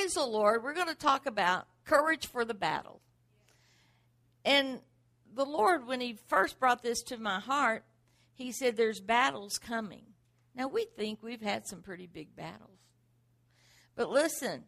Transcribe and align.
praise 0.00 0.14
the 0.14 0.24
Lord, 0.24 0.62
we're 0.62 0.74
going 0.74 0.88
to 0.88 0.94
talk 0.94 1.26
about 1.26 1.66
courage 1.84 2.26
for 2.26 2.44
the 2.44 2.54
battle. 2.54 3.00
And 4.44 4.80
the 5.34 5.44
Lord, 5.44 5.86
when 5.86 6.00
He 6.00 6.18
first 6.28 6.58
brought 6.58 6.82
this 6.82 7.02
to 7.04 7.18
my 7.18 7.38
heart, 7.38 7.84
He 8.34 8.52
said, 8.52 8.76
There's 8.76 9.00
battles 9.00 9.58
coming. 9.58 10.04
Now, 10.54 10.68
we 10.68 10.86
think 10.96 11.22
we've 11.22 11.42
had 11.42 11.66
some 11.66 11.82
pretty 11.82 12.06
big 12.06 12.34
battles. 12.34 12.78
But 13.94 14.10
listen, 14.10 14.64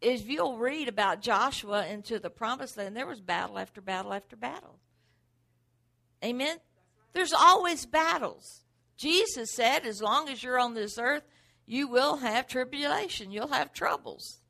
if 0.00 0.28
you'll 0.28 0.58
read 0.58 0.88
about 0.88 1.22
Joshua 1.22 1.86
into 1.86 2.18
the 2.18 2.30
promised 2.30 2.76
land, 2.76 2.94
there 2.94 3.06
was 3.06 3.20
battle 3.20 3.58
after 3.58 3.80
battle 3.80 4.12
after 4.12 4.36
battle. 4.36 4.78
Amen? 6.22 6.58
There's 7.14 7.32
always 7.32 7.86
battles. 7.86 8.64
Jesus 8.96 9.54
said, 9.54 9.86
as 9.86 10.02
long 10.02 10.28
as 10.28 10.42
you're 10.42 10.58
on 10.58 10.74
this 10.74 10.98
earth, 10.98 11.22
you 11.66 11.88
will 11.88 12.18
have 12.18 12.46
tribulation, 12.46 13.30
you'll 13.30 13.48
have 13.48 13.72
troubles. 13.72 14.40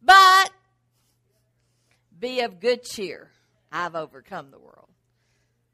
But 0.00 0.50
be 2.18 2.40
of 2.40 2.60
good 2.60 2.84
cheer. 2.84 3.30
I've 3.72 3.96
overcome 3.96 4.50
the 4.50 4.58
world. 4.58 4.88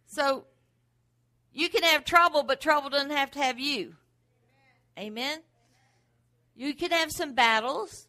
So 0.06 0.46
you 1.52 1.68
can 1.68 1.82
have 1.82 2.04
trouble, 2.04 2.42
but 2.42 2.60
trouble 2.60 2.90
doesn't 2.90 3.10
have 3.10 3.30
to 3.32 3.38
have 3.40 3.58
you. 3.58 3.94
Amen. 4.98 5.40
You 6.54 6.74
can 6.74 6.90
have 6.90 7.10
some 7.10 7.34
battles, 7.34 8.08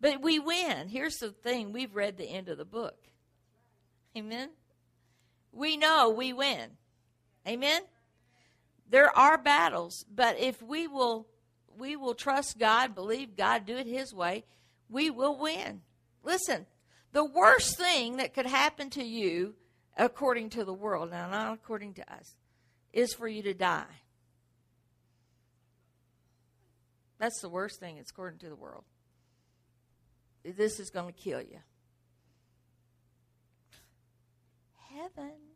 but 0.00 0.20
we 0.20 0.38
win. 0.38 0.88
Here's 0.88 1.16
the 1.16 1.30
thing 1.30 1.72
we've 1.72 1.94
read 1.94 2.16
the 2.16 2.28
end 2.28 2.48
of 2.48 2.58
the 2.58 2.64
book. 2.64 2.96
Amen. 4.16 4.50
We 5.52 5.76
know 5.76 6.10
we 6.10 6.32
win. 6.32 6.70
Amen. 7.46 7.82
There 8.90 9.16
are 9.16 9.38
battles, 9.38 10.04
but 10.12 10.38
if 10.38 10.60
we 10.60 10.88
will 10.88 11.26
we 11.78 11.96
will 11.96 12.14
trust 12.14 12.58
God, 12.58 12.94
believe 12.94 13.36
God, 13.36 13.64
do 13.64 13.76
it 13.76 13.86
his 13.86 14.12
way, 14.12 14.44
we 14.90 15.08
will 15.08 15.38
win. 15.38 15.80
Listen, 16.22 16.66
the 17.12 17.24
worst 17.24 17.78
thing 17.78 18.18
that 18.18 18.34
could 18.34 18.46
happen 18.46 18.90
to 18.90 19.02
you 19.02 19.54
according 19.96 20.50
to 20.50 20.64
the 20.64 20.74
world, 20.74 21.10
now 21.10 21.30
not 21.30 21.54
according 21.54 21.94
to 21.94 22.12
us, 22.12 22.36
is 22.92 23.14
for 23.14 23.28
you 23.28 23.42
to 23.44 23.54
die. 23.54 24.02
That's 27.18 27.40
the 27.40 27.48
worst 27.48 27.80
thing, 27.80 27.96
it's 27.96 28.10
according 28.10 28.40
to 28.40 28.48
the 28.48 28.56
world. 28.56 28.84
This 30.44 30.80
is 30.80 30.90
going 30.90 31.12
to 31.12 31.18
kill 31.18 31.40
you. 31.40 31.58
Heaven 34.94 35.49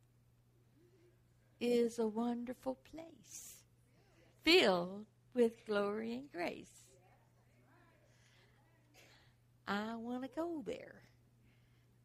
is 1.60 1.98
a 1.98 2.06
wonderful 2.06 2.78
place 2.90 3.62
filled 4.44 5.06
with 5.34 5.64
glory 5.66 6.14
and 6.14 6.30
grace. 6.32 6.84
I 9.66 9.96
want 9.96 10.22
to 10.22 10.28
go 10.28 10.62
there. 10.66 11.02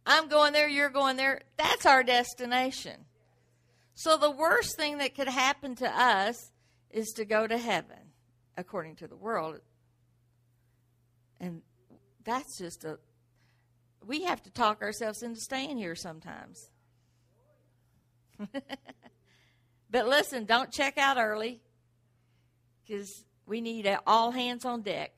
I'm 0.06 0.28
going 0.28 0.54
there, 0.54 0.68
you're 0.68 0.90
going 0.90 1.18
there. 1.18 1.42
That's 1.58 1.86
our 1.86 2.04
destination. 2.04 3.06
So 3.94 4.18
the 4.18 4.32
worst 4.32 4.78
thing 4.78 5.00
that 5.00 5.14
could 5.14 5.28
happen 5.28 5.76
to 5.76 5.88
us 5.88 6.52
is 6.90 7.10
to 7.18 7.26
go 7.26 7.46
to 7.46 7.58
heaven, 7.58 8.14
according 8.58 8.96
to 8.98 9.08
the 9.08 9.18
world. 9.18 9.60
And 11.40 11.62
that's 12.24 12.58
just 12.58 12.84
a. 12.86 12.98
We 14.06 14.24
have 14.24 14.42
to 14.44 14.52
talk 14.52 14.82
ourselves 14.82 15.22
into 15.22 15.40
staying 15.40 15.78
here 15.78 15.96
sometimes. 15.96 16.72
but 19.92 20.08
listen, 20.08 20.46
don't 20.46 20.72
check 20.72 20.98
out 20.98 21.18
early 21.18 21.62
because 22.86 23.24
we 23.46 23.62
need 23.62 23.90
all 24.06 24.32
hands 24.32 24.66
on 24.66 24.82
deck. 24.82 25.14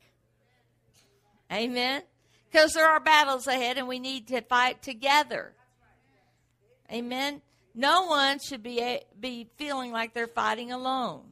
Amen. 1.52 2.02
Because 2.50 2.72
there 2.72 2.88
are 2.88 3.00
battles 3.00 3.46
ahead 3.46 3.78
and 3.78 3.86
we 3.86 3.98
need 3.98 4.28
to 4.28 4.40
fight 4.42 4.82
together. 4.82 5.52
Amen. 6.90 7.42
No 7.74 8.06
one 8.06 8.38
should 8.38 8.62
be, 8.62 9.00
be 9.18 9.48
feeling 9.56 9.92
like 9.92 10.14
they're 10.14 10.26
fighting 10.26 10.72
alone. 10.72 11.22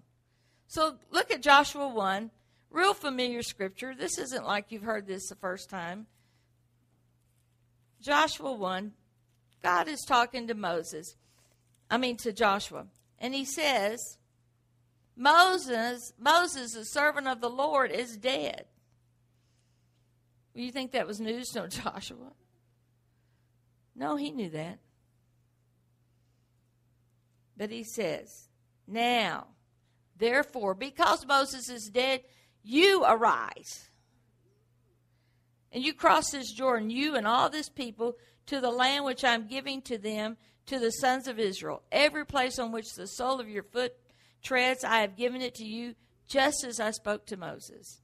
So 0.69 0.97
look 1.11 1.31
at 1.31 1.43
Joshua 1.43 1.89
1. 1.89 2.31
Real 2.71 2.95
familiar 2.95 3.43
scripture. 3.43 3.95
This 3.95 4.17
isn't 4.19 4.47
like 4.47 4.67
you've 4.69 4.83
heard 4.83 5.07
this 5.07 5.29
the 5.29 5.35
first 5.35 5.69
time. 5.69 6.07
Joshua 8.01 8.53
1. 8.53 8.93
God 9.63 9.89
is 9.89 10.05
talking 10.07 10.47
to 10.47 10.55
Moses. 10.55 11.17
I 11.91 11.99
mean 11.99 12.17
to 12.19 12.33
Joshua. 12.33 12.87
And 13.21 13.35
he 13.35 13.45
says, 13.45 14.19
Moses, 15.17 16.13
Moses, 16.19 16.73
the 16.73 16.85
servant 16.85 17.29
of 17.29 17.41
the 17.41 17.51
Lord, 17.51 17.91
is 17.91 18.17
dead. 18.17 18.65
You 20.55 20.73
think 20.73 20.93
that 20.93 21.07
was 21.07 21.21
news 21.21 21.49
to 21.51 21.69
Joshua? 21.69 22.33
No, 23.95 24.17
he 24.17 24.31
knew 24.31 24.51
that. 24.51 24.79
But 27.57 27.71
he 27.71 27.85
says, 27.85 28.49
Now, 28.87 29.49
therefore, 30.17 30.75
because 30.75 31.27
Moses 31.27 31.69
is 31.69 31.91
dead, 31.91 32.23
you 32.63 33.05
arise. 33.07 33.91
And 35.73 35.85
you 35.85 35.93
cross 35.93 36.31
this 36.31 36.51
Jordan, 36.51 36.91
you 36.91 37.15
and 37.15 37.27
all 37.27 37.51
this 37.51 37.69
people, 37.69 38.17
to 38.47 38.61
the 38.61 38.71
land 38.71 39.05
which 39.05 39.25
I'm 39.25 39.47
giving 39.47 39.83
to 39.83 39.99
them, 39.99 40.37
to 40.71 40.79
the 40.79 40.93
sons 40.93 41.27
of 41.27 41.41
Israel. 41.41 41.83
Every 41.91 42.25
place 42.25 42.57
on 42.61 42.71
which 42.71 42.95
the 42.95 43.09
sole 43.09 43.41
of 43.41 43.49
your 43.49 43.65
foot 43.65 43.93
treads, 44.41 44.85
I 44.85 45.01
have 45.01 45.17
given 45.17 45.43
it 45.43 45.57
to 45.57 45.65
you, 45.65 45.97
just 46.29 46.65
as 46.65 46.79
I 46.79 46.93
spoke 46.93 47.27
to 47.27 47.37
Moses. 47.37 48.01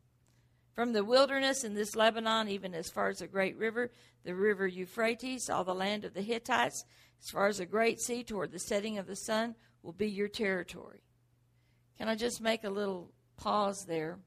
From 0.75 0.93
the 0.93 1.05
wilderness 1.05 1.63
in 1.63 1.75
this 1.75 1.95
Lebanon, 1.95 2.49
even 2.49 2.75
as 2.75 2.91
far 2.91 3.09
as 3.09 3.19
the 3.19 3.29
great 3.29 3.57
river, 3.57 3.93
the 4.25 4.35
river 4.35 4.67
Euphrates, 4.67 5.49
all 5.49 5.63
the 5.63 5.77
land 5.77 6.05
of 6.05 6.13
the 6.13 6.23
Hittites, 6.23 6.85
as 7.23 7.31
far 7.31 7.47
as 7.47 7.59
the 7.59 7.67
great 7.67 8.01
sea 8.01 8.25
toward 8.25 8.51
the 8.51 8.59
setting 8.59 8.99
of 8.99 9.07
the 9.07 9.15
sun, 9.15 9.55
will 9.85 9.93
be 9.93 10.09
your 10.09 10.29
territory. 10.29 11.05
Can 11.99 12.09
I 12.09 12.17
just 12.17 12.41
make 12.41 12.65
a 12.65 12.69
little 12.69 13.13
pause 13.37 13.85
there? 13.87 14.19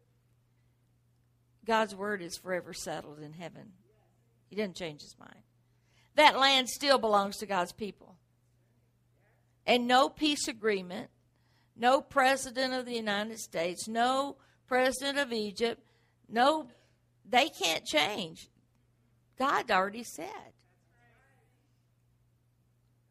God's 1.65 1.93
word 1.93 2.21
is 2.21 2.37
forever 2.37 2.73
settled 2.73 3.19
in 3.19 3.33
heaven. 3.33 3.73
He 4.49 4.55
didn't 4.55 4.77
change 4.77 5.01
his 5.01 5.19
mind. 5.19 5.43
That 6.15 6.39
land 6.39 6.69
still 6.69 6.97
belongs 6.97 7.35
to 7.37 7.45
God's 7.45 7.73
people. 7.73 8.15
And 9.69 9.87
no 9.87 10.09
peace 10.09 10.47
agreement, 10.47 11.11
no 11.75 12.01
president 12.01 12.73
of 12.73 12.87
the 12.87 12.95
United 12.95 13.37
States, 13.37 13.87
no 13.87 14.37
president 14.65 15.19
of 15.19 15.31
Egypt, 15.31 15.79
no, 16.27 16.65
they 17.23 17.49
can't 17.49 17.85
change. 17.85 18.49
God 19.37 19.69
already 19.69 20.03
said. 20.03 20.53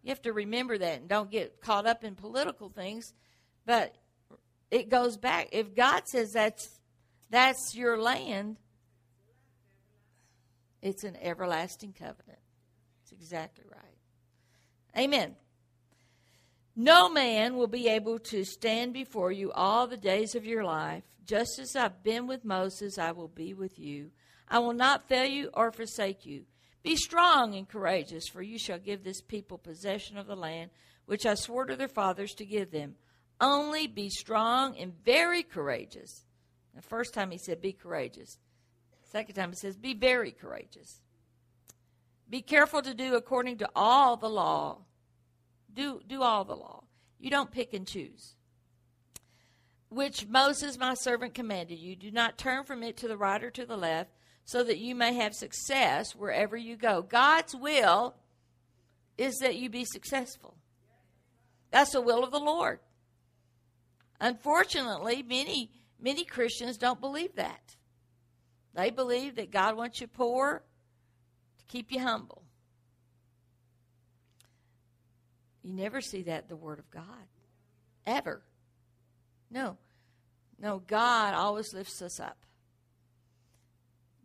You 0.02 0.08
have 0.08 0.22
to 0.22 0.32
remember 0.32 0.76
that 0.76 0.98
and 0.98 1.08
don't 1.08 1.30
get 1.30 1.60
caught 1.60 1.86
up 1.86 2.02
in 2.02 2.16
political 2.16 2.70
things. 2.70 3.12
But 3.64 3.94
it 4.68 4.88
goes 4.88 5.16
back. 5.16 5.50
If 5.52 5.76
God 5.76 6.08
says 6.08 6.32
that's 6.32 6.80
that's 7.30 7.76
your 7.76 8.02
land, 8.02 8.56
it's 10.82 11.04
an 11.04 11.16
everlasting 11.22 11.92
covenant. 11.92 12.40
It's 13.04 13.12
exactly 13.12 13.64
right. 13.70 15.04
Amen. 15.04 15.36
No 16.80 17.08
man 17.08 17.56
will 17.56 17.66
be 17.66 17.88
able 17.88 18.20
to 18.20 18.44
stand 18.44 18.92
before 18.92 19.32
you 19.32 19.50
all 19.50 19.88
the 19.88 19.96
days 19.96 20.36
of 20.36 20.46
your 20.46 20.62
life. 20.62 21.02
Just 21.26 21.58
as 21.58 21.74
I've 21.74 22.04
been 22.04 22.28
with 22.28 22.44
Moses, 22.44 22.98
I 22.98 23.10
will 23.10 23.26
be 23.26 23.52
with 23.52 23.80
you. 23.80 24.12
I 24.48 24.60
will 24.60 24.74
not 24.74 25.08
fail 25.08 25.24
you 25.24 25.50
or 25.54 25.72
forsake 25.72 26.24
you. 26.24 26.44
Be 26.84 26.94
strong 26.94 27.56
and 27.56 27.68
courageous, 27.68 28.28
for 28.28 28.42
you 28.42 28.60
shall 28.60 28.78
give 28.78 29.02
this 29.02 29.20
people 29.20 29.58
possession 29.58 30.16
of 30.16 30.28
the 30.28 30.36
land 30.36 30.70
which 31.06 31.26
I 31.26 31.34
swore 31.34 31.66
to 31.66 31.74
their 31.74 31.88
fathers 31.88 32.32
to 32.34 32.46
give 32.46 32.70
them. 32.70 32.94
Only 33.40 33.88
be 33.88 34.08
strong 34.08 34.78
and 34.78 34.94
very 35.04 35.42
courageous. 35.42 36.22
The 36.76 36.82
first 36.82 37.12
time 37.12 37.32
he 37.32 37.38
said, 37.38 37.60
Be 37.60 37.72
courageous. 37.72 38.38
Second 39.02 39.34
time 39.34 39.50
he 39.50 39.56
says, 39.56 39.76
Be 39.76 39.94
very 39.94 40.30
courageous. 40.30 41.00
Be 42.30 42.40
careful 42.40 42.82
to 42.82 42.94
do 42.94 43.16
according 43.16 43.58
to 43.58 43.68
all 43.74 44.16
the 44.16 44.30
law. 44.30 44.82
Do, 45.78 46.02
do 46.06 46.22
all 46.22 46.44
the 46.44 46.56
law. 46.56 46.82
You 47.20 47.30
don't 47.30 47.52
pick 47.52 47.72
and 47.72 47.86
choose 47.86 48.34
which 49.90 50.26
Moses 50.26 50.78
my 50.78 50.94
servant 50.94 51.34
commanded 51.34 51.78
you. 51.78 51.96
Do 51.96 52.10
not 52.10 52.36
turn 52.36 52.64
from 52.64 52.82
it 52.82 52.96
to 52.98 53.08
the 53.08 53.16
right 53.16 53.42
or 53.42 53.50
to 53.52 53.64
the 53.64 53.76
left, 53.76 54.10
so 54.44 54.62
that 54.62 54.78
you 54.78 54.94
may 54.94 55.14
have 55.14 55.34
success 55.34 56.14
wherever 56.14 56.56
you 56.56 56.76
go. 56.76 57.02
God's 57.02 57.54
will 57.54 58.16
is 59.16 59.36
that 59.38 59.56
you 59.56 59.70
be 59.70 59.84
successful. 59.84 60.56
That's 61.70 61.92
the 61.92 62.00
will 62.00 62.24
of 62.24 62.30
the 62.30 62.38
Lord. 62.38 62.80
Unfortunately, 64.20 65.22
many 65.22 65.70
many 66.00 66.24
Christians 66.24 66.76
don't 66.76 67.00
believe 67.00 67.36
that. 67.36 67.76
They 68.74 68.90
believe 68.90 69.36
that 69.36 69.50
God 69.50 69.76
wants 69.76 70.00
you 70.00 70.06
poor 70.06 70.62
to 71.58 71.64
keep 71.66 71.90
you 71.90 72.00
humble. 72.00 72.42
You 75.62 75.72
never 75.72 76.00
see 76.00 76.22
that 76.22 76.48
the 76.48 76.56
Word 76.56 76.78
of 76.78 76.90
God. 76.90 77.04
Ever. 78.06 78.42
No. 79.50 79.76
No, 80.60 80.82
God 80.86 81.34
always 81.34 81.72
lifts 81.72 82.02
us 82.02 82.18
up. 82.18 82.38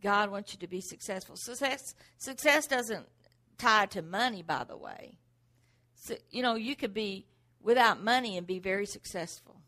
God 0.02 0.32
wants 0.32 0.54
you 0.54 0.60
to 0.60 0.68
be 0.68 0.82
successful. 0.82 1.36
Success, 1.38 1.96
success 2.18 2.68
doesn't 2.68 3.06
tie 3.58 3.86
to 3.88 4.02
money, 4.02 4.42
by 4.42 4.64
the 4.64 4.76
way. 4.76 5.14
So, 5.96 6.16
you 6.30 6.42
know, 6.42 6.56
you 6.56 6.76
could 6.76 6.94
be 6.94 7.26
without 7.62 8.04
money 8.04 8.38
and 8.38 8.46
be 8.46 8.60
very 8.60 8.86
successful. 8.86 9.62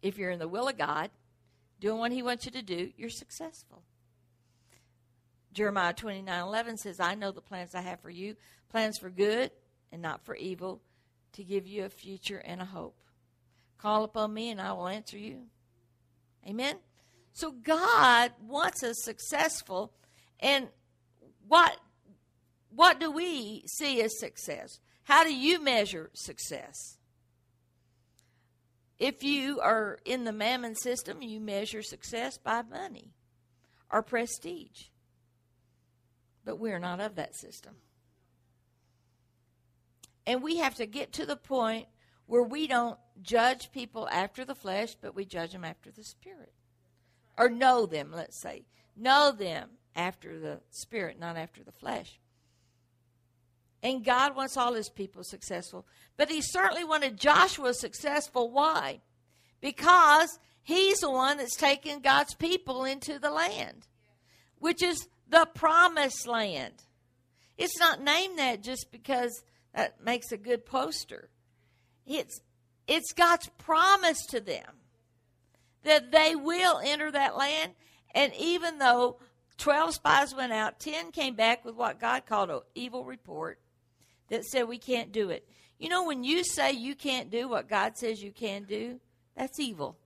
If 0.00 0.16
you're 0.16 0.30
in 0.30 0.38
the 0.38 0.46
will 0.46 0.68
of 0.68 0.78
God, 0.78 1.10
doing 1.80 1.98
what 1.98 2.12
He 2.12 2.22
wants 2.22 2.46
you 2.46 2.52
to 2.52 2.62
do, 2.62 2.90
you're 2.96 3.10
successful. 3.10 3.82
Jeremiah 5.52 5.92
29 5.92 6.40
11 6.40 6.76
says, 6.76 7.00
I 7.00 7.16
know 7.16 7.32
the 7.32 7.40
plans 7.40 7.74
I 7.74 7.80
have 7.80 8.00
for 8.00 8.10
you, 8.10 8.36
plans 8.68 8.98
for 8.98 9.10
good 9.10 9.50
and 9.92 10.02
not 10.02 10.24
for 10.24 10.34
evil, 10.34 10.80
to 11.32 11.44
give 11.44 11.66
you 11.66 11.84
a 11.84 11.88
future 11.88 12.38
and 12.38 12.60
a 12.60 12.66
hope. 12.66 12.96
Call 13.78 14.04
upon 14.04 14.34
me 14.34 14.50
and 14.50 14.60
I 14.60 14.72
will 14.72 14.88
answer 14.88 15.18
you. 15.18 15.44
Amen? 16.46 16.76
So 17.32 17.52
God 17.52 18.32
wants 18.42 18.82
us 18.82 18.96
successful. 19.02 19.92
And 20.40 20.68
what, 21.46 21.76
what 22.70 22.98
do 22.98 23.10
we 23.10 23.64
see 23.66 24.02
as 24.02 24.18
success? 24.18 24.80
How 25.04 25.24
do 25.24 25.34
you 25.34 25.62
measure 25.62 26.10
success? 26.14 26.98
If 28.98 29.22
you 29.22 29.60
are 29.60 29.98
in 30.04 30.24
the 30.24 30.32
mammon 30.32 30.74
system, 30.74 31.22
you 31.22 31.40
measure 31.40 31.82
success 31.82 32.36
by 32.36 32.62
money 32.62 33.12
or 33.92 34.02
prestige. 34.02 34.86
But 36.44 36.58
we're 36.58 36.80
not 36.80 37.00
of 37.00 37.14
that 37.14 37.36
system. 37.36 37.74
And 40.28 40.42
we 40.42 40.58
have 40.58 40.74
to 40.74 40.84
get 40.84 41.14
to 41.14 41.24
the 41.24 41.36
point 41.36 41.86
where 42.26 42.42
we 42.42 42.66
don't 42.66 42.98
judge 43.22 43.72
people 43.72 44.06
after 44.12 44.44
the 44.44 44.54
flesh, 44.54 44.94
but 45.00 45.14
we 45.14 45.24
judge 45.24 45.52
them 45.52 45.64
after 45.64 45.90
the 45.90 46.04
spirit. 46.04 46.52
Or 47.38 47.48
know 47.48 47.86
them, 47.86 48.12
let's 48.14 48.38
say. 48.42 48.66
Know 48.94 49.32
them 49.32 49.70
after 49.96 50.38
the 50.38 50.60
spirit, 50.68 51.18
not 51.18 51.38
after 51.38 51.64
the 51.64 51.72
flesh. 51.72 52.20
And 53.82 54.04
God 54.04 54.36
wants 54.36 54.58
all 54.58 54.74
his 54.74 54.90
people 54.90 55.24
successful. 55.24 55.86
But 56.18 56.28
he 56.28 56.42
certainly 56.42 56.84
wanted 56.84 57.16
Joshua 57.16 57.72
successful. 57.72 58.50
Why? 58.50 59.00
Because 59.62 60.38
he's 60.62 60.98
the 60.98 61.10
one 61.10 61.38
that's 61.38 61.56
taken 61.56 62.00
God's 62.00 62.34
people 62.34 62.84
into 62.84 63.18
the 63.18 63.30
land, 63.30 63.86
which 64.58 64.82
is 64.82 65.08
the 65.26 65.48
promised 65.54 66.26
land. 66.26 66.74
It's 67.56 67.78
not 67.78 68.02
named 68.02 68.38
that 68.38 68.62
just 68.62 68.92
because 68.92 69.42
that 69.74 70.04
makes 70.04 70.32
a 70.32 70.36
good 70.36 70.66
poster. 70.66 71.30
It's 72.06 72.40
it's 72.86 73.12
God's 73.12 73.48
promise 73.58 74.24
to 74.30 74.40
them 74.40 74.78
that 75.84 76.10
they 76.10 76.34
will 76.34 76.80
enter 76.82 77.10
that 77.10 77.36
land. 77.36 77.72
And 78.14 78.32
even 78.34 78.78
though 78.78 79.18
12 79.58 79.94
spies 79.94 80.34
went 80.34 80.52
out, 80.52 80.80
10 80.80 81.12
came 81.12 81.34
back 81.34 81.64
with 81.64 81.74
what 81.74 82.00
God 82.00 82.24
called 82.26 82.50
an 82.50 82.60
evil 82.74 83.04
report 83.04 83.60
that 84.28 84.44
said 84.44 84.68
we 84.68 84.78
can't 84.78 85.12
do 85.12 85.30
it. 85.30 85.46
You 85.78 85.88
know, 85.88 86.04
when 86.04 86.24
you 86.24 86.44
say 86.44 86.72
you 86.72 86.94
can't 86.94 87.30
do 87.30 87.48
what 87.48 87.68
God 87.68 87.96
says 87.96 88.22
you 88.22 88.32
can 88.32 88.64
do, 88.64 89.00
that's 89.36 89.60
evil. 89.60 89.96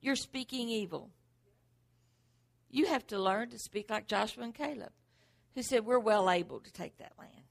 You're 0.00 0.16
speaking 0.16 0.68
evil. 0.68 1.10
You 2.70 2.86
have 2.86 3.06
to 3.08 3.18
learn 3.18 3.50
to 3.50 3.58
speak 3.58 3.90
like 3.90 4.08
Joshua 4.08 4.44
and 4.44 4.54
Caleb, 4.54 4.92
who 5.54 5.62
said, 5.62 5.84
We're 5.86 5.98
well 5.98 6.28
able 6.28 6.60
to 6.60 6.72
take 6.72 6.98
that 6.98 7.12
land. 7.18 7.45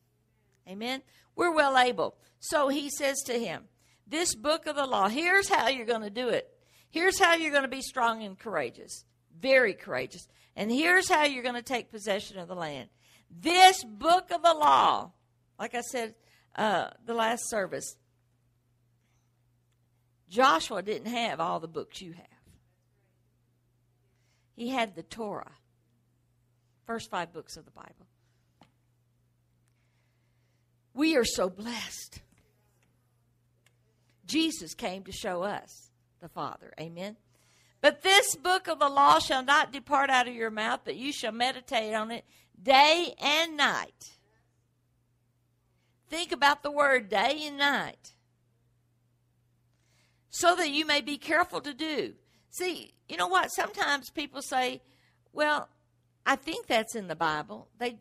Amen. 0.68 1.02
We're 1.36 1.54
well 1.54 1.78
able. 1.78 2.16
So 2.40 2.70
he 2.70 2.90
says 2.90 3.22
to 3.26 3.34
him, 3.34 3.66
This 4.08 4.36
book 4.36 4.66
of 4.68 4.76
the 4.76 4.86
law, 4.86 5.08
here's 5.08 5.50
how 5.50 5.68
you're 5.68 5.86
going 5.86 6.02
to 6.02 6.10
do 6.10 6.30
it. 6.30 6.50
Here's 6.90 7.20
how 7.20 7.36
you're 7.36 7.52
going 7.52 7.64
to 7.64 7.68
be 7.68 7.82
strong 7.82 8.24
and 8.24 8.38
courageous, 8.38 9.04
very 9.38 9.74
courageous. 9.74 10.28
And 10.56 10.72
here's 10.72 11.10
how 11.10 11.26
you're 11.26 11.44
going 11.44 11.56
to 11.56 11.62
take 11.62 11.92
possession 11.92 12.40
of 12.40 12.48
the 12.48 12.56
land. 12.56 12.90
This 13.30 13.84
book 13.84 14.32
of 14.32 14.42
the 14.42 14.54
law, 14.54 15.12
like 15.60 15.76
I 15.76 15.82
said 15.82 16.16
uh, 16.56 16.92
the 17.06 17.14
last 17.14 17.50
service, 17.50 17.98
Joshua 20.30 20.82
didn't 20.82 21.12
have 21.12 21.40
all 21.40 21.60
the 21.60 21.68
books 21.68 22.02
you 22.02 22.14
have. 22.14 22.26
He 24.56 24.70
had 24.70 24.96
the 24.96 25.04
Torah, 25.04 25.52
first 26.86 27.10
five 27.10 27.34
books 27.34 27.58
of 27.58 27.66
the 27.66 27.72
Bible. 27.72 28.08
We 30.96 31.18
are 31.18 31.26
so 31.26 31.50
blessed. 31.50 32.22
Jesus 34.26 34.74
came 34.74 35.04
to 35.04 35.12
show 35.12 35.44
us 35.44 35.92
the 36.22 36.30
Father. 36.30 36.74
Amen. 36.80 37.18
But 37.82 38.02
this 38.02 38.36
book 38.36 38.68
of 38.68 38.80
the 38.80 38.90
law 38.90 39.20
shall 39.20 39.44
not 39.44 39.74
depart 39.74 40.10
out 40.10 40.28
of 40.28 40.34
your 40.34 40.50
mouth, 40.50 40.80
but 40.86 40.96
you 40.96 41.12
shall 41.12 41.34
meditate 41.34 41.94
on 41.94 42.12
it 42.12 42.24
day 42.60 43.14
and 43.22 43.58
night. 43.58 44.16
Think 46.10 46.32
about 46.32 46.64
the 46.64 46.72
word 46.72 47.10
day 47.10 47.42
and 47.44 47.58
night. 47.58 48.14
So 50.30 50.56
that 50.56 50.72
you 50.72 50.86
may 50.86 51.02
be 51.02 51.18
careful 51.18 51.62
to 51.62 51.74
do. 51.74 52.14
See, 52.50 52.94
you 53.10 53.18
know 53.18 53.28
what? 53.28 53.52
Sometimes 53.52 54.10
people 54.10 54.42
say, 54.42 54.82
well, 55.34 55.68
I 56.26 56.38
think 56.38 56.68
that's 56.68 56.96
in 56.96 57.08
the 57.08 57.16
Bible. 57.16 57.68
They 57.78 57.98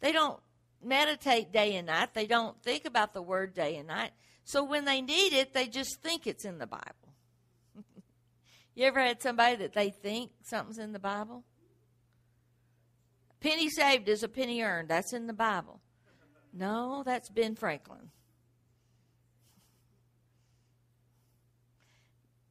they 0.00 0.12
don't 0.12 0.40
meditate 0.82 1.52
day 1.52 1.76
and 1.76 1.86
night. 1.86 2.14
They 2.14 2.26
don't 2.26 2.60
think 2.62 2.84
about 2.84 3.14
the 3.14 3.22
word 3.22 3.54
day 3.54 3.76
and 3.76 3.88
night. 3.88 4.12
So 4.44 4.64
when 4.64 4.84
they 4.84 5.00
need 5.00 5.32
it, 5.32 5.52
they 5.52 5.66
just 5.66 6.00
think 6.00 6.26
it's 6.26 6.44
in 6.44 6.58
the 6.58 6.66
Bible. 6.66 7.14
you 8.74 8.86
ever 8.86 9.00
had 9.00 9.22
somebody 9.22 9.56
that 9.56 9.74
they 9.74 9.90
think 9.90 10.30
something's 10.42 10.78
in 10.78 10.92
the 10.92 10.98
Bible? 10.98 11.44
Penny 13.40 13.68
saved 13.68 14.08
is 14.08 14.22
a 14.22 14.28
penny 14.28 14.62
earned. 14.62 14.88
That's 14.88 15.12
in 15.12 15.26
the 15.26 15.32
Bible. 15.32 15.80
No, 16.52 17.02
that's 17.04 17.28
Ben 17.28 17.54
Franklin. 17.54 18.10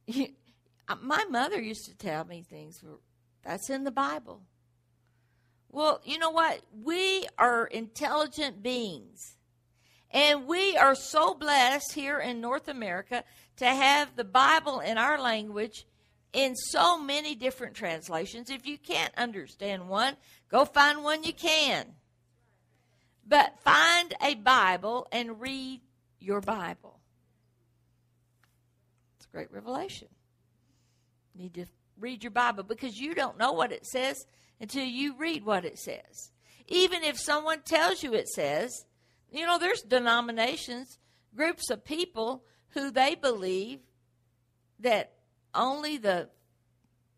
My 1.02 1.24
mother 1.28 1.60
used 1.60 1.84
to 1.86 1.96
tell 1.96 2.24
me 2.24 2.42
things. 2.42 2.82
That's 3.42 3.68
in 3.68 3.84
the 3.84 3.90
Bible. 3.90 4.42
Well, 5.70 6.00
you 6.04 6.18
know 6.18 6.30
what? 6.30 6.60
We 6.82 7.26
are 7.38 7.66
intelligent 7.66 8.62
beings. 8.62 9.36
And 10.10 10.46
we 10.46 10.76
are 10.76 10.94
so 10.94 11.34
blessed 11.34 11.92
here 11.92 12.18
in 12.18 12.40
North 12.40 12.68
America 12.68 13.24
to 13.56 13.66
have 13.66 14.16
the 14.16 14.24
Bible 14.24 14.80
in 14.80 14.96
our 14.96 15.20
language 15.20 15.86
in 16.32 16.54
so 16.56 16.98
many 16.98 17.34
different 17.34 17.74
translations. 17.74 18.48
If 18.48 18.66
you 18.66 18.78
can't 18.78 19.12
understand 19.16 19.88
one, 19.88 20.16
go 20.50 20.64
find 20.64 21.04
one 21.04 21.24
you 21.24 21.34
can. 21.34 21.86
But 23.26 23.58
find 23.60 24.14
a 24.22 24.34
Bible 24.36 25.06
and 25.12 25.40
read 25.40 25.82
your 26.18 26.40
Bible. 26.40 26.98
It's 29.16 29.26
a 29.26 29.28
great 29.28 29.52
revelation. 29.52 30.08
You 31.34 31.42
need 31.42 31.54
to 31.54 31.66
read 31.98 32.24
your 32.24 32.30
Bible 32.30 32.62
because 32.62 32.96
you 32.96 33.14
don't 33.14 33.36
know 33.36 33.52
what 33.52 33.72
it 33.72 33.84
says 33.84 34.24
until 34.60 34.84
you 34.84 35.16
read 35.16 35.44
what 35.44 35.64
it 35.64 35.78
says. 35.78 36.32
Even 36.66 37.02
if 37.02 37.18
someone 37.18 37.62
tells 37.62 38.02
you 38.02 38.14
it 38.14 38.28
says, 38.28 38.84
you 39.30 39.46
know, 39.46 39.58
there's 39.58 39.82
denominations, 39.82 40.98
groups 41.34 41.70
of 41.70 41.84
people 41.84 42.44
who 42.70 42.90
they 42.90 43.14
believe 43.14 43.80
that 44.80 45.12
only 45.54 45.96
the 45.96 46.28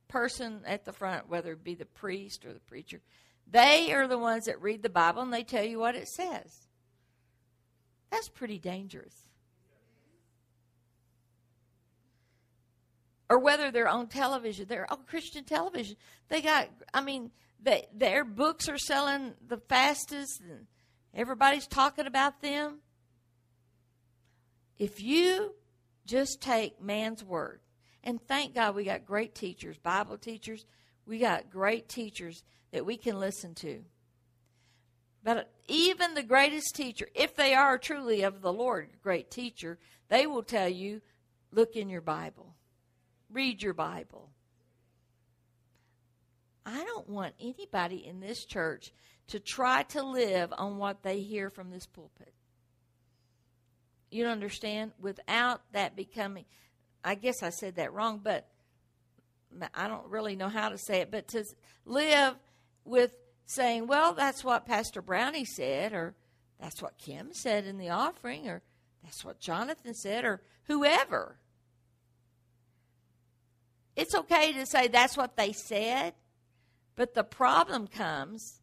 person 0.08 0.62
at 0.66 0.84
the 0.84 0.92
front, 0.92 1.28
whether 1.28 1.52
it 1.52 1.64
be 1.64 1.74
the 1.74 1.84
priest 1.84 2.44
or 2.44 2.52
the 2.52 2.60
preacher, 2.60 3.00
they 3.50 3.92
are 3.92 4.06
the 4.06 4.18
ones 4.18 4.44
that 4.44 4.60
read 4.60 4.82
the 4.82 4.88
Bible 4.88 5.22
and 5.22 5.32
they 5.32 5.44
tell 5.44 5.64
you 5.64 5.78
what 5.78 5.96
it 5.96 6.08
says. 6.08 6.68
That's 8.10 8.28
pretty 8.28 8.58
dangerous. 8.58 9.29
Or 13.30 13.38
whether 13.38 13.70
they're 13.70 13.88
on 13.88 14.08
television, 14.08 14.66
they're 14.68 14.92
on 14.92 14.98
Christian 15.06 15.44
television. 15.44 15.96
They 16.28 16.42
got, 16.42 16.68
I 16.92 17.00
mean, 17.00 17.30
they, 17.62 17.86
their 17.94 18.24
books 18.24 18.68
are 18.68 18.76
selling 18.76 19.34
the 19.46 19.56
fastest, 19.56 20.40
and 20.40 20.66
everybody's 21.14 21.68
talking 21.68 22.06
about 22.06 22.42
them. 22.42 22.78
If 24.78 25.00
you 25.00 25.54
just 26.06 26.40
take 26.40 26.82
man's 26.82 27.22
word, 27.22 27.60
and 28.02 28.20
thank 28.26 28.56
God 28.56 28.74
we 28.74 28.82
got 28.82 29.06
great 29.06 29.36
teachers, 29.36 29.78
Bible 29.78 30.18
teachers, 30.18 30.66
we 31.06 31.18
got 31.18 31.50
great 31.50 31.88
teachers 31.88 32.42
that 32.72 32.84
we 32.84 32.96
can 32.96 33.20
listen 33.20 33.54
to. 33.56 33.84
But 35.22 35.52
even 35.68 36.14
the 36.14 36.22
greatest 36.24 36.74
teacher, 36.74 37.06
if 37.14 37.36
they 37.36 37.54
are 37.54 37.78
truly 37.78 38.22
of 38.22 38.40
the 38.40 38.52
Lord, 38.52 38.88
great 39.02 39.30
teacher, 39.30 39.78
they 40.08 40.26
will 40.26 40.42
tell 40.42 40.68
you, 40.68 41.00
look 41.52 41.76
in 41.76 41.88
your 41.88 42.00
Bible. 42.00 42.49
Read 43.32 43.62
your 43.62 43.74
Bible. 43.74 44.30
I 46.66 46.84
don't 46.84 47.08
want 47.08 47.34
anybody 47.40 48.04
in 48.06 48.20
this 48.20 48.44
church 48.44 48.92
to 49.28 49.40
try 49.40 49.84
to 49.84 50.02
live 50.02 50.52
on 50.56 50.76
what 50.76 51.02
they 51.02 51.20
hear 51.20 51.50
from 51.50 51.70
this 51.70 51.86
pulpit. 51.86 52.34
You 54.10 54.26
understand? 54.26 54.92
Without 55.00 55.62
that 55.72 55.94
becoming, 55.96 56.44
I 57.04 57.14
guess 57.14 57.42
I 57.42 57.50
said 57.50 57.76
that 57.76 57.92
wrong, 57.92 58.20
but 58.22 58.48
I 59.74 59.88
don't 59.88 60.06
really 60.08 60.36
know 60.36 60.48
how 60.48 60.68
to 60.68 60.78
say 60.78 61.00
it, 61.00 61.10
but 61.10 61.28
to 61.28 61.44
live 61.84 62.34
with 62.84 63.12
saying, 63.46 63.86
well, 63.86 64.12
that's 64.12 64.44
what 64.44 64.66
Pastor 64.66 65.00
Brownie 65.02 65.44
said, 65.44 65.92
or 65.92 66.14
that's 66.60 66.82
what 66.82 66.98
Kim 66.98 67.32
said 67.32 67.66
in 67.66 67.78
the 67.78 67.90
offering, 67.90 68.48
or 68.48 68.62
that's 69.02 69.24
what 69.24 69.40
Jonathan 69.40 69.94
said, 69.94 70.24
or 70.24 70.42
whoever. 70.64 71.36
It's 74.00 74.14
okay 74.14 74.54
to 74.54 74.64
say 74.64 74.88
that's 74.88 75.14
what 75.14 75.36
they 75.36 75.52
said, 75.52 76.14
but 76.96 77.12
the 77.12 77.22
problem 77.22 77.86
comes 77.86 78.62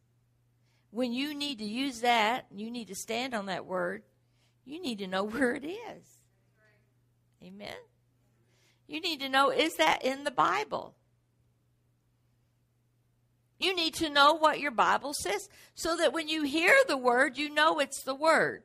when 0.90 1.12
you 1.12 1.32
need 1.32 1.58
to 1.58 1.64
use 1.64 2.00
that, 2.00 2.46
you 2.52 2.72
need 2.72 2.88
to 2.88 2.96
stand 2.96 3.34
on 3.34 3.46
that 3.46 3.64
word, 3.64 4.02
you 4.64 4.82
need 4.82 4.98
to 4.98 5.06
know 5.06 5.22
where 5.28 5.54
it 5.54 5.64
is. 5.64 6.02
Amen. 7.40 7.76
You 8.88 9.00
need 9.00 9.20
to 9.20 9.28
know 9.28 9.50
is 9.50 9.76
that 9.76 10.04
in 10.04 10.24
the 10.24 10.32
Bible? 10.32 10.96
You 13.60 13.76
need 13.76 13.94
to 13.94 14.10
know 14.10 14.34
what 14.34 14.58
your 14.58 14.72
Bible 14.72 15.14
says 15.14 15.48
so 15.76 15.96
that 15.98 16.12
when 16.12 16.28
you 16.28 16.42
hear 16.42 16.74
the 16.88 16.96
word, 16.96 17.38
you 17.38 17.48
know 17.48 17.78
it's 17.78 18.02
the 18.02 18.14
word. 18.14 18.64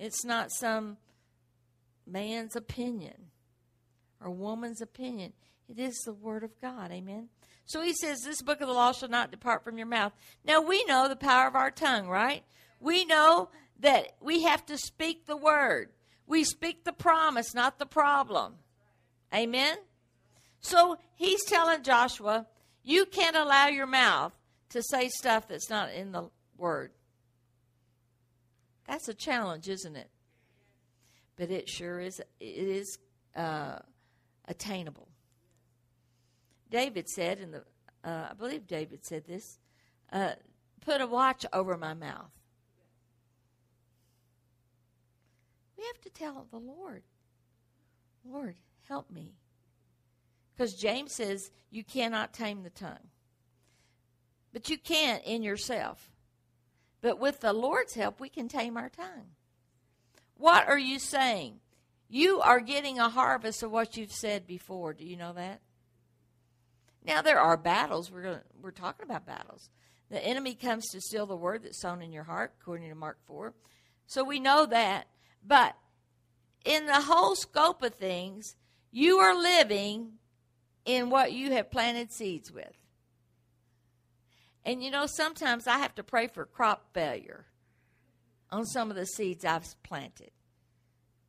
It's 0.00 0.24
not 0.24 0.50
some 0.50 0.96
man's 2.04 2.56
opinion 2.56 3.30
or 4.24 4.30
woman's 4.30 4.80
opinion. 4.80 5.32
It 5.68 5.78
is 5.78 5.94
the 6.04 6.12
word 6.12 6.42
of 6.42 6.60
God. 6.60 6.90
Amen. 6.90 7.28
So 7.66 7.82
he 7.82 7.94
says, 7.94 8.20
This 8.20 8.42
book 8.42 8.60
of 8.60 8.68
the 8.68 8.74
law 8.74 8.92
shall 8.92 9.08
not 9.08 9.30
depart 9.30 9.64
from 9.64 9.78
your 9.78 9.86
mouth. 9.86 10.12
Now 10.44 10.60
we 10.60 10.84
know 10.84 11.08
the 11.08 11.16
power 11.16 11.46
of 11.46 11.54
our 11.54 11.70
tongue, 11.70 12.08
right? 12.08 12.42
We 12.80 13.04
know 13.04 13.48
that 13.80 14.16
we 14.20 14.42
have 14.42 14.64
to 14.66 14.78
speak 14.78 15.26
the 15.26 15.36
word. 15.36 15.90
We 16.26 16.44
speak 16.44 16.84
the 16.84 16.92
promise, 16.92 17.54
not 17.54 17.78
the 17.78 17.86
problem. 17.86 18.54
Amen? 19.34 19.76
So 20.60 20.96
he's 21.14 21.44
telling 21.44 21.82
Joshua, 21.82 22.46
you 22.82 23.06
can't 23.06 23.36
allow 23.36 23.68
your 23.68 23.86
mouth 23.86 24.32
to 24.70 24.82
say 24.82 25.08
stuff 25.08 25.48
that's 25.48 25.70
not 25.70 25.92
in 25.92 26.12
the 26.12 26.30
word. 26.56 26.92
That's 28.86 29.08
a 29.08 29.14
challenge, 29.14 29.68
isn't 29.68 29.96
it? 29.96 30.10
But 31.36 31.50
it 31.50 31.68
sure 31.68 32.00
is. 32.00 32.20
It 32.40 32.44
is 32.44 32.98
uh, 33.34 33.78
attainable. 34.46 35.08
David 36.70 37.08
said, 37.08 37.38
in 37.38 37.52
the 37.52 37.64
uh, 38.04 38.28
I 38.30 38.34
believe 38.34 38.66
David 38.66 39.04
said 39.04 39.26
this, 39.26 39.58
uh, 40.12 40.32
put 40.84 41.00
a 41.00 41.06
watch 41.06 41.46
over 41.52 41.76
my 41.78 41.94
mouth. 41.94 42.30
We 45.78 45.84
have 45.84 46.00
to 46.02 46.10
tell 46.10 46.46
the 46.50 46.58
Lord, 46.58 47.02
Lord, 48.24 48.56
help 48.88 49.10
me. 49.10 49.34
Because 50.54 50.74
James 50.74 51.12
says 51.12 51.50
you 51.70 51.82
cannot 51.82 52.32
tame 52.32 52.62
the 52.62 52.70
tongue. 52.70 53.08
But 54.52 54.70
you 54.70 54.78
can't 54.78 55.24
in 55.24 55.42
yourself. 55.42 56.10
But 57.00 57.18
with 57.18 57.40
the 57.40 57.52
Lord's 57.52 57.94
help, 57.94 58.20
we 58.20 58.28
can 58.28 58.48
tame 58.48 58.76
our 58.76 58.88
tongue. 58.88 59.32
What 60.36 60.68
are 60.68 60.78
you 60.78 60.98
saying? 60.98 61.60
You 62.08 62.40
are 62.40 62.60
getting 62.60 62.98
a 62.98 63.08
harvest 63.08 63.62
of 63.62 63.70
what 63.70 63.96
you've 63.96 64.12
said 64.12 64.46
before. 64.46 64.92
Do 64.92 65.04
you 65.04 65.16
know 65.16 65.32
that? 65.32 65.60
Now 67.04 67.22
there 67.22 67.40
are 67.40 67.56
battles. 67.56 68.10
We're 68.10 68.22
gonna, 68.22 68.42
we're 68.60 68.70
talking 68.70 69.04
about 69.04 69.26
battles. 69.26 69.68
The 70.10 70.24
enemy 70.24 70.54
comes 70.54 70.88
to 70.90 71.00
steal 71.00 71.26
the 71.26 71.36
word 71.36 71.62
that's 71.62 71.80
sown 71.80 72.02
in 72.02 72.12
your 72.12 72.24
heart, 72.24 72.54
according 72.60 72.88
to 72.88 72.94
Mark 72.94 73.18
four. 73.26 73.54
So 74.06 74.22
we 74.22 74.38
know 74.38 74.66
that. 74.66 75.08
But 75.46 75.76
in 76.64 76.86
the 76.86 77.00
whole 77.00 77.34
scope 77.34 77.82
of 77.82 77.94
things, 77.94 78.56
you 78.90 79.18
are 79.18 79.34
living 79.34 80.12
in 80.84 81.10
what 81.10 81.32
you 81.32 81.52
have 81.52 81.70
planted 81.70 82.12
seeds 82.12 82.52
with. 82.52 82.76
And 84.64 84.82
you 84.82 84.90
know, 84.90 85.06
sometimes 85.06 85.66
I 85.66 85.78
have 85.78 85.94
to 85.96 86.02
pray 86.02 86.26
for 86.26 86.46
crop 86.46 86.94
failure 86.94 87.46
on 88.50 88.64
some 88.64 88.90
of 88.90 88.96
the 88.96 89.06
seeds 89.06 89.44
I've 89.44 89.66
planted. 89.82 90.30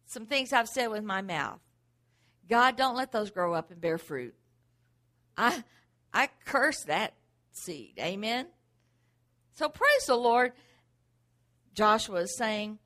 Some 0.06 0.26
things 0.26 0.54
I've 0.54 0.70
said 0.70 0.88
with 0.88 1.04
my 1.04 1.22
mouth. 1.22 1.60
God, 2.50 2.78
don't 2.78 2.96
let 2.96 3.12
those 3.12 3.32
grow 3.32 3.54
up 3.54 3.72
and 3.72 3.82
bear 3.82 3.98
fruit. 3.98 4.36
I 5.38 5.64
I 6.14 6.30
curse 6.46 6.84
that 6.84 7.14
seed. 7.52 7.94
Amen. 8.00 8.48
So 9.54 9.70
praise 9.70 10.06
the 10.08 10.16
Lord. 10.16 10.54
Joshua 11.74 12.22
is 12.22 12.38
saying 12.38 12.80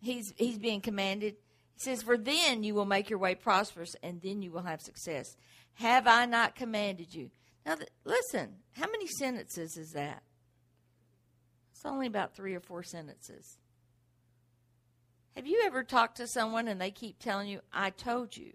he's 0.00 0.32
he's 0.36 0.58
being 0.58 0.80
commanded. 0.80 1.36
He 1.74 1.80
says, 1.80 2.02
For 2.02 2.16
then 2.16 2.62
you 2.62 2.74
will 2.74 2.86
make 2.86 3.10
your 3.10 3.18
way 3.18 3.34
prosperous 3.34 3.94
and 4.02 4.20
then 4.22 4.42
you 4.42 4.50
will 4.50 4.62
have 4.62 4.80
success. 4.80 5.36
Have 5.74 6.06
I 6.06 6.24
not 6.26 6.54
commanded 6.54 7.14
you? 7.14 7.30
Now, 7.66 7.74
th- 7.74 7.90
listen, 8.04 8.54
how 8.72 8.86
many 8.86 9.06
sentences 9.06 9.76
is 9.76 9.90
that? 9.92 10.22
It's 11.72 11.84
only 11.84 12.06
about 12.06 12.34
three 12.34 12.54
or 12.54 12.60
four 12.60 12.82
sentences. 12.82 13.58
Have 15.36 15.46
you 15.46 15.62
ever 15.66 15.84
talked 15.84 16.16
to 16.16 16.26
someone 16.26 16.66
and 16.66 16.80
they 16.80 16.90
keep 16.90 17.18
telling 17.18 17.48
you, 17.48 17.60
I 17.72 17.90
told 17.90 18.36
you? 18.36 18.52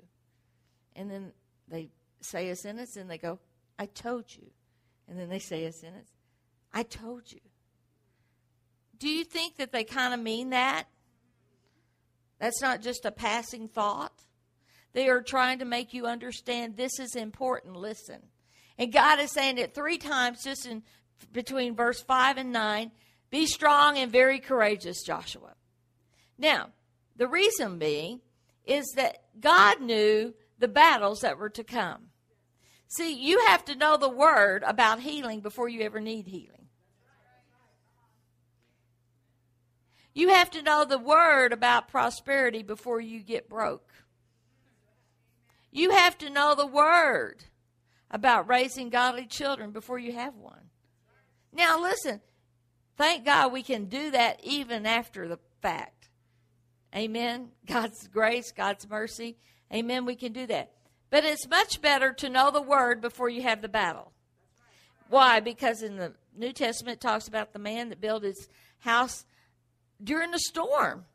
And 0.96 1.10
then 1.10 1.32
they 1.68 1.90
say 2.22 2.50
a 2.50 2.56
sentence 2.56 2.98
and 2.98 3.10
they 3.10 3.20
go, 3.20 3.40
I 3.78 3.86
told 3.86 4.26
you. 4.28 4.48
And 5.08 5.20
then 5.20 5.30
they 5.30 5.40
say 5.40 5.66
a 5.66 5.72
sentence, 5.72 6.10
I 6.74 6.84
told 6.84 7.32
you. 7.32 7.40
Do 8.98 9.10
you 9.10 9.24
think 9.24 9.58
that 9.58 9.72
they 9.72 9.84
kind 9.84 10.14
of 10.14 10.20
mean 10.20 10.52
that? 10.52 10.86
That's 12.40 12.62
not 12.62 12.82
just 12.82 13.06
a 13.06 13.12
passing 13.12 13.68
thought. 13.68 14.14
They 14.94 15.08
are 15.08 15.22
trying 15.22 15.60
to 15.60 15.66
make 15.66 15.94
you 15.94 16.06
understand 16.06 16.76
this 16.76 17.00
is 17.00 17.16
important. 17.16 17.76
Listen. 17.76 18.22
And 18.78 18.92
God 18.92 19.20
is 19.20 19.32
saying 19.32 19.58
it 19.58 19.76
three 19.76 19.98
times 19.98 20.44
just 20.44 20.66
in 20.66 20.84
between 21.32 21.76
verse 21.76 22.02
5 22.02 22.38
and 22.38 22.52
9 22.52 22.92
be 23.30 23.46
strong 23.46 23.98
and 23.98 24.12
very 24.12 24.40
courageous, 24.40 25.04
Joshua. 25.04 25.54
Now, 26.42 26.70
the 27.16 27.28
reason 27.28 27.78
being 27.78 28.20
is 28.66 28.94
that 28.96 29.20
God 29.40 29.80
knew 29.80 30.34
the 30.58 30.68
battles 30.68 31.22
that 31.22 31.38
were 31.38 31.52
to 31.52 31.64
come. 31.64 32.08
See, 32.88 33.14
you 33.14 33.46
have 33.46 33.64
to 33.66 33.76
know 33.76 33.96
the 33.96 34.10
word 34.10 34.64
about 34.66 35.02
healing 35.02 35.42
before 35.42 35.70
you 35.70 35.82
ever 35.82 36.02
need 36.02 36.26
healing. 36.26 36.68
You 40.16 40.30
have 40.30 40.50
to 40.52 40.64
know 40.64 40.84
the 40.84 40.98
word 40.98 41.54
about 41.54 41.88
prosperity 41.88 42.64
before 42.64 43.00
you 43.00 43.22
get 43.22 43.48
broke. 43.48 43.94
You 45.72 45.92
have 45.92 46.18
to 46.18 46.30
know 46.30 46.56
the 46.56 46.66
word 46.66 47.46
about 48.10 48.50
raising 48.50 48.90
godly 48.90 49.28
children 49.28 49.70
before 49.70 50.00
you 50.00 50.14
have 50.14 50.36
one. 50.36 50.70
Now, 51.54 51.80
listen, 51.80 52.20
thank 52.98 53.26
God 53.26 53.54
we 53.54 53.62
can 53.62 53.86
do 53.86 54.10
that 54.10 54.40
even 54.44 54.88
after 54.88 55.28
the 55.28 55.40
fact. 55.62 56.01
Amen. 56.96 57.50
God's 57.66 58.08
grace, 58.08 58.52
God's 58.52 58.90
mercy. 58.90 59.38
Amen. 59.74 60.06
We 60.06 60.16
can 60.16 60.34
do 60.34 60.46
that. 60.48 60.72
But 61.10 61.24
it's 61.24 61.48
much 61.48 61.82
better 61.82 62.14
to 62.14 62.30
know 62.30 62.52
the 62.52 62.62
word 62.62 63.02
before 63.02 63.30
you 63.30 63.42
have 63.44 63.62
the 63.62 63.70
battle. 63.70 64.12
Why? 65.10 65.40
Because 65.40 65.84
in 65.84 65.98
the 65.98 66.14
New 66.36 66.54
Testament 66.54 66.98
it 66.98 67.02
talks 67.02 67.28
about 67.28 67.54
the 67.54 67.60
man 67.60 67.90
that 67.90 68.02
built 68.02 68.24
his 68.24 68.48
house 68.80 69.26
during 70.02 70.32
the 70.32 70.40
storm. 70.40 71.06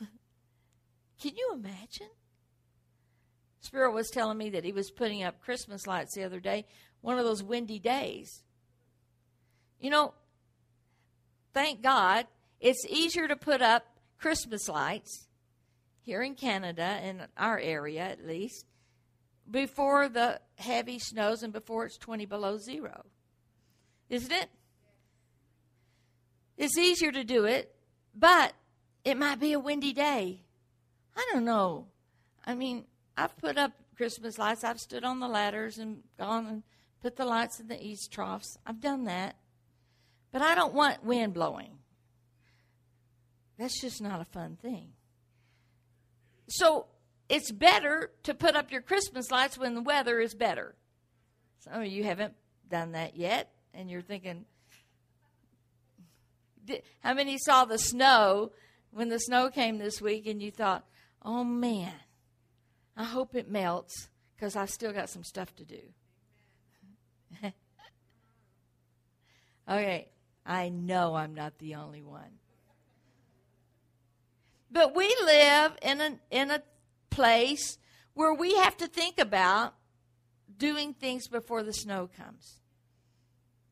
Can 1.20 1.36
you 1.36 1.50
imagine? 1.52 2.08
Spirit 3.60 3.92
was 3.92 4.08
telling 4.08 4.38
me 4.38 4.48
that 4.50 4.64
he 4.64 4.72
was 4.72 4.90
putting 4.90 5.22
up 5.22 5.42
Christmas 5.42 5.86
lights 5.86 6.14
the 6.14 6.24
other 6.24 6.40
day, 6.40 6.64
one 7.02 7.18
of 7.18 7.24
those 7.26 7.42
windy 7.42 7.78
days. 7.78 8.42
You 9.78 9.90
know, 9.90 10.14
thank 11.52 11.82
God, 11.82 12.26
it's 12.60 12.86
easier 12.88 13.28
to 13.28 13.36
put 13.36 13.60
up 13.60 13.97
Christmas 14.18 14.68
lights 14.68 15.28
here 16.02 16.22
in 16.22 16.34
Canada, 16.34 16.98
in 17.02 17.22
our 17.36 17.58
area 17.58 18.02
at 18.02 18.26
least, 18.26 18.66
before 19.50 20.08
the 20.08 20.40
heavy 20.56 20.98
snows 20.98 21.42
and 21.42 21.52
before 21.52 21.86
it's 21.86 21.96
20 21.98 22.26
below 22.26 22.58
zero. 22.58 23.04
Isn't 24.08 24.32
it? 24.32 24.48
It's 26.56 26.76
easier 26.76 27.12
to 27.12 27.24
do 27.24 27.44
it, 27.44 27.74
but 28.14 28.52
it 29.04 29.16
might 29.16 29.38
be 29.38 29.52
a 29.52 29.60
windy 29.60 29.92
day. 29.92 30.42
I 31.16 31.24
don't 31.32 31.44
know. 31.44 31.86
I 32.44 32.54
mean, 32.54 32.84
I've 33.16 33.36
put 33.38 33.56
up 33.56 33.72
Christmas 33.96 34.38
lights. 34.38 34.64
I've 34.64 34.80
stood 34.80 35.04
on 35.04 35.20
the 35.20 35.28
ladders 35.28 35.78
and 35.78 36.02
gone 36.18 36.46
and 36.46 36.62
put 37.00 37.16
the 37.16 37.24
lights 37.24 37.60
in 37.60 37.68
the 37.68 37.76
eavestroughs. 37.76 38.56
I've 38.66 38.80
done 38.80 39.04
that. 39.04 39.36
But 40.32 40.42
I 40.42 40.54
don't 40.54 40.74
want 40.74 41.04
wind 41.04 41.34
blowing. 41.34 41.77
That's 43.58 43.80
just 43.80 44.00
not 44.00 44.20
a 44.20 44.24
fun 44.24 44.56
thing. 44.60 44.92
So 46.48 46.86
it's 47.28 47.50
better 47.50 48.10
to 48.22 48.34
put 48.34 48.56
up 48.56 48.70
your 48.70 48.82
Christmas 48.82 49.30
lights 49.30 49.58
when 49.58 49.74
the 49.74 49.82
weather 49.82 50.20
is 50.20 50.34
better. 50.34 50.74
Some 51.58 51.82
of 51.82 51.86
you 51.86 52.04
haven't 52.04 52.34
done 52.70 52.92
that 52.92 53.16
yet, 53.16 53.50
and 53.74 53.90
you're 53.90 54.00
thinking, 54.00 54.44
how 57.00 57.14
many 57.14 57.36
saw 57.38 57.64
the 57.64 57.78
snow 57.78 58.52
when 58.90 59.08
the 59.08 59.18
snow 59.18 59.50
came 59.50 59.78
this 59.78 60.00
week 60.00 60.26
and 60.26 60.40
you 60.40 60.50
thought, 60.50 60.86
oh 61.22 61.44
man, 61.44 61.92
I 62.96 63.04
hope 63.04 63.34
it 63.34 63.50
melts 63.50 64.08
because 64.36 64.56
I 64.56 64.66
still 64.66 64.92
got 64.92 65.10
some 65.10 65.24
stuff 65.24 65.54
to 65.56 65.64
do. 65.64 65.80
okay, 69.68 70.08
I 70.46 70.68
know 70.68 71.14
I'm 71.14 71.34
not 71.34 71.58
the 71.58 71.74
only 71.74 72.02
one. 72.02 72.38
But 74.70 74.94
we 74.94 75.14
live 75.24 75.72
in 75.82 76.00
a, 76.00 76.18
in 76.30 76.50
a 76.50 76.62
place 77.10 77.78
where 78.14 78.34
we 78.34 78.56
have 78.56 78.76
to 78.78 78.86
think 78.86 79.18
about 79.18 79.74
doing 80.56 80.92
things 80.92 81.28
before 81.28 81.62
the 81.62 81.72
snow 81.72 82.08
comes. 82.16 82.60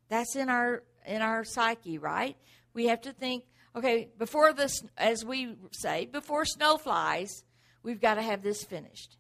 That's 0.09 0.37
in 0.37 0.49
our 0.49 0.83
in 1.05 1.23
our 1.23 1.45
psyche, 1.45 1.99
right? 1.99 2.37
We 2.75 2.87
have 2.87 3.01
to 3.03 3.13
think, 3.13 3.45
okay, 3.75 4.09
before 4.19 4.53
this 4.53 4.83
as 4.97 5.25
we 5.25 5.57
say, 5.73 6.07
before 6.07 6.45
snow 6.45 6.77
flies, 6.77 7.45
we've 7.83 8.01
got 8.01 8.15
to 8.15 8.23
have 8.23 8.43
this 8.43 8.65
finished. 8.65 9.17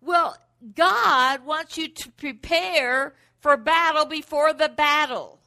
Well, 0.00 0.36
God 0.74 1.44
wants 1.44 1.76
you 1.76 1.88
to 1.88 2.10
prepare 2.12 3.14
for 3.38 3.56
battle 3.56 4.06
before 4.06 4.52
the 4.52 4.68
battle. 4.68 5.40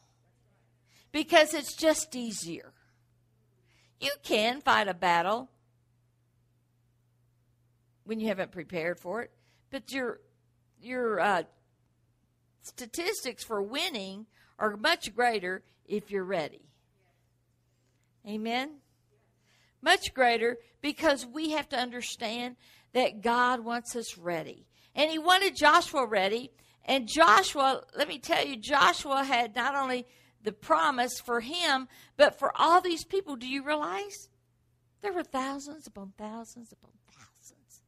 Because 1.12 1.54
it's 1.54 1.76
just 1.76 2.16
easier. 2.16 2.73
You 4.04 4.12
can 4.22 4.60
fight 4.60 4.90
a 4.90 4.94
battle 4.94 5.50
when 8.04 8.20
you 8.20 8.28
haven't 8.28 8.52
prepared 8.52 9.00
for 9.00 9.22
it, 9.22 9.32
but 9.72 9.94
your 9.94 10.20
your 10.82 11.22
uh, 11.22 11.44
statistics 12.62 13.46
for 13.46 13.62
winning 13.62 14.26
are 14.60 14.76
much 14.76 15.16
greater 15.16 15.64
if 15.86 16.12
you're 16.12 16.26
ready. 16.26 16.66
Amen. 18.28 18.80
Much 19.82 20.14
greater 20.14 20.58
because 20.82 21.26
we 21.26 21.52
have 21.52 21.70
to 21.70 21.78
understand 21.78 22.58
that 22.92 23.22
God 23.22 23.62
wants 23.62 23.96
us 23.96 24.18
ready. 24.18 24.68
And 24.96 25.10
He 25.10 25.18
wanted 25.18 25.56
Joshua 25.56 26.06
ready. 26.06 26.52
And 26.84 27.08
Joshua, 27.08 27.84
let 27.96 28.10
me 28.10 28.20
tell 28.20 28.46
you, 28.46 28.58
Joshua 28.58 29.24
had 29.24 29.56
not 29.56 29.76
only 29.76 30.06
the 30.44 30.52
promise 30.52 31.20
for 31.20 31.40
him, 31.40 31.88
but 32.18 32.38
for 32.38 32.52
all 32.56 32.82
these 32.82 33.04
people. 33.04 33.36
Do 33.36 33.48
you 33.48 33.64
realize? 33.64 34.30
There 35.02 35.14
were 35.14 35.24
thousands 35.24 35.88
upon 35.88 36.14
thousands 36.18 36.72
upon 36.72 36.92
thousands 37.08 37.82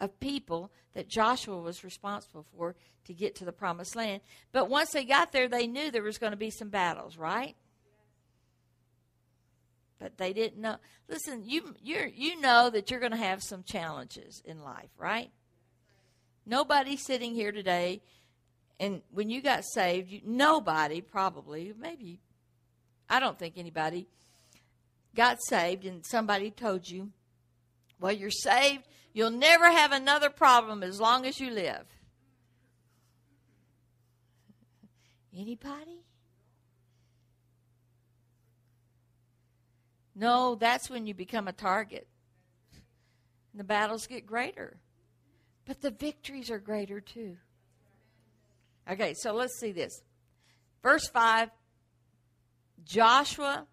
of 0.00 0.18
people 0.18 0.72
that 0.94 1.08
Joshua 1.08 1.58
was 1.58 1.84
responsible 1.84 2.46
for 2.56 2.74
to 3.04 3.12
get 3.12 3.36
to 3.36 3.44
the 3.44 3.52
promised 3.52 3.94
land. 3.94 4.20
But 4.52 4.68
once 4.68 4.90
they 4.90 5.04
got 5.04 5.32
there, 5.32 5.48
they 5.48 5.66
knew 5.66 5.90
there 5.90 6.02
was 6.02 6.18
going 6.18 6.32
to 6.32 6.36
be 6.36 6.50
some 6.50 6.68
battles, 6.68 7.16
right? 7.16 7.54
But 9.98 10.18
they 10.18 10.32
didn't 10.32 10.60
know. 10.60 10.76
Listen, 11.08 11.44
you 11.44 11.74
you 11.82 12.10
you 12.14 12.40
know 12.40 12.70
that 12.70 12.90
you're 12.90 13.00
going 13.00 13.12
to 13.12 13.16
have 13.16 13.42
some 13.42 13.62
challenges 13.62 14.42
in 14.44 14.62
life, 14.62 14.90
right? 14.98 15.30
Nobody 16.44 16.96
sitting 16.96 17.34
here 17.34 17.52
today, 17.52 18.02
and 18.80 19.02
when 19.12 19.30
you 19.30 19.40
got 19.40 19.64
saved, 19.64 20.10
you, 20.10 20.20
nobody 20.24 21.00
probably, 21.00 21.72
maybe, 21.78 22.20
I 23.08 23.20
don't 23.20 23.38
think 23.38 23.54
anybody 23.56 24.06
got 25.14 25.38
saved, 25.42 25.84
and 25.84 26.04
somebody 26.04 26.50
told 26.50 26.88
you, 26.88 27.10
"Well, 28.00 28.12
you're 28.12 28.30
saved." 28.30 28.84
You'll 29.14 29.30
never 29.30 29.70
have 29.70 29.92
another 29.92 30.28
problem 30.28 30.82
as 30.82 31.00
long 31.00 31.24
as 31.24 31.38
you 31.38 31.48
live. 31.50 31.86
Anybody? 35.32 36.04
No, 40.16 40.56
that's 40.56 40.90
when 40.90 41.06
you 41.06 41.14
become 41.14 41.46
a 41.46 41.52
target. 41.52 42.08
The 43.54 43.62
battles 43.62 44.08
get 44.08 44.26
greater. 44.26 44.78
But 45.64 45.80
the 45.80 45.92
victories 45.92 46.50
are 46.50 46.58
greater 46.58 47.00
too. 47.00 47.36
Okay, 48.90 49.14
so 49.14 49.32
let's 49.32 49.58
see 49.58 49.72
this. 49.72 50.02
Verse 50.82 51.08
5 51.08 51.50
Joshua, 52.84 53.66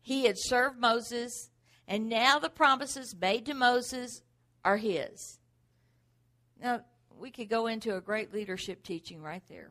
he 0.00 0.24
had 0.24 0.36
served 0.38 0.78
Moses, 0.78 1.50
and 1.86 2.08
now 2.08 2.38
the 2.38 2.48
promises 2.48 3.14
made 3.20 3.44
to 3.46 3.54
Moses 3.54 4.22
are 4.64 4.78
His. 4.78 5.38
Now, 6.60 6.80
we 7.18 7.30
could 7.30 7.48
go 7.48 7.66
into 7.66 7.96
a 7.96 8.00
great 8.00 8.32
leadership 8.32 8.82
teaching 8.82 9.22
right 9.22 9.42
there. 9.48 9.70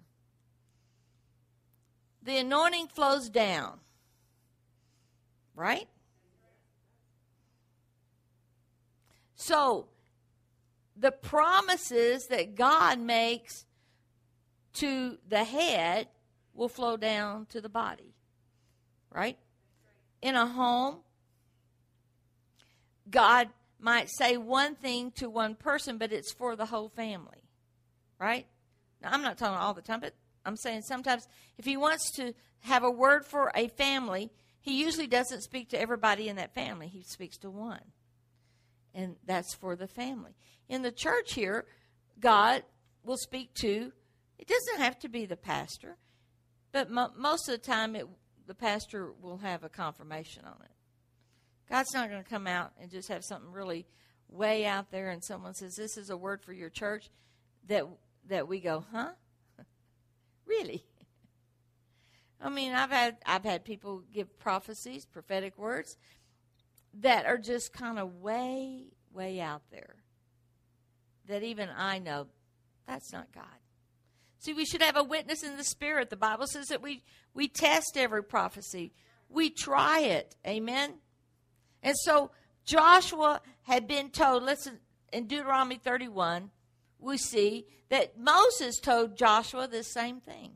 The 2.22 2.38
anointing 2.38 2.88
flows 2.88 3.30
down, 3.30 3.80
right? 5.56 5.88
So, 9.36 9.88
the 10.96 11.12
promises 11.12 12.28
that 12.28 12.56
God 12.56 13.00
makes 13.00 13.65
to 14.76 15.18
the 15.28 15.44
head 15.44 16.08
will 16.54 16.70
flow 16.70 16.98
down 16.98 17.46
to 17.48 17.62
the 17.62 17.70
body, 17.70 18.14
right? 19.12 19.38
In 20.22 20.36
a 20.36 20.48
home, 20.48 20.98
God 23.10 23.50
might 23.80 24.10
say 24.10 24.38
one 24.38 24.76
thing 24.76 25.12
to 25.12 25.30
one 25.30 25.56
person, 25.56 25.98
but 25.98 26.12
it's 26.12 26.34
for 26.34 26.56
the 26.56 26.66
whole 26.66 26.90
family, 26.90 27.44
right? 28.20 28.48
Now, 29.02 29.10
I'm 29.12 29.22
not 29.22 29.38
talking 29.38 29.58
all 29.58 29.74
the 29.74 29.82
time, 29.82 30.00
but 30.00 30.14
I'm 30.46 30.58
saying 30.58 30.84
sometimes 30.84 31.28
if 31.58 31.66
he 31.66 31.78
wants 31.78 32.12
to 32.16 32.34
have 32.62 32.84
a 32.84 32.90
word 32.90 33.26
for 33.26 33.52
a 33.56 33.68
family, 33.68 34.32
he 34.62 34.82
usually 34.82 35.08
doesn't 35.08 35.42
speak 35.42 35.70
to 35.70 35.80
everybody 35.80 36.28
in 36.28 36.38
that 36.38 36.56
family. 36.56 36.88
He 36.88 37.04
speaks 37.04 37.38
to 37.40 37.50
one. 37.50 37.82
And 38.94 39.18
that's 39.26 39.54
for 39.54 39.76
the 39.76 39.88
family. 39.88 40.36
In 40.70 40.82
the 40.82 40.92
church 40.92 41.34
here, 41.34 41.66
God 42.20 42.64
will 43.04 43.18
speak 43.18 43.54
to, 43.56 43.92
it 44.38 44.48
doesn't 44.48 44.80
have 44.80 45.00
to 45.00 45.10
be 45.10 45.26
the 45.26 45.38
pastor, 45.38 45.98
but 46.72 46.90
mo- 46.90 47.12
most 47.18 47.48
of 47.48 47.54
the 47.54 47.66
time 47.66 47.96
it, 47.96 48.08
the 48.48 48.56
pastor 48.56 49.12
will 49.22 49.38
have 49.38 49.64
a 49.64 49.70
confirmation 49.70 50.44
on 50.46 50.58
it. 50.64 50.72
God's 51.70 51.94
not 51.94 52.10
going 52.10 52.24
to 52.24 52.30
come 52.30 52.48
out 52.48 52.74
and 52.80 52.92
just 52.92 53.10
have 53.10 53.24
something 53.24 53.52
really 53.52 53.86
way 54.30 54.66
out 54.66 54.92
there 54.92 55.10
and 55.10 55.24
someone 55.24 55.54
says 55.54 55.76
this 55.76 55.98
is 55.98 56.10
a 56.10 56.18
word 56.18 56.42
for 56.42 56.54
your 56.54 56.70
church 56.70 57.10
that 57.68 57.86
that 58.28 58.48
we 58.48 58.60
go, 58.60 58.84
"Huh? 58.92 59.12
really?" 60.46 60.84
I 62.42 62.50
mean, 62.50 62.74
I've 62.74 62.92
had 62.92 63.18
I've 63.26 63.44
had 63.44 63.64
people 63.64 64.04
give 64.14 64.38
prophecies, 64.40 65.06
prophetic 65.06 65.58
words 65.58 65.98
that 67.02 67.26
are 67.26 67.38
just 67.38 67.74
kind 67.74 68.00
of 68.00 68.16
way 68.22 68.86
way 69.12 69.40
out 69.40 69.64
there. 69.72 69.96
That 71.28 71.44
even 71.44 71.70
I 71.76 72.00
know 72.00 72.28
that's 72.86 73.12
not 73.12 73.32
God. 73.34 73.46
See, 74.46 74.54
we 74.54 74.66
should 74.66 74.84
have 74.84 74.96
a 74.96 75.04
witness 75.04 75.42
in 75.42 75.58
the 75.58 75.64
spirit. 75.64 76.12
The 76.12 76.16
Bible 76.16 76.46
says 76.46 76.68
that 76.68 76.84
we 76.84 77.02
we 77.34 77.48
test 77.48 77.98
every 77.98 78.24
prophecy. 78.24 78.94
We 79.28 79.50
try 79.50 80.02
it. 80.02 80.36
Amen. 80.46 80.94
And 81.82 81.96
so 81.98 82.30
Joshua 82.64 83.42
had 83.64 83.88
been 83.88 84.12
told, 84.12 84.44
listen, 84.44 84.78
in 85.12 85.26
Deuteronomy 85.26 85.78
31, 85.78 86.52
we 87.00 87.18
see 87.18 87.66
that 87.90 88.20
Moses 88.20 88.80
told 88.80 89.18
Joshua 89.18 89.68
the 89.68 89.84
same 89.84 90.22
thing. 90.22 90.52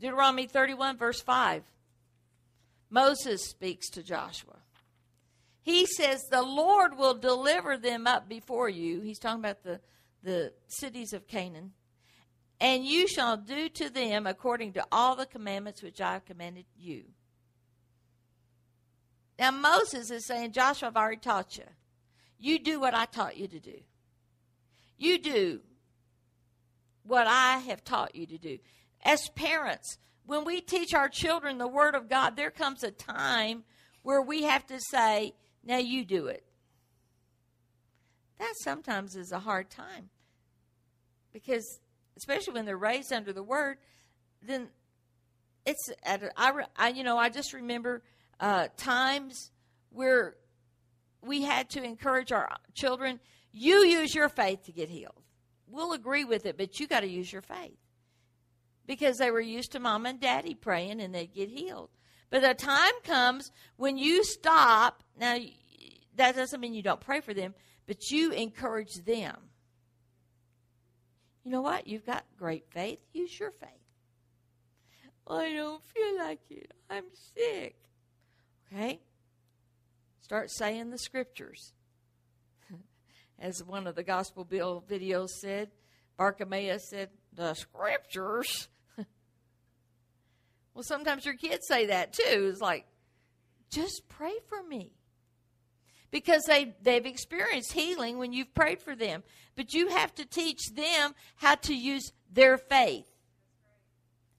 Deuteronomy 0.00 0.48
31, 0.48 0.98
verse 0.98 1.20
5. 1.20 1.62
Moses 2.90 3.48
speaks 3.48 3.88
to 3.90 4.02
Joshua. 4.02 4.56
He 5.62 5.86
says, 5.86 6.24
The 6.24 6.42
Lord 6.42 6.98
will 6.98 7.14
deliver 7.14 7.76
them 7.76 8.08
up 8.08 8.28
before 8.28 8.68
you. 8.68 9.00
He's 9.00 9.20
talking 9.20 9.40
about 9.40 9.62
the, 9.62 9.80
the 10.22 10.52
cities 10.66 11.12
of 11.12 11.26
Canaan. 11.26 11.72
And 12.60 12.84
you 12.84 13.06
shall 13.06 13.36
do 13.36 13.68
to 13.68 13.88
them 13.88 14.26
according 14.26 14.72
to 14.72 14.86
all 14.90 15.14
the 15.14 15.26
commandments 15.26 15.82
which 15.82 16.00
I 16.00 16.14
have 16.14 16.24
commanded 16.24 16.64
you. 16.76 17.04
Now, 19.38 19.52
Moses 19.52 20.10
is 20.10 20.26
saying, 20.26 20.52
Joshua, 20.52 20.88
I've 20.88 20.96
already 20.96 21.18
taught 21.18 21.56
you. 21.56 21.64
You 22.40 22.58
do 22.58 22.80
what 22.80 22.94
I 22.94 23.04
taught 23.04 23.36
you 23.36 23.46
to 23.46 23.60
do. 23.60 23.78
You 24.96 25.18
do 25.18 25.60
what 27.04 27.26
I 27.28 27.58
have 27.58 27.84
taught 27.84 28.16
you 28.16 28.26
to 28.26 28.38
do. 28.38 28.58
As 29.04 29.28
parents, 29.36 29.98
when 30.26 30.44
we 30.44 30.60
teach 30.60 30.92
our 30.92 31.08
children 31.08 31.58
the 31.58 31.68
Word 31.68 31.94
of 31.94 32.08
God, 32.08 32.36
there 32.36 32.50
comes 32.50 32.82
a 32.82 32.90
time 32.90 33.62
where 34.02 34.20
we 34.20 34.42
have 34.42 34.66
to 34.66 34.80
say, 34.90 35.32
Now 35.64 35.78
you 35.78 36.04
do 36.04 36.26
it. 36.26 36.44
That 38.38 38.54
sometimes 38.62 39.16
is 39.16 39.32
a 39.32 39.38
hard 39.38 39.70
time. 39.70 40.10
Because, 41.32 41.80
especially 42.16 42.54
when 42.54 42.64
they're 42.64 42.76
raised 42.76 43.12
under 43.12 43.32
the 43.32 43.42
Word, 43.42 43.78
then 44.42 44.68
it's, 45.66 45.90
I, 46.04 46.50
I, 46.76 46.88
you 46.88 47.04
know, 47.04 47.18
I 47.18 47.28
just 47.28 47.52
remember 47.52 48.02
uh, 48.40 48.68
times 48.76 49.50
where 49.90 50.36
we 51.22 51.42
had 51.42 51.68
to 51.70 51.82
encourage 51.82 52.32
our 52.32 52.48
children 52.74 53.20
you 53.52 53.84
use 53.84 54.14
your 54.14 54.28
faith 54.28 54.64
to 54.64 54.72
get 54.72 54.88
healed. 54.88 55.22
We'll 55.66 55.92
agree 55.92 56.24
with 56.24 56.46
it, 56.46 56.56
but 56.56 56.78
you 56.78 56.86
got 56.86 57.00
to 57.00 57.08
use 57.08 57.32
your 57.32 57.42
faith. 57.42 57.76
Because 58.86 59.18
they 59.18 59.30
were 59.30 59.40
used 59.40 59.72
to 59.72 59.80
mom 59.80 60.06
and 60.06 60.20
daddy 60.20 60.54
praying 60.54 61.00
and 61.00 61.14
they'd 61.14 61.34
get 61.34 61.48
healed. 61.48 61.90
But 62.30 62.42
the 62.42 62.54
time 62.54 62.92
comes 63.04 63.50
when 63.76 63.98
you 63.98 64.24
stop. 64.24 65.02
Now, 65.18 65.38
that 66.16 66.36
doesn't 66.36 66.60
mean 66.60 66.74
you 66.74 66.82
don't 66.82 67.00
pray 67.00 67.20
for 67.20 67.34
them, 67.34 67.54
but 67.88 68.10
you 68.10 68.30
encourage 68.32 68.94
them. 69.06 69.36
You 71.42 71.50
know 71.50 71.62
what? 71.62 71.86
You've 71.86 72.04
got 72.04 72.24
great 72.38 72.66
faith. 72.70 73.00
Use 73.14 73.40
your 73.40 73.50
faith. 73.50 73.70
I 75.26 75.54
don't 75.54 75.82
feel 75.82 76.18
like 76.18 76.40
it. 76.50 76.70
I'm 76.90 77.06
sick. 77.34 77.76
Okay? 78.70 79.00
Start 80.20 80.50
saying 80.50 80.90
the 80.90 80.98
scriptures. 80.98 81.72
As 83.38 83.64
one 83.64 83.86
of 83.86 83.94
the 83.94 84.02
Gospel 84.02 84.44
Bill 84.44 84.84
videos 84.86 85.30
said, 85.40 85.70
Bartimaeus 86.18 86.90
said, 86.90 87.08
The 87.32 87.54
scriptures. 87.54 88.68
well, 90.74 90.82
sometimes 90.82 91.24
your 91.24 91.36
kids 91.36 91.66
say 91.66 91.86
that 91.86 92.12
too. 92.12 92.50
It's 92.52 92.60
like, 92.60 92.84
just 93.70 94.02
pray 94.08 94.34
for 94.46 94.62
me. 94.62 94.97
Because 96.10 96.44
they, 96.44 96.74
they've 96.82 97.04
experienced 97.04 97.72
healing 97.72 98.18
when 98.18 98.32
you've 98.32 98.54
prayed 98.54 98.80
for 98.80 98.96
them. 98.96 99.22
But 99.56 99.74
you 99.74 99.88
have 99.88 100.14
to 100.14 100.24
teach 100.24 100.74
them 100.74 101.14
how 101.36 101.56
to 101.56 101.74
use 101.74 102.12
their 102.32 102.56
faith. 102.56 103.06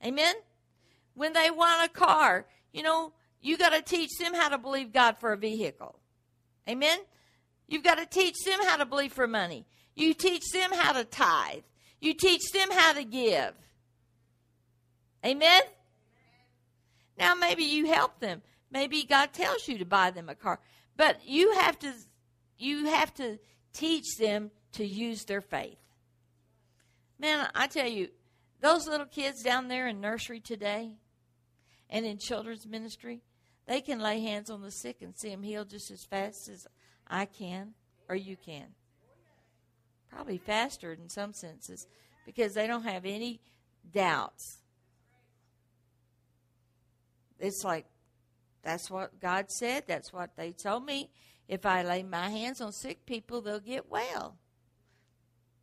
Amen? 0.04 0.36
When 1.14 1.34
they 1.34 1.52
want 1.52 1.86
a 1.86 1.94
car, 1.94 2.46
you 2.72 2.82
know, 2.82 3.14
you 3.42 3.58
got 3.58 3.74
to 3.74 3.82
teach 3.82 4.18
them 4.18 4.34
how 4.34 4.50
to 4.50 4.58
believe 4.58 4.92
God 4.92 5.18
for 5.20 5.32
a 5.32 5.38
vehicle. 5.38 6.00
Amen? 6.68 7.00
You've 7.68 7.84
got 7.84 7.98
to 8.00 8.06
teach 8.06 8.36
them 8.46 8.60
how 8.66 8.78
to 8.78 8.86
believe 8.86 9.14
for 9.14 9.28
money. 9.28 9.66
You 9.96 10.14
teach 10.14 10.52
them 10.52 10.72
how 10.72 10.94
to 10.94 11.04
tithe. 11.04 11.64
You 12.02 12.14
teach 12.14 12.52
them 12.52 12.72
how 12.72 12.94
to 12.94 13.04
give. 13.04 13.54
Amen? 15.26 15.62
Now, 17.18 17.36
maybe 17.36 17.64
you 17.64 17.88
help 17.88 18.20
them. 18.20 18.42
Maybe 18.72 19.04
God 19.04 19.34
tells 19.34 19.68
you 19.68 19.78
to 19.80 19.86
buy 19.86 20.12
them 20.12 20.30
a 20.30 20.36
car. 20.36 20.60
But 21.00 21.26
you 21.26 21.54
have 21.54 21.80
to 21.80 21.94
you 22.58 22.88
have 22.88 23.14
to 23.14 23.40
teach 23.72 24.18
them 24.18 24.52
to 24.74 24.86
use 24.86 25.24
their 25.24 25.40
faith. 25.40 25.80
Man, 27.18 27.48
I 27.56 27.68
tell 27.68 27.88
you, 27.88 28.10
those 28.60 28.86
little 28.86 29.06
kids 29.06 29.42
down 29.42 29.70
there 29.70 29.88
in 29.88 30.02
nursery 30.02 30.42
today 30.42 30.98
and 31.90 32.06
in 32.06 32.18
children's 32.18 32.68
ministry, 32.68 33.22
they 33.66 33.80
can 33.80 34.02
lay 34.02 34.20
hands 34.20 34.50
on 34.50 34.62
the 34.62 34.72
sick 34.72 34.98
and 35.02 35.18
see 35.18 35.30
them 35.30 35.42
healed 35.42 35.70
just 35.70 35.90
as 35.90 36.04
fast 36.04 36.50
as 36.50 36.68
I 37.08 37.24
can 37.24 37.76
or 38.10 38.18
you 38.18 38.36
can. 38.36 38.66
Probably 40.12 40.38
faster 40.38 40.92
in 40.92 41.08
some 41.08 41.32
senses 41.32 41.88
because 42.26 42.54
they 42.54 42.68
don't 42.68 42.84
have 42.84 43.06
any 43.06 43.40
doubts. 43.90 44.58
It's 47.40 47.64
like, 47.64 47.86
that's 48.70 48.92
what 48.92 49.20
God 49.20 49.50
said. 49.50 49.86
That's 49.88 50.14
what 50.14 50.36
they 50.38 50.52
told 50.52 50.86
me. 50.86 51.10
If 51.48 51.66
I 51.66 51.82
lay 51.82 52.04
my 52.04 52.30
hands 52.30 52.62
on 52.62 52.72
sick 52.72 53.04
people, 53.08 53.42
they'll 53.42 53.60
get 53.60 53.90
well. 53.90 54.38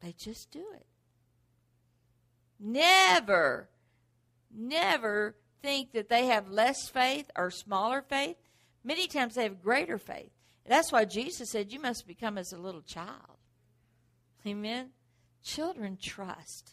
They 0.02 0.12
just 0.18 0.50
do 0.50 0.64
it. 0.74 0.86
Never, 2.58 3.68
never 4.52 5.36
think 5.62 5.92
that 5.92 6.08
they 6.08 6.26
have 6.26 6.48
less 6.48 6.88
faith 6.88 7.30
or 7.36 7.52
smaller 7.52 8.02
faith. 8.02 8.36
Many 8.82 9.06
times 9.06 9.36
they 9.36 9.44
have 9.44 9.62
greater 9.62 9.98
faith. 9.98 10.32
That's 10.66 10.90
why 10.90 11.04
Jesus 11.04 11.50
said, 11.50 11.72
You 11.72 11.80
must 11.80 12.08
become 12.08 12.36
as 12.36 12.52
a 12.52 12.58
little 12.58 12.82
child. 12.82 13.38
Amen. 14.44 14.90
Children 15.44 15.96
trust. 16.02 16.72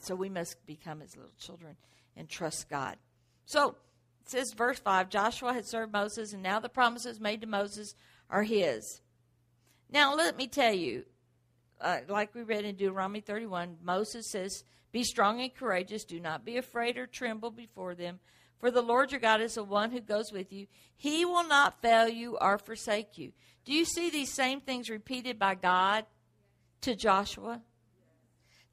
So 0.00 0.16
we 0.16 0.28
must 0.28 0.66
become 0.66 1.02
as 1.02 1.16
little 1.16 1.34
children 1.38 1.76
and 2.16 2.28
trust 2.28 2.68
God. 2.68 2.96
So 3.46 3.76
it 4.22 4.30
says, 4.30 4.52
verse 4.52 4.78
5 4.78 5.08
Joshua 5.08 5.52
had 5.52 5.66
served 5.66 5.92
Moses, 5.92 6.32
and 6.32 6.42
now 6.42 6.60
the 6.60 6.68
promises 6.68 7.20
made 7.20 7.40
to 7.40 7.46
Moses 7.46 7.94
are 8.28 8.42
his. 8.42 9.00
Now, 9.92 10.14
let 10.14 10.36
me 10.36 10.46
tell 10.46 10.72
you, 10.72 11.04
uh, 11.80 12.00
like 12.08 12.34
we 12.34 12.42
read 12.42 12.64
in 12.64 12.76
Deuteronomy 12.76 13.20
31, 13.20 13.78
Moses 13.82 14.30
says, 14.30 14.62
Be 14.92 15.02
strong 15.02 15.40
and 15.40 15.54
courageous. 15.54 16.04
Do 16.04 16.20
not 16.20 16.44
be 16.44 16.56
afraid 16.56 16.96
or 16.96 17.06
tremble 17.06 17.50
before 17.50 17.94
them. 17.94 18.20
For 18.58 18.70
the 18.70 18.82
Lord 18.82 19.10
your 19.10 19.20
God 19.20 19.40
is 19.40 19.54
the 19.54 19.64
one 19.64 19.90
who 19.90 20.00
goes 20.00 20.32
with 20.32 20.52
you. 20.52 20.66
He 20.94 21.24
will 21.24 21.46
not 21.46 21.80
fail 21.80 22.06
you 22.06 22.36
or 22.38 22.58
forsake 22.58 23.16
you. 23.16 23.32
Do 23.64 23.72
you 23.72 23.84
see 23.86 24.10
these 24.10 24.32
same 24.32 24.60
things 24.60 24.90
repeated 24.90 25.38
by 25.38 25.54
God 25.54 26.04
to 26.82 26.94
Joshua? 26.94 27.62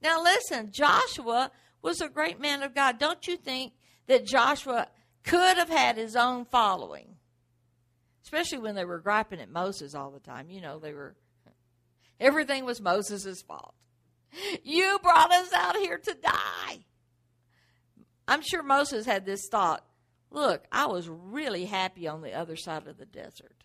Now, 0.01 0.21
listen, 0.21 0.71
Joshua 0.71 1.51
was 1.81 2.01
a 2.01 2.09
great 2.09 2.39
man 2.39 2.63
of 2.63 2.75
God. 2.75 2.99
Don't 2.99 3.27
you 3.27 3.37
think 3.37 3.73
that 4.07 4.25
Joshua 4.25 4.87
could 5.23 5.57
have 5.57 5.69
had 5.69 5.97
his 5.97 6.15
own 6.15 6.45
following? 6.45 7.15
Especially 8.23 8.57
when 8.57 8.75
they 8.75 8.85
were 8.85 8.99
griping 8.99 9.39
at 9.39 9.49
Moses 9.49 9.95
all 9.95 10.11
the 10.11 10.19
time. 10.19 10.49
You 10.49 10.61
know, 10.61 10.79
they 10.79 10.93
were, 10.93 11.15
everything 12.19 12.65
was 12.65 12.81
Moses' 12.81 13.41
fault. 13.41 13.73
You 14.63 14.99
brought 15.01 15.31
us 15.31 15.53
out 15.53 15.77
here 15.77 15.97
to 15.97 16.13
die. 16.13 16.79
I'm 18.27 18.41
sure 18.41 18.61
Moses 18.61 19.05
had 19.05 19.25
this 19.25 19.47
thought 19.49 19.83
look, 20.29 20.65
I 20.71 20.87
was 20.87 21.07
really 21.09 21.65
happy 21.65 22.07
on 22.07 22.21
the 22.21 22.33
other 22.33 22.55
side 22.55 22.87
of 22.87 22.97
the 22.97 23.05
desert. 23.05 23.63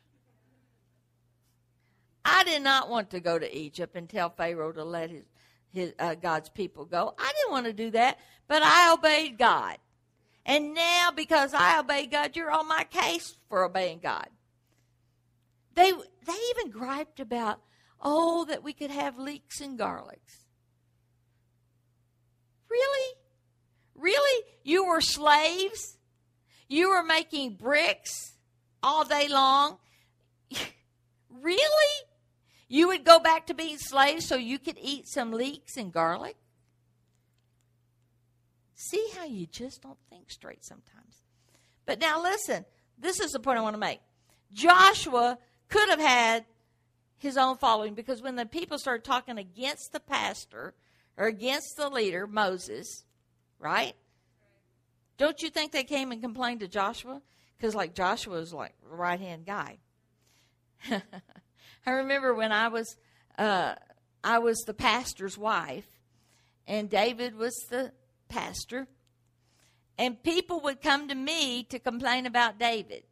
I 2.24 2.44
did 2.44 2.62
not 2.62 2.88
want 2.88 3.10
to 3.10 3.20
go 3.20 3.38
to 3.38 3.56
Egypt 3.56 3.96
and 3.96 4.08
tell 4.08 4.30
Pharaoh 4.30 4.72
to 4.72 4.84
let 4.84 5.10
his, 5.10 5.24
his 5.72 5.92
uh, 5.98 6.14
God's 6.14 6.48
people 6.48 6.84
go. 6.84 7.14
I 7.18 7.32
didn't 7.36 7.52
want 7.52 7.66
to 7.66 7.72
do 7.72 7.90
that, 7.92 8.18
but 8.48 8.62
I 8.62 8.92
obeyed 8.92 9.38
God. 9.38 9.78
And 10.44 10.74
now, 10.74 11.10
because 11.14 11.54
I 11.54 11.78
obey 11.78 12.06
God, 12.06 12.36
you're 12.36 12.50
on 12.50 12.66
my 12.66 12.84
case 12.84 13.36
for 13.48 13.64
obeying 13.64 14.00
God. 14.00 14.28
They 15.74 15.92
they 15.92 16.38
even 16.50 16.70
griped 16.70 17.20
about, 17.20 17.60
oh, 18.00 18.44
that 18.46 18.62
we 18.62 18.72
could 18.72 18.90
have 18.90 19.18
leeks 19.18 19.60
and 19.60 19.78
garlics. 19.78 20.46
Really? 22.68 23.14
Really? 23.94 24.44
You 24.64 24.86
were 24.86 25.00
slaves? 25.00 25.96
You 26.68 26.90
were 26.90 27.02
making 27.02 27.54
bricks 27.54 28.32
all 28.82 29.04
day 29.04 29.28
long? 29.28 29.78
really? 31.30 32.11
You 32.72 32.88
would 32.88 33.04
go 33.04 33.18
back 33.18 33.48
to 33.48 33.54
being 33.54 33.76
slaves 33.76 34.26
so 34.26 34.34
you 34.36 34.58
could 34.58 34.78
eat 34.80 35.06
some 35.06 35.30
leeks 35.30 35.76
and 35.76 35.92
garlic? 35.92 36.36
See 38.74 39.10
how 39.14 39.26
you 39.26 39.44
just 39.44 39.82
don't 39.82 39.98
think 40.08 40.30
straight 40.30 40.64
sometimes. 40.64 41.22
But 41.84 42.00
now 42.00 42.22
listen, 42.22 42.64
this 42.98 43.20
is 43.20 43.32
the 43.32 43.40
point 43.40 43.58
I 43.58 43.60
want 43.60 43.74
to 43.74 43.78
make. 43.78 44.00
Joshua 44.54 45.36
could 45.68 45.90
have 45.90 46.00
had 46.00 46.46
his 47.18 47.36
own 47.36 47.58
following 47.58 47.92
because 47.92 48.22
when 48.22 48.36
the 48.36 48.46
people 48.46 48.78
started 48.78 49.04
talking 49.04 49.36
against 49.36 49.92
the 49.92 50.00
pastor 50.00 50.72
or 51.18 51.26
against 51.26 51.76
the 51.76 51.90
leader, 51.90 52.26
Moses, 52.26 53.04
right? 53.58 53.92
Don't 55.18 55.42
you 55.42 55.50
think 55.50 55.72
they 55.72 55.84
came 55.84 56.10
and 56.10 56.22
complained 56.22 56.60
to 56.60 56.68
Joshua? 56.68 57.20
Because, 57.58 57.74
like, 57.74 57.94
Joshua 57.94 58.38
was 58.38 58.54
like 58.54 58.72
right 58.82 59.20
hand 59.20 59.44
guy. 59.44 59.76
I 61.84 61.90
remember 61.92 62.34
when 62.34 62.52
I 62.52 62.68
was 62.68 62.96
uh, 63.38 63.74
I 64.22 64.38
was 64.38 64.60
the 64.60 64.74
pastor's 64.74 65.36
wife, 65.36 65.86
and 66.66 66.88
David 66.88 67.34
was 67.34 67.56
the 67.70 67.92
pastor, 68.28 68.86
and 69.98 70.22
people 70.22 70.60
would 70.60 70.80
come 70.80 71.08
to 71.08 71.14
me 71.14 71.64
to 71.64 71.78
complain 71.78 72.26
about 72.26 72.58
David. 72.58 73.02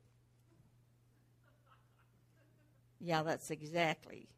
Yeah, 3.01 3.23
that's 3.23 3.51
exactly. 3.51 4.29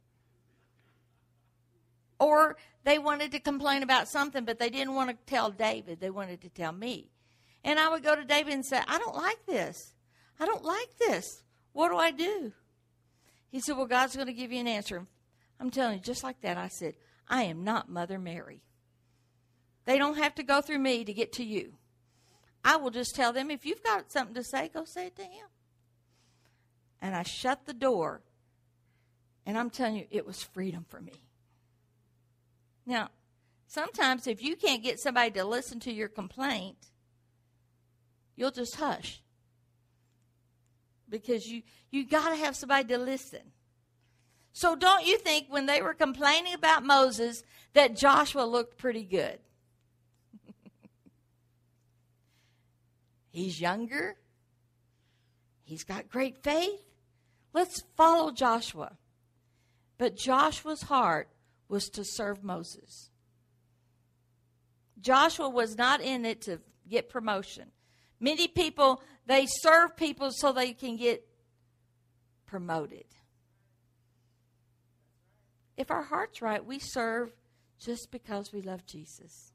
Or 2.19 2.57
they 2.85 2.99
wanted 2.99 3.33
to 3.33 3.41
complain 3.41 3.83
about 3.83 4.09
something, 4.09 4.45
but 4.45 4.61
they 4.61 4.71
didn't 4.71 4.95
want 4.95 5.11
to 5.11 5.17
tell 5.27 5.51
David. 5.51 6.01
They 6.01 6.11
wanted 6.11 6.41
to 6.43 6.49
tell 6.49 6.73
me. 6.73 7.11
And 7.65 7.79
I 7.79 7.89
would 7.89 8.05
go 8.05 8.15
to 8.15 8.25
David 8.25 8.55
and 8.55 8.65
say, 8.65 8.81
I 8.87 8.99
don't 8.99 9.17
like 9.17 9.45
this. 9.47 9.95
I 10.39 10.47
don't 10.47 10.65
like 10.65 10.97
this. 10.99 11.43
What 11.73 11.91
do 11.91 11.97
I 11.97 12.13
do? 12.13 12.53
He 13.53 13.61
said, 13.61 13.77
Well, 13.77 13.87
God's 13.87 14.17
going 14.17 14.27
to 14.27 14.33
give 14.33 14.51
you 14.51 14.59
an 14.59 14.67
answer. 14.67 15.07
I'm 15.61 15.71
telling 15.71 15.99
you, 15.99 16.01
just 16.01 16.25
like 16.25 16.41
that, 16.41 16.57
I 16.57 16.67
said, 16.67 16.95
I 17.29 17.45
am 17.45 17.63
not 17.63 17.89
Mother 17.89 18.19
Mary. 18.19 18.63
They 19.85 19.99
don't 19.99 20.19
have 20.19 20.35
to 20.37 20.43
go 20.43 20.61
through 20.61 20.79
me 20.79 21.05
to 21.05 21.13
get 21.13 21.33
to 21.35 21.45
you. 21.45 21.75
I 22.65 22.77
will 22.77 22.91
just 22.91 23.15
tell 23.15 23.33
them, 23.33 23.51
if 23.51 23.67
you've 23.67 23.83
got 23.83 24.11
something 24.11 24.35
to 24.35 24.43
say, 24.43 24.69
go 24.73 24.85
say 24.85 25.07
it 25.07 25.17
to 25.17 25.23
him. 25.23 25.47
And 27.01 27.15
I 27.15 27.23
shut 27.25 27.67
the 27.67 27.75
door 27.75 28.23
and 29.45 29.59
I'm 29.59 29.71
telling 29.71 29.97
you, 29.97 30.07
it 30.11 30.27
was 30.27 30.43
freedom 30.43 30.85
for 30.89 31.01
me. 31.01 31.25
Now, 32.87 33.11
sometimes 33.67 34.27
if 34.27 34.43
you 34.43 34.57
can't 34.57 34.83
get 34.83 35.01
somebody 35.01 35.33
to 35.33 35.45
listen 35.45 35.81
to 35.81 35.93
your 35.93 36.09
complaint, 36.09 36.91
you'll 38.37 38.53
just 38.53 38.77
hush. 38.77 39.22
Because 41.13 41.47
you 41.47 41.63
you 41.91 42.07
got 42.07 42.31
to 42.31 42.37
have 42.37 42.57
somebody 42.57 42.89
to 42.89 42.99
listen. 42.99 43.43
So 44.55 44.75
don't 44.75 45.07
you 45.07 45.19
think 45.19 45.47
when 45.51 45.67
they 45.67 45.83
were 45.83 45.93
complaining 45.95 46.55
about 46.55 46.85
Moses 46.85 47.45
that 47.75 47.97
Joshua 47.97 48.45
looked 48.45 48.79
pretty 48.79 49.05
good? 49.05 49.39
He's 53.31 53.61
younger. 53.61 54.17
he's 55.65 55.85
got 55.85 56.11
great 56.11 56.43
faith. 56.43 56.81
Let's 57.53 57.83
follow 57.97 58.31
Joshua. 58.31 58.97
But 59.99 60.17
Joshua's 60.17 60.83
heart 60.83 61.29
was 61.69 61.89
to 61.91 62.05
serve 62.05 62.43
Moses. 62.43 63.11
Joshua 65.01 65.49
was 65.49 65.77
not 65.77 66.01
in 66.01 66.25
it 66.25 66.41
to 66.43 66.61
get 66.89 67.11
promotion. 67.11 67.69
Many 68.21 68.47
people, 68.47 69.03
they 69.27 69.47
serve 69.47 69.97
people 69.97 70.31
so 70.33 70.53
they 70.53 70.73
can 70.73 70.97
get 70.97 71.27
promoted. 72.47 73.05
If 75.77 75.91
our 75.91 76.03
heart's 76.03 76.43
right, 76.43 76.65
we 76.65 76.79
serve 76.79 77.33
just 77.81 78.11
because 78.11 78.53
we 78.53 78.63
love 78.63 78.87
Jesus. 78.87 79.53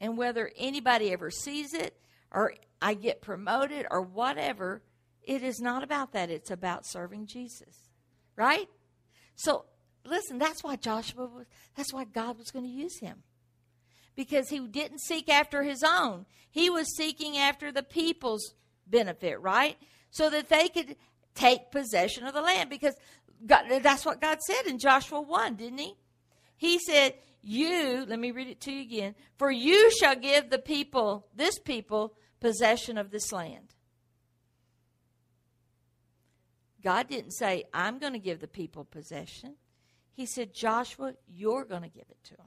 And 0.00 0.16
whether 0.16 0.50
anybody 0.56 1.12
ever 1.12 1.30
sees 1.30 1.74
it 1.74 1.96
or 2.30 2.54
I 2.80 2.94
get 2.94 3.20
promoted 3.20 3.86
or 3.90 4.02
whatever, 4.02 4.82
it 5.22 5.42
is 5.42 5.60
not 5.60 5.82
about 5.82 6.12
that. 6.12 6.30
It's 6.30 6.50
about 6.50 6.86
serving 6.86 7.26
Jesus. 7.26 7.90
Right? 8.36 8.68
So, 9.34 9.64
listen, 10.04 10.38
that's 10.38 10.62
why 10.62 10.76
Joshua 10.76 11.26
was, 11.26 11.46
that's 11.76 11.92
why 11.92 12.04
God 12.04 12.38
was 12.38 12.50
going 12.50 12.64
to 12.64 12.70
use 12.70 12.98
him. 13.00 13.22
Because 14.18 14.48
he 14.48 14.58
didn't 14.58 14.98
seek 14.98 15.28
after 15.28 15.62
his 15.62 15.84
own, 15.84 16.26
he 16.50 16.68
was 16.68 16.96
seeking 16.96 17.38
after 17.38 17.70
the 17.70 17.84
people's 17.84 18.52
benefit, 18.84 19.40
right? 19.40 19.76
So 20.10 20.28
that 20.28 20.48
they 20.48 20.66
could 20.66 20.96
take 21.36 21.70
possession 21.70 22.26
of 22.26 22.34
the 22.34 22.40
land. 22.40 22.68
Because 22.68 22.96
God, 23.46 23.66
that's 23.80 24.04
what 24.04 24.20
God 24.20 24.40
said 24.42 24.66
in 24.66 24.80
Joshua 24.80 25.20
1, 25.20 25.54
didn't 25.54 25.78
he? 25.78 25.94
He 26.56 26.80
said, 26.80 27.14
You, 27.42 28.04
let 28.08 28.18
me 28.18 28.32
read 28.32 28.48
it 28.48 28.60
to 28.62 28.72
you 28.72 28.82
again, 28.82 29.14
for 29.36 29.52
you 29.52 29.88
shall 30.00 30.16
give 30.16 30.50
the 30.50 30.58
people, 30.58 31.28
this 31.36 31.60
people, 31.60 32.14
possession 32.40 32.98
of 32.98 33.12
this 33.12 33.30
land. 33.30 33.72
God 36.82 37.06
didn't 37.06 37.34
say, 37.34 37.66
I'm 37.72 38.00
going 38.00 38.14
to 38.14 38.18
give 38.18 38.40
the 38.40 38.48
people 38.48 38.84
possession. 38.84 39.54
He 40.12 40.26
said, 40.26 40.52
Joshua, 40.52 41.14
you're 41.28 41.64
going 41.64 41.82
to 41.82 41.88
give 41.88 42.06
it 42.10 42.24
to 42.24 42.36
them. 42.36 42.46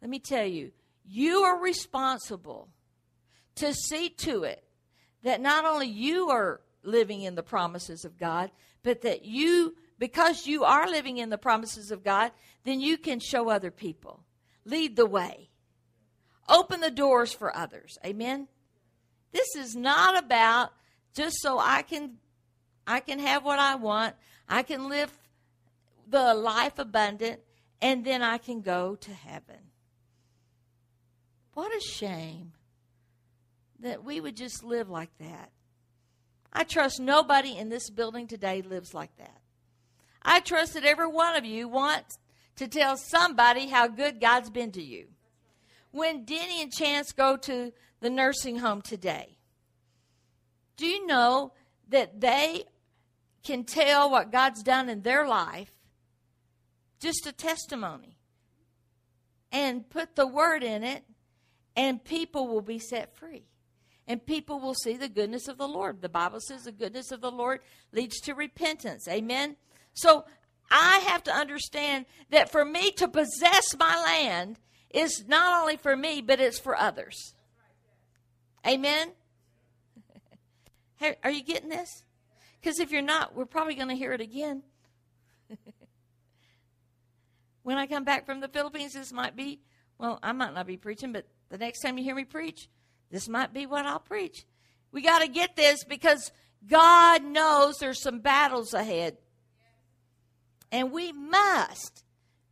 Let 0.00 0.10
me 0.10 0.18
tell 0.18 0.46
you, 0.46 0.72
you 1.04 1.38
are 1.40 1.60
responsible 1.60 2.68
to 3.56 3.74
see 3.74 4.08
to 4.10 4.44
it 4.44 4.62
that 5.22 5.40
not 5.40 5.64
only 5.64 5.88
you 5.88 6.30
are 6.30 6.60
living 6.82 7.22
in 7.22 7.34
the 7.34 7.42
promises 7.42 8.04
of 8.04 8.18
God, 8.18 8.50
but 8.82 9.02
that 9.02 9.24
you, 9.24 9.74
because 9.98 10.46
you 10.46 10.64
are 10.64 10.88
living 10.88 11.18
in 11.18 11.30
the 11.30 11.38
promises 11.38 11.90
of 11.90 12.04
God, 12.04 12.30
then 12.64 12.80
you 12.80 12.96
can 12.96 13.20
show 13.20 13.48
other 13.48 13.70
people. 13.70 14.20
Lead 14.64 14.96
the 14.96 15.06
way. 15.06 15.50
Open 16.48 16.80
the 16.80 16.90
doors 16.90 17.32
for 17.32 17.54
others. 17.54 17.98
Amen. 18.04 18.48
This 19.32 19.56
is 19.56 19.76
not 19.76 20.16
about 20.16 20.72
just 21.14 21.36
so 21.40 21.58
I 21.58 21.82
can 21.82 22.18
I 22.86 23.00
can 23.00 23.18
have 23.18 23.44
what 23.44 23.58
I 23.58 23.74
want. 23.74 24.14
I 24.48 24.62
can 24.62 24.88
live 24.88 25.12
the 26.08 26.32
life 26.32 26.78
abundant 26.78 27.40
and 27.82 28.02
then 28.02 28.22
I 28.22 28.38
can 28.38 28.62
go 28.62 28.96
to 28.96 29.12
heaven. 29.12 29.56
What 31.58 31.76
a 31.76 31.80
shame 31.80 32.52
that 33.80 34.04
we 34.04 34.20
would 34.20 34.36
just 34.36 34.62
live 34.62 34.88
like 34.88 35.10
that. 35.18 35.50
I 36.52 36.62
trust 36.62 37.00
nobody 37.00 37.58
in 37.58 37.68
this 37.68 37.90
building 37.90 38.28
today 38.28 38.62
lives 38.62 38.94
like 38.94 39.10
that. 39.16 39.40
I 40.22 40.38
trust 40.38 40.74
that 40.74 40.84
every 40.84 41.08
one 41.08 41.34
of 41.34 41.44
you 41.44 41.66
wants 41.66 42.20
to 42.58 42.68
tell 42.68 42.96
somebody 42.96 43.66
how 43.66 43.88
good 43.88 44.20
God's 44.20 44.50
been 44.50 44.70
to 44.70 44.80
you. 44.80 45.08
When 45.90 46.24
Denny 46.24 46.62
and 46.62 46.72
Chance 46.72 47.10
go 47.10 47.36
to 47.38 47.72
the 47.98 48.08
nursing 48.08 48.60
home 48.60 48.80
today, 48.80 49.36
do 50.76 50.86
you 50.86 51.08
know 51.08 51.54
that 51.88 52.20
they 52.20 52.66
can 53.42 53.64
tell 53.64 54.08
what 54.08 54.30
God's 54.30 54.62
done 54.62 54.88
in 54.88 55.02
their 55.02 55.26
life? 55.26 55.72
Just 57.00 57.26
a 57.26 57.32
testimony. 57.32 58.16
And 59.50 59.90
put 59.90 60.14
the 60.14 60.28
word 60.28 60.62
in 60.62 60.84
it, 60.84 61.02
and 61.78 62.02
people 62.02 62.48
will 62.48 62.60
be 62.60 62.80
set 62.80 63.14
free 63.16 63.44
and 64.08 64.26
people 64.26 64.58
will 64.58 64.74
see 64.74 64.96
the 64.96 65.08
goodness 65.08 65.46
of 65.46 65.58
the 65.58 65.68
Lord. 65.68 66.02
The 66.02 66.08
Bible 66.08 66.40
says 66.40 66.64
the 66.64 66.72
goodness 66.72 67.12
of 67.12 67.20
the 67.20 67.30
Lord 67.30 67.60
leads 67.92 68.18
to 68.22 68.34
repentance. 68.34 69.06
Amen. 69.06 69.54
So 69.92 70.24
I 70.72 70.98
have 71.06 71.22
to 71.24 71.32
understand 71.32 72.06
that 72.30 72.50
for 72.50 72.64
me 72.64 72.90
to 72.92 73.06
possess 73.06 73.76
my 73.78 73.96
land 74.02 74.58
is 74.90 75.24
not 75.28 75.62
only 75.62 75.76
for 75.76 75.96
me, 75.96 76.20
but 76.20 76.40
it's 76.40 76.58
for 76.58 76.74
others. 76.76 77.34
Amen. 78.66 79.12
Are 81.22 81.30
you 81.30 81.44
getting 81.44 81.68
this? 81.68 82.02
Because 82.60 82.80
if 82.80 82.90
you're 82.90 83.02
not, 83.02 83.36
we're 83.36 83.46
probably 83.46 83.76
going 83.76 83.88
to 83.88 83.94
hear 83.94 84.12
it 84.12 84.20
again. 84.20 84.64
when 87.62 87.78
I 87.78 87.86
come 87.86 88.02
back 88.02 88.26
from 88.26 88.40
the 88.40 88.48
Philippines, 88.48 88.94
this 88.94 89.12
might 89.12 89.36
be, 89.36 89.60
well, 89.96 90.18
I 90.24 90.32
might 90.32 90.54
not 90.54 90.66
be 90.66 90.76
preaching, 90.76 91.12
but 91.12 91.24
the 91.50 91.58
next 91.58 91.80
time 91.80 91.98
you 91.98 92.04
hear 92.04 92.14
me 92.14 92.24
preach, 92.24 92.68
this 93.10 93.28
might 93.28 93.52
be 93.52 93.66
what 93.66 93.86
I'll 93.86 93.98
preach. 93.98 94.44
We 94.92 95.02
got 95.02 95.20
to 95.20 95.28
get 95.28 95.56
this 95.56 95.84
because 95.84 96.30
God 96.66 97.24
knows 97.24 97.78
there's 97.78 98.02
some 98.02 98.20
battles 98.20 98.74
ahead. 98.74 99.16
And 100.70 100.92
we 100.92 101.12
must 101.12 102.04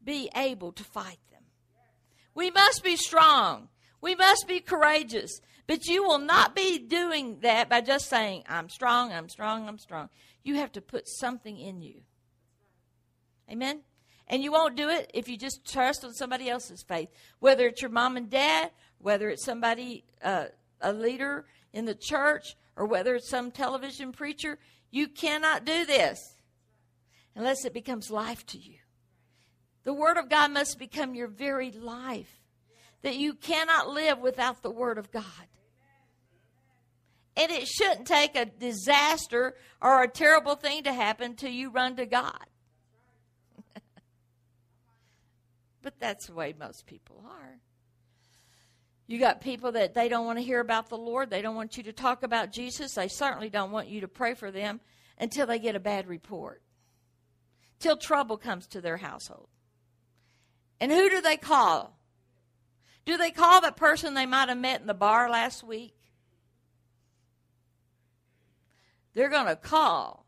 be 0.02 0.30
able 0.34 0.72
to 0.72 0.84
fight 0.84 1.18
them. 1.30 1.42
We 2.34 2.50
must 2.50 2.82
be 2.82 2.96
strong. 2.96 3.68
We 4.00 4.14
must 4.14 4.46
be 4.48 4.60
courageous. 4.60 5.40
But 5.66 5.86
you 5.86 6.04
will 6.04 6.18
not 6.18 6.54
be 6.54 6.78
doing 6.78 7.40
that 7.40 7.68
by 7.68 7.80
just 7.80 8.08
saying, 8.08 8.44
I'm 8.48 8.68
strong, 8.68 9.12
I'm 9.12 9.28
strong, 9.28 9.68
I'm 9.68 9.78
strong. 9.78 10.08
You 10.44 10.56
have 10.56 10.72
to 10.72 10.80
put 10.80 11.08
something 11.08 11.58
in 11.58 11.82
you. 11.82 12.02
Amen? 13.50 13.80
And 14.28 14.42
you 14.42 14.52
won't 14.52 14.76
do 14.76 14.88
it 14.88 15.10
if 15.14 15.28
you 15.28 15.36
just 15.36 15.64
trust 15.64 16.04
on 16.04 16.12
somebody 16.12 16.48
else's 16.48 16.82
faith, 16.82 17.10
whether 17.38 17.66
it's 17.66 17.82
your 17.82 17.90
mom 17.90 18.16
and 18.16 18.30
dad 18.30 18.70
whether 19.06 19.28
it's 19.28 19.44
somebody, 19.44 20.02
uh, 20.20 20.46
a 20.80 20.92
leader 20.92 21.46
in 21.72 21.84
the 21.84 21.94
church, 21.94 22.56
or 22.74 22.86
whether 22.86 23.14
it's 23.14 23.30
some 23.30 23.52
television 23.52 24.10
preacher. 24.10 24.58
You 24.90 25.06
cannot 25.06 25.64
do 25.64 25.86
this 25.86 26.18
unless 27.36 27.64
it 27.64 27.72
becomes 27.72 28.10
life 28.10 28.44
to 28.46 28.58
you. 28.58 28.78
The 29.84 29.94
Word 29.94 30.16
of 30.16 30.28
God 30.28 30.50
must 30.50 30.80
become 30.80 31.14
your 31.14 31.28
very 31.28 31.70
life. 31.70 32.40
That 33.02 33.14
you 33.14 33.34
cannot 33.34 33.90
live 33.90 34.18
without 34.18 34.62
the 34.62 34.72
Word 34.72 34.98
of 34.98 35.12
God. 35.12 35.22
And 37.36 37.52
it 37.52 37.68
shouldn't 37.68 38.08
take 38.08 38.34
a 38.34 38.46
disaster 38.46 39.54
or 39.80 40.02
a 40.02 40.08
terrible 40.08 40.56
thing 40.56 40.82
to 40.82 40.92
happen 40.92 41.36
till 41.36 41.52
you 41.52 41.70
run 41.70 41.94
to 41.94 42.06
God. 42.06 42.46
but 45.82 45.94
that's 46.00 46.26
the 46.26 46.34
way 46.34 46.56
most 46.58 46.86
people 46.86 47.24
are. 47.24 47.60
You 49.06 49.18
got 49.20 49.40
people 49.40 49.72
that 49.72 49.94
they 49.94 50.08
don't 50.08 50.26
want 50.26 50.38
to 50.38 50.44
hear 50.44 50.60
about 50.60 50.88
the 50.88 50.98
Lord. 50.98 51.30
They 51.30 51.42
don't 51.42 51.54
want 51.54 51.76
you 51.76 51.84
to 51.84 51.92
talk 51.92 52.22
about 52.22 52.50
Jesus. 52.50 52.94
They 52.94 53.08
certainly 53.08 53.48
don't 53.48 53.70
want 53.70 53.88
you 53.88 54.00
to 54.00 54.08
pray 54.08 54.34
for 54.34 54.50
them 54.50 54.80
until 55.18 55.46
they 55.46 55.58
get 55.58 55.76
a 55.76 55.80
bad 55.80 56.08
report, 56.08 56.62
till 57.78 57.96
trouble 57.96 58.36
comes 58.36 58.66
to 58.66 58.80
their 58.80 58.98
household. 58.98 59.48
And 60.80 60.92
who 60.92 61.08
do 61.08 61.20
they 61.20 61.36
call? 61.36 61.98
Do 63.06 63.16
they 63.16 63.30
call 63.30 63.60
the 63.60 63.72
person 63.72 64.14
they 64.14 64.26
might 64.26 64.48
have 64.48 64.58
met 64.58 64.80
in 64.80 64.86
the 64.86 64.94
bar 64.94 65.30
last 65.30 65.62
week? 65.62 65.94
They're 69.14 69.30
going 69.30 69.46
to 69.46 69.56
call 69.56 70.26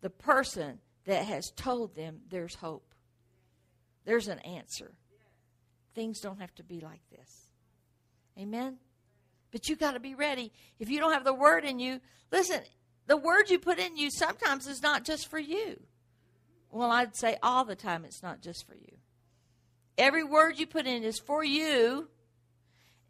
the 0.00 0.10
person 0.10 0.80
that 1.04 1.26
has 1.26 1.52
told 1.52 1.94
them 1.94 2.22
there's 2.28 2.56
hope. 2.56 2.94
There's 4.04 4.26
an 4.26 4.40
answer. 4.40 4.94
Things 5.94 6.20
don't 6.20 6.40
have 6.40 6.54
to 6.56 6.62
be 6.62 6.80
like 6.80 7.00
this. 7.10 7.48
Amen? 8.38 8.78
But 9.52 9.68
you 9.68 9.76
got 9.76 9.92
to 9.92 10.00
be 10.00 10.14
ready. 10.14 10.52
If 10.78 10.90
you 10.90 10.98
don't 10.98 11.12
have 11.12 11.24
the 11.24 11.34
word 11.34 11.64
in 11.64 11.78
you, 11.78 12.00
listen, 12.32 12.60
the 13.06 13.16
word 13.16 13.50
you 13.50 13.58
put 13.58 13.78
in 13.78 13.96
you 13.96 14.10
sometimes 14.10 14.66
is 14.66 14.82
not 14.82 15.04
just 15.04 15.28
for 15.28 15.38
you. 15.38 15.80
Well, 16.70 16.90
I'd 16.90 17.16
say 17.16 17.36
all 17.42 17.64
the 17.64 17.76
time 17.76 18.04
it's 18.04 18.22
not 18.22 18.40
just 18.40 18.66
for 18.66 18.74
you. 18.74 18.96
Every 19.96 20.24
word 20.24 20.58
you 20.58 20.66
put 20.66 20.86
in 20.86 21.04
is 21.04 21.20
for 21.20 21.44
you 21.44 22.08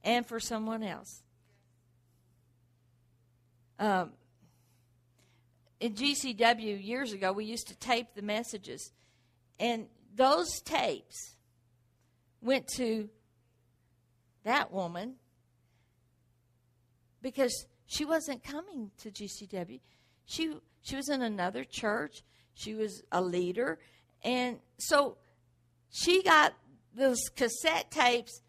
and 0.02 0.26
for 0.26 0.38
someone 0.38 0.82
else. 0.82 1.22
Um, 3.78 4.12
in 5.80 5.94
GCW 5.94 6.84
years 6.84 7.12
ago, 7.12 7.32
we 7.32 7.46
used 7.46 7.68
to 7.68 7.76
tape 7.76 8.08
the 8.14 8.22
messages, 8.22 8.92
and 9.58 9.86
those 10.14 10.60
tapes 10.60 11.33
went 12.44 12.68
to 12.76 13.08
that 14.44 14.70
woman 14.70 15.14
because 17.22 17.66
she 17.86 18.04
wasn't 18.04 18.44
coming 18.44 18.90
to 18.98 19.10
GCW. 19.10 19.80
She 20.26 20.54
she 20.82 20.96
was 20.96 21.08
in 21.08 21.22
another 21.22 21.64
church. 21.64 22.22
She 22.52 22.74
was 22.74 23.02
a 23.10 23.20
leader, 23.20 23.78
and 24.22 24.58
so 24.78 25.16
she 25.90 26.22
got 26.22 26.54
those 26.94 27.18
cassette 27.34 27.90
tapes, 27.90 28.42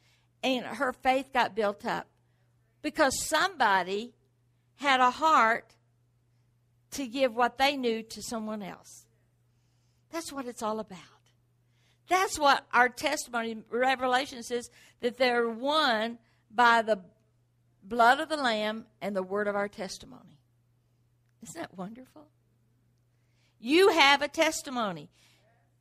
and 0.43 0.65
her 0.65 0.93
faith 0.93 1.31
got 1.33 1.55
built 1.55 1.85
up 1.85 2.07
because 2.81 3.27
somebody 3.27 4.13
had 4.75 4.99
a 4.99 5.09
heart 5.09 5.73
to 6.91 7.07
give 7.07 7.33
what 7.33 7.57
they 7.57 7.75
knew 7.75 8.03
to 8.03 8.21
someone 8.21 8.61
else. 8.61 9.05
That's 10.11 10.31
what 10.31 10.45
it's 10.45 10.61
all 10.61 10.79
about. 10.79 11.14
That's 12.07 12.37
what 12.37 12.65
our 12.73 12.89
testimony, 12.89 13.63
Revelation 13.69 14.43
says, 14.43 14.69
that 15.01 15.17
they're 15.17 15.49
one 15.49 16.19
by 16.51 16.81
the 16.81 16.99
blood 17.83 18.19
of 18.19 18.29
the 18.29 18.37
Lamb 18.37 18.85
and 19.01 19.15
the 19.15 19.23
word 19.23 19.47
of 19.47 19.55
our 19.55 19.67
testimony. 19.67 20.39
Isn't 21.43 21.61
that 21.61 21.77
wonderful? 21.77 22.27
You 23.59 23.89
have 23.89 24.21
a 24.21 24.27
testimony. 24.27 25.09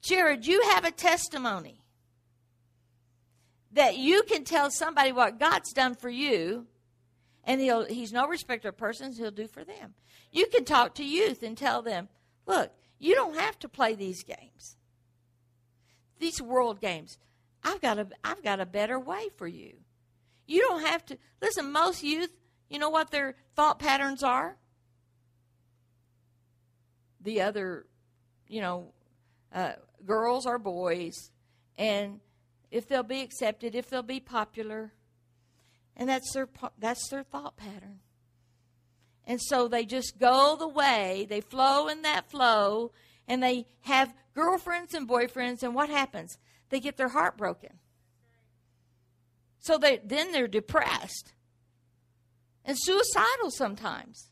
Jared, 0.02 0.46
you 0.46 0.62
have 0.70 0.84
a 0.84 0.90
testimony 0.90 1.80
that 3.72 3.96
you 3.96 4.22
can 4.22 4.44
tell 4.44 4.70
somebody 4.70 5.12
what 5.12 5.40
God's 5.40 5.72
done 5.72 5.94
for 5.94 6.08
you, 6.08 6.66
and 7.42 7.60
he'll, 7.60 7.84
he's 7.84 8.12
no 8.12 8.28
respecter 8.28 8.68
of 8.68 8.76
persons, 8.76 9.18
he'll 9.18 9.30
do 9.30 9.48
for 9.48 9.64
them. 9.64 9.94
You 10.30 10.46
can 10.46 10.64
talk 10.64 10.94
to 10.96 11.04
youth 11.04 11.42
and 11.42 11.56
tell 11.56 11.82
them, 11.82 12.08
look, 12.46 12.70
you 12.98 13.14
don't 13.14 13.36
have 13.36 13.58
to 13.60 13.68
play 13.68 13.94
these 13.94 14.22
games, 14.22 14.76
these 16.24 16.40
world 16.40 16.80
games. 16.80 17.18
I've 17.62 17.80
got 17.80 17.98
a, 17.98 18.08
I've 18.22 18.42
got 18.42 18.60
a 18.60 18.66
better 18.66 18.98
way 18.98 19.28
for 19.36 19.46
you. 19.46 19.74
You 20.46 20.60
don't 20.60 20.84
have 20.84 21.04
to. 21.06 21.18
Listen, 21.42 21.70
most 21.70 22.02
youth, 22.02 22.30
you 22.68 22.78
know 22.78 22.90
what 22.90 23.10
their 23.10 23.36
thought 23.54 23.78
patterns 23.78 24.22
are? 24.22 24.56
The 27.20 27.42
other, 27.42 27.86
you 28.48 28.60
know, 28.60 28.92
uh, 29.54 29.74
girls 30.04 30.46
or 30.46 30.58
boys, 30.58 31.30
and 31.78 32.20
if 32.70 32.88
they'll 32.88 33.02
be 33.02 33.20
accepted, 33.20 33.74
if 33.74 33.88
they'll 33.88 34.02
be 34.02 34.20
popular, 34.20 34.92
and 35.96 36.08
that's 36.08 36.32
their 36.32 36.48
that's 36.78 37.08
their 37.08 37.22
thought 37.22 37.56
pattern. 37.56 38.00
And 39.26 39.40
so 39.40 39.68
they 39.68 39.86
just 39.86 40.18
go 40.18 40.56
the 40.58 40.68
way, 40.68 41.26
they 41.28 41.40
flow 41.40 41.88
in 41.88 42.02
that 42.02 42.30
flow, 42.30 42.92
and 43.28 43.42
they 43.42 43.66
have 43.82 44.14
girlfriends 44.34 44.94
and 44.94 45.08
boyfriends, 45.08 45.62
and 45.62 45.74
what 45.74 45.88
happens? 45.88 46.38
They 46.70 46.80
get 46.80 46.96
their 46.96 47.08
heart 47.08 47.36
broken. 47.36 47.70
So 49.60 49.78
they 49.78 50.00
then 50.04 50.32
they're 50.32 50.48
depressed 50.48 51.32
and 52.64 52.76
suicidal 52.78 53.50
sometimes. 53.50 54.30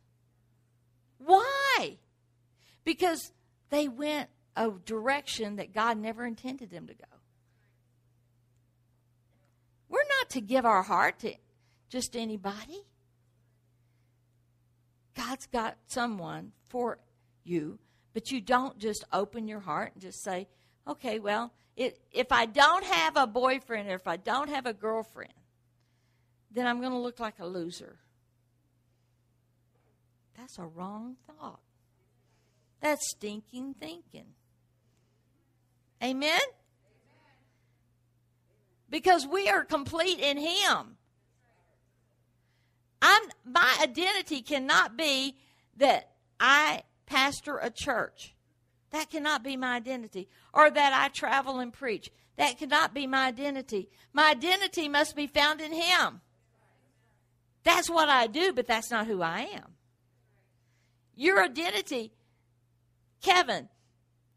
Why? 1.19 1.99
Because 2.85 3.33
they 3.71 3.89
went 3.89 4.29
a 4.57 4.71
direction 4.85 5.57
that 5.57 5.73
God 5.73 5.99
never 5.99 6.27
intended 6.27 6.71
them 6.71 6.87
to 6.87 6.95
go. 6.95 7.05
We're 9.89 10.01
not 10.21 10.31
to 10.31 10.41
give 10.41 10.65
our 10.65 10.83
heart 10.83 11.21
to 11.21 11.35
just 11.89 12.17
anybody. 12.17 12.83
God's 15.15 15.47
got 15.47 15.77
someone 15.87 16.53
for 16.69 16.99
you, 17.45 17.79
but 18.15 18.31
you 18.31 18.41
don't 18.41 18.79
just 18.79 19.05
open 19.13 19.49
your 19.49 19.61
heart 19.61 19.93
and 19.95 20.03
just 20.03 20.23
say, 20.23 20.49
okay, 20.87 21.19
well, 21.19 21.53
it, 21.77 21.99
if 22.13 22.31
I 22.33 22.47
don't 22.47 22.85
have 22.85 23.17
a 23.17 23.27
boyfriend 23.27 23.89
or 23.89 23.95
if 23.95 24.07
I 24.07 24.17
don't 24.17 24.51
have 24.51 24.67
a 24.67 24.75
girlfriend, 24.75 25.33
then 26.51 26.67
I'm 26.67 26.81
going 26.81 26.93
to 26.93 26.99
look 26.99 27.19
like 27.19 27.39
a 27.39 27.47
loser. 27.47 27.99
That's 30.37 30.59
a 30.59 30.65
wrong 30.65 31.17
thought. 31.27 31.61
That's 32.81 33.11
stinking 33.11 33.75
thinking. 33.81 34.27
Amen? 36.03 36.41
Because 38.91 39.27
we 39.27 39.49
are 39.49 39.65
complete 39.65 40.19
in 40.19 40.37
Him. 40.37 40.97
I'm, 43.01 43.23
my 43.45 43.79
identity 43.83 44.43
cannot 44.43 44.97
be 44.97 45.37
that 45.77 46.11
I 46.39 46.83
pastor 47.13 47.59
a 47.59 47.71
church. 47.71 48.35
That 48.91 49.11
cannot 49.11 49.45
be 49.45 49.57
my 49.57 49.77
identity. 49.77 50.29
Or 50.55 50.71
that 50.71 50.93
I 50.95 51.09
travel 51.09 51.59
and 51.59 51.73
preach. 51.73 52.11
That 52.37 52.59
cannot 52.59 52.95
be 52.95 53.07
my 53.07 53.27
identity. 53.27 53.91
My 54.15 54.31
identity 54.31 54.89
must 54.89 55.15
be 55.15 55.27
found 55.27 55.61
in 55.61 55.73
Him. 55.73 56.23
That's 57.65 57.91
what 57.91 58.09
I 58.09 58.27
do, 58.27 58.53
but 58.53 58.67
that's 58.67 58.91
not 58.91 59.07
who 59.07 59.21
I 59.21 59.41
am. 59.55 59.75
Your 61.15 61.43
identity, 61.45 62.13
Kevin. 63.23 63.69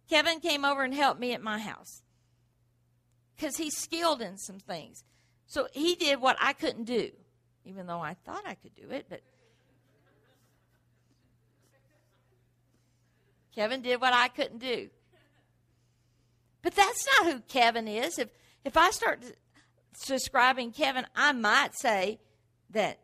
Kevin 0.10 0.40
came 0.42 0.66
over 0.66 0.84
and 0.84 0.94
helped 0.94 1.20
me 1.20 1.34
at 1.34 1.42
my 1.42 1.58
house 1.58 2.04
because 3.36 3.56
he's 3.56 3.76
skilled 3.76 4.22
in 4.22 4.38
some 4.38 4.60
things. 4.60 5.04
So 5.48 5.68
he 5.74 5.96
did 5.96 6.22
what 6.22 6.38
I 6.40 6.54
couldn't 6.54 6.84
do, 6.84 7.12
even 7.64 7.88
though 7.88 8.02
I 8.02 8.14
thought 8.14 8.44
I 8.46 8.56
could 8.56 8.76
do 8.76 8.90
it, 8.92 9.08
but 9.10 9.22
Kevin 13.56 13.82
did 13.82 14.02
what 14.02 14.14
I 14.14 14.28
couldn't 14.28 14.60
do. 14.60 14.90
But 16.62 16.76
that's 16.76 17.08
not 17.18 17.32
who 17.32 17.40
Kevin 17.42 17.88
is. 17.88 18.20
If 18.20 18.30
if 18.66 18.76
I 18.76 18.92
start 18.92 19.24
describing 20.08 20.72
Kevin, 20.72 21.06
I 21.16 21.32
might 21.32 21.76
say 21.76 22.20
that 22.72 23.00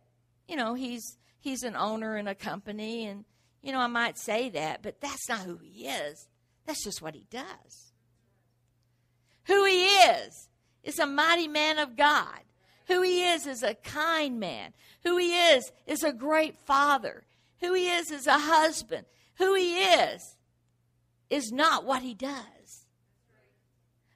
you 0.47 0.55
know 0.55 0.73
he's 0.73 1.17
he's 1.39 1.63
an 1.63 1.75
owner 1.75 2.17
in 2.17 2.27
a 2.27 2.35
company, 2.35 3.05
and 3.05 3.23
you 3.61 3.71
know 3.71 3.79
I 3.79 3.87
might 3.87 4.17
say 4.17 4.49
that, 4.49 4.81
but 4.81 4.99
that's 4.99 5.29
not 5.29 5.41
who 5.41 5.57
he 5.57 5.87
is. 5.87 6.27
That's 6.65 6.83
just 6.83 7.01
what 7.01 7.15
he 7.15 7.25
does. 7.29 7.93
Who 9.45 9.65
he 9.65 9.85
is 9.85 10.49
is 10.83 10.99
a 10.99 11.05
mighty 11.05 11.47
man 11.47 11.77
of 11.77 11.95
God. 11.95 12.39
Who 12.87 13.01
he 13.03 13.23
is 13.23 13.47
is 13.47 13.63
a 13.63 13.75
kind 13.75 14.39
man. 14.39 14.73
Who 15.03 15.17
he 15.17 15.33
is 15.33 15.71
is 15.85 16.03
a 16.03 16.11
great 16.11 16.57
father. 16.57 17.23
Who 17.61 17.73
he 17.73 17.89
is 17.89 18.11
is 18.11 18.27
a 18.27 18.39
husband. 18.39 19.05
Who 19.37 19.55
he 19.55 19.83
is 19.83 20.35
is 21.31 21.51
not 21.51 21.85
what 21.85 22.03
he 22.03 22.13
does. 22.13 22.85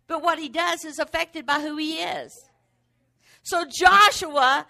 But 0.06 0.22
what 0.22 0.38
he 0.38 0.50
does 0.50 0.86
is 0.86 1.00
affected 1.00 1.46
by 1.46 1.62
who 1.62 1.78
he 1.78 1.96
is. 1.96 2.32
So 3.42 3.66
Joshua 3.66 4.68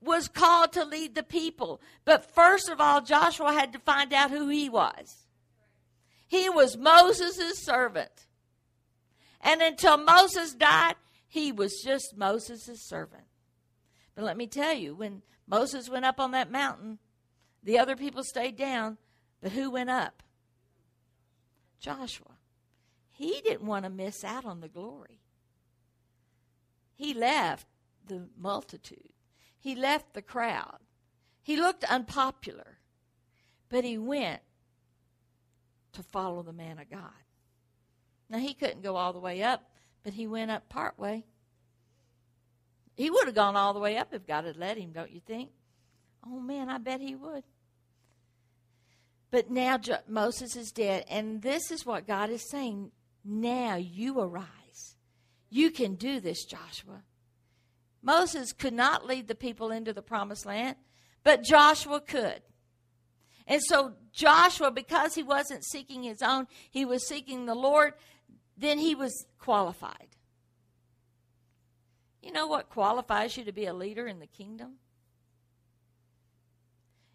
was 0.00 0.28
called 0.28 0.72
to 0.74 0.84
lead 0.84 1.14
the 1.14 1.22
people. 1.22 1.80
But 2.04 2.32
first 2.34 2.68
of 2.68 2.80
all, 2.80 3.00
Joshua 3.00 3.52
had 3.52 3.72
to 3.72 3.78
find 3.78 4.12
out 4.12 4.30
who 4.30 4.48
he 4.48 4.68
was. 4.68 5.26
He 6.28 6.48
was 6.48 6.76
Moses' 6.76 7.64
servant. 7.64 8.26
And 9.40 9.60
until 9.62 9.96
Moses 9.96 10.54
died, 10.54 10.94
he 11.28 11.50
was 11.50 11.82
just 11.84 12.14
Moses' 12.16 12.86
servant. 12.88 13.24
But 14.14 14.24
let 14.24 14.36
me 14.36 14.46
tell 14.46 14.74
you, 14.74 14.94
when 14.94 15.22
Moses 15.46 15.88
went 15.88 16.04
up 16.04 16.20
on 16.20 16.32
that 16.32 16.50
mountain, 16.50 16.98
the 17.62 17.78
other 17.78 17.96
people 17.96 18.22
stayed 18.22 18.56
down. 18.56 18.98
But 19.40 19.52
who 19.52 19.70
went 19.70 19.90
up? 19.90 20.21
Joshua. 21.82 22.38
He 23.10 23.42
didn't 23.44 23.66
want 23.66 23.84
to 23.84 23.90
miss 23.90 24.24
out 24.24 24.44
on 24.44 24.60
the 24.60 24.68
glory. 24.68 25.20
He 26.94 27.12
left 27.12 27.66
the 28.06 28.28
multitude, 28.38 29.12
he 29.58 29.74
left 29.74 30.14
the 30.14 30.22
crowd. 30.22 30.78
He 31.44 31.56
looked 31.56 31.82
unpopular, 31.82 32.78
but 33.68 33.82
he 33.82 33.98
went 33.98 34.42
to 35.92 36.02
follow 36.04 36.44
the 36.44 36.52
man 36.52 36.78
of 36.78 36.88
God. 36.88 37.10
Now, 38.30 38.38
he 38.38 38.54
couldn't 38.54 38.82
go 38.82 38.94
all 38.94 39.12
the 39.12 39.18
way 39.18 39.42
up, 39.42 39.68
but 40.04 40.12
he 40.12 40.28
went 40.28 40.52
up 40.52 40.68
part 40.68 40.96
way. 41.00 41.24
He 42.94 43.10
would 43.10 43.26
have 43.26 43.34
gone 43.34 43.56
all 43.56 43.74
the 43.74 43.80
way 43.80 43.96
up 43.96 44.14
if 44.14 44.24
God 44.24 44.44
had 44.44 44.56
let 44.56 44.78
him, 44.78 44.92
don't 44.92 45.10
you 45.10 45.20
think? 45.20 45.50
Oh, 46.24 46.38
man, 46.38 46.68
I 46.68 46.78
bet 46.78 47.00
he 47.00 47.16
would. 47.16 47.42
But 49.32 49.50
now 49.50 49.80
Moses 50.06 50.54
is 50.56 50.70
dead, 50.70 51.06
and 51.08 51.40
this 51.40 51.70
is 51.70 51.86
what 51.86 52.06
God 52.06 52.28
is 52.28 52.48
saying. 52.50 52.92
Now 53.24 53.76
you 53.76 54.20
arise. 54.20 54.94
You 55.48 55.70
can 55.70 55.94
do 55.94 56.20
this, 56.20 56.44
Joshua. 56.44 57.02
Moses 58.02 58.52
could 58.52 58.74
not 58.74 59.06
lead 59.06 59.28
the 59.28 59.34
people 59.34 59.70
into 59.70 59.94
the 59.94 60.02
promised 60.02 60.44
land, 60.44 60.76
but 61.24 61.42
Joshua 61.42 62.00
could. 62.00 62.42
And 63.46 63.62
so 63.62 63.94
Joshua, 64.12 64.70
because 64.70 65.14
he 65.14 65.22
wasn't 65.22 65.64
seeking 65.64 66.02
his 66.02 66.20
own, 66.20 66.46
he 66.70 66.84
was 66.84 67.08
seeking 67.08 67.46
the 67.46 67.54
Lord, 67.54 67.94
then 68.58 68.78
he 68.78 68.94
was 68.94 69.26
qualified. 69.38 70.08
You 72.22 72.32
know 72.32 72.46
what 72.46 72.68
qualifies 72.68 73.36
you 73.38 73.44
to 73.44 73.52
be 73.52 73.64
a 73.64 73.72
leader 73.72 74.06
in 74.06 74.20
the 74.20 74.26
kingdom? 74.26 74.74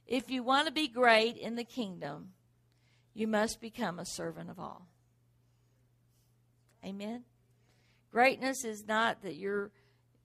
If 0.07 0.31
you 0.31 0.41
want 0.41 0.67
to 0.67 0.73
be 0.73 0.87
great 0.87 1.35
in 1.35 1.55
the 1.55 1.65
kingdom, 1.65 2.29
you 3.13 3.27
must 3.27 3.59
become 3.59 3.99
a 3.99 4.05
servant 4.05 4.49
of 4.49 4.57
all. 4.57 4.87
Amen. 6.85 7.23
Greatness 8.11 8.63
is 8.63 8.87
not 8.87 9.21
that 9.23 9.35
you're 9.35 9.71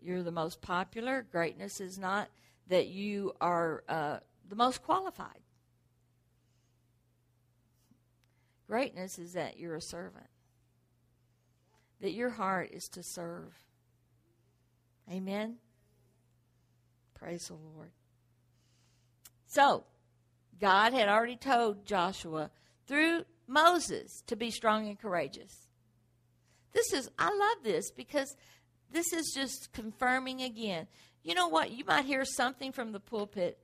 you're 0.00 0.22
the 0.22 0.32
most 0.32 0.60
popular. 0.60 1.26
Greatness 1.30 1.80
is 1.80 1.98
not 1.98 2.28
that 2.68 2.88
you 2.88 3.32
are 3.40 3.84
uh, 3.88 4.18
the 4.48 4.56
most 4.56 4.82
qualified. 4.82 5.40
Greatness 8.66 9.18
is 9.18 9.34
that 9.34 9.58
you're 9.58 9.76
a 9.76 9.80
servant. 9.80 10.26
That 12.00 12.12
your 12.12 12.30
heart 12.30 12.70
is 12.72 12.88
to 12.90 13.02
serve. 13.02 13.54
Amen. 15.10 15.56
Praise 17.14 17.48
the 17.48 17.54
Lord. 17.54 17.90
So, 19.52 19.84
God 20.58 20.94
had 20.94 21.10
already 21.10 21.36
told 21.36 21.84
Joshua 21.84 22.50
through 22.86 23.24
Moses 23.46 24.22
to 24.26 24.34
be 24.34 24.50
strong 24.50 24.88
and 24.88 24.98
courageous. 24.98 25.68
This 26.72 26.94
is, 26.94 27.10
I 27.18 27.26
love 27.26 27.62
this 27.62 27.90
because 27.90 28.34
this 28.90 29.12
is 29.12 29.32
just 29.34 29.70
confirming 29.74 30.40
again. 30.40 30.86
You 31.22 31.34
know 31.34 31.48
what? 31.48 31.70
You 31.70 31.84
might 31.84 32.06
hear 32.06 32.24
something 32.24 32.72
from 32.72 32.92
the 32.92 33.00
pulpit 33.00 33.58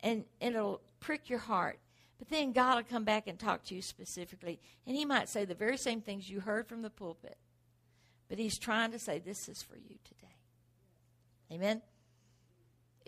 and, 0.00 0.24
and 0.42 0.54
it'll 0.54 0.82
prick 1.00 1.30
your 1.30 1.38
heart. 1.38 1.78
But 2.18 2.28
then 2.28 2.52
God 2.52 2.76
will 2.76 2.82
come 2.82 3.04
back 3.04 3.26
and 3.26 3.38
talk 3.38 3.64
to 3.64 3.74
you 3.74 3.80
specifically. 3.80 4.60
And 4.86 4.94
He 4.94 5.06
might 5.06 5.30
say 5.30 5.46
the 5.46 5.54
very 5.54 5.78
same 5.78 6.02
things 6.02 6.28
you 6.28 6.40
heard 6.40 6.68
from 6.68 6.82
the 6.82 6.90
pulpit. 6.90 7.38
But 8.28 8.38
He's 8.38 8.58
trying 8.58 8.92
to 8.92 8.98
say, 8.98 9.18
This 9.18 9.48
is 9.48 9.62
for 9.62 9.76
you 9.78 9.96
today. 10.04 10.36
Amen? 11.50 11.80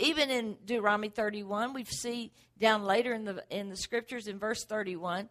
Even 0.02 0.30
in 0.30 0.56
Deuteronomy 0.64 1.08
31, 1.08 1.72
we 1.74 1.84
see 1.84 2.32
down 2.58 2.84
later 2.84 3.12
in 3.12 3.24
the, 3.24 3.44
in 3.50 3.68
the 3.68 3.76
scriptures 3.76 4.26
in 4.26 4.38
verse 4.38 4.64
31, 4.64 5.28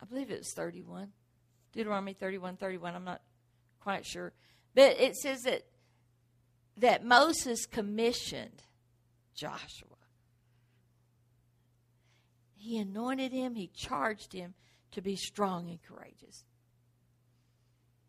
I 0.00 0.04
believe 0.06 0.30
it 0.30 0.38
was 0.38 0.52
31, 0.54 1.08
Deuteronomy 1.72 2.14
31, 2.14 2.56
31, 2.56 2.94
I'm 2.94 3.04
not 3.04 3.22
quite 3.80 4.06
sure. 4.06 4.32
But 4.74 5.00
it 5.00 5.16
says 5.16 5.42
that, 5.42 5.62
that 6.78 7.04
Moses 7.04 7.66
commissioned 7.66 8.62
Joshua 9.34 9.96
he 12.66 12.78
anointed 12.78 13.32
him, 13.32 13.54
he 13.54 13.68
charged 13.68 14.32
him 14.32 14.54
to 14.90 15.00
be 15.00 15.14
strong 15.14 15.70
and 15.70 15.80
courageous. 15.82 16.44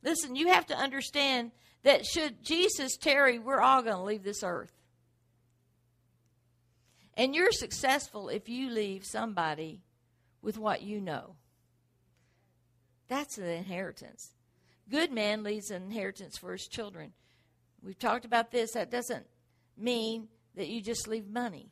Listen, 0.03 0.35
you 0.35 0.47
have 0.47 0.65
to 0.67 0.75
understand 0.75 1.51
that 1.83 2.05
should 2.05 2.43
Jesus 2.43 2.97
tarry, 2.97 3.37
we're 3.37 3.61
all 3.61 3.83
going 3.83 3.97
to 3.97 4.01
leave 4.01 4.23
this 4.23 4.41
earth. 4.43 4.71
And 7.17 7.33
you're 7.35 7.51
successful 7.51 8.29
if 8.29 8.47
you 8.47 8.69
leave 8.69 9.03
somebody 9.03 9.81
with 10.43 10.57
what 10.59 10.83
you 10.83 11.01
know. 11.01 11.35
That's 13.07 13.39
an 13.39 13.45
inheritance. 13.45 14.35
Good 14.87 15.11
man 15.11 15.41
leaves 15.43 15.71
an 15.71 15.81
inheritance 15.81 16.37
for 16.37 16.51
his 16.51 16.67
children. 16.67 17.13
We've 17.81 17.97
talked 17.97 18.23
about 18.23 18.51
this. 18.51 18.73
That 18.73 18.91
doesn't 18.91 19.25
mean 19.75 20.27
that 20.55 20.67
you 20.67 20.79
just 20.79 21.07
leave 21.07 21.27
money. 21.27 21.71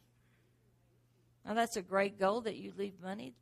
Now, 1.46 1.54
that's 1.54 1.78
a 1.78 1.82
great 1.84 2.20
goal 2.20 2.42
that 2.42 2.56
you 2.56 2.74
leave 2.76 3.00
money, 3.00 3.36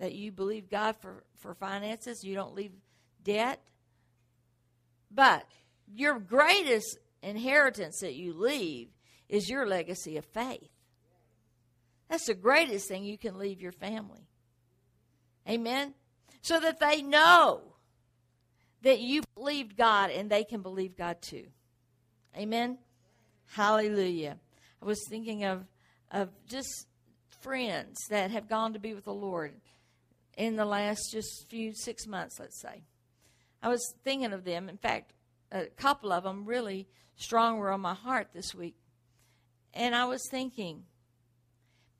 that 0.00 0.14
you 0.14 0.32
believe 0.32 0.68
God 0.68 0.96
for, 0.96 1.24
for 1.38 1.54
finances, 1.54 2.24
you 2.24 2.34
don't 2.34 2.56
leave 2.56 2.72
debt. 3.22 3.60
But 5.12 5.46
your 5.86 6.18
greatest 6.18 6.98
inheritance 7.22 8.00
that 8.00 8.14
you 8.14 8.32
leave 8.32 8.88
is 9.28 9.48
your 9.48 9.64
legacy 9.64 10.16
of 10.16 10.24
faith. 10.24 10.73
That's 12.08 12.26
the 12.26 12.34
greatest 12.34 12.88
thing 12.88 13.04
you 13.04 13.18
can 13.18 13.38
leave 13.38 13.60
your 13.60 13.72
family. 13.72 14.28
Amen? 15.48 15.94
So 16.42 16.60
that 16.60 16.80
they 16.80 17.02
know 17.02 17.62
that 18.82 19.00
you 19.00 19.22
believed 19.34 19.76
God 19.76 20.10
and 20.10 20.30
they 20.30 20.44
can 20.44 20.62
believe 20.62 20.96
God 20.96 21.22
too. 21.22 21.46
Amen? 22.36 22.78
Hallelujah. 23.52 24.36
I 24.82 24.84
was 24.84 25.04
thinking 25.08 25.44
of, 25.44 25.64
of 26.10 26.28
just 26.46 26.86
friends 27.40 27.98
that 28.10 28.30
have 28.30 28.48
gone 28.48 28.72
to 28.74 28.78
be 28.78 28.94
with 28.94 29.04
the 29.04 29.14
Lord 29.14 29.54
in 30.36 30.56
the 30.56 30.64
last 30.64 31.10
just 31.12 31.48
few 31.48 31.72
six 31.74 32.06
months, 32.06 32.38
let's 32.38 32.60
say. 32.60 32.82
I 33.62 33.68
was 33.68 33.94
thinking 34.04 34.32
of 34.32 34.44
them. 34.44 34.68
In 34.68 34.76
fact, 34.76 35.12
a 35.50 35.66
couple 35.66 36.12
of 36.12 36.24
them 36.24 36.44
really 36.44 36.86
strong 37.16 37.58
were 37.58 37.70
on 37.70 37.80
my 37.80 37.94
heart 37.94 38.28
this 38.34 38.54
week. 38.54 38.76
And 39.72 39.94
I 39.94 40.04
was 40.04 40.26
thinking, 40.30 40.84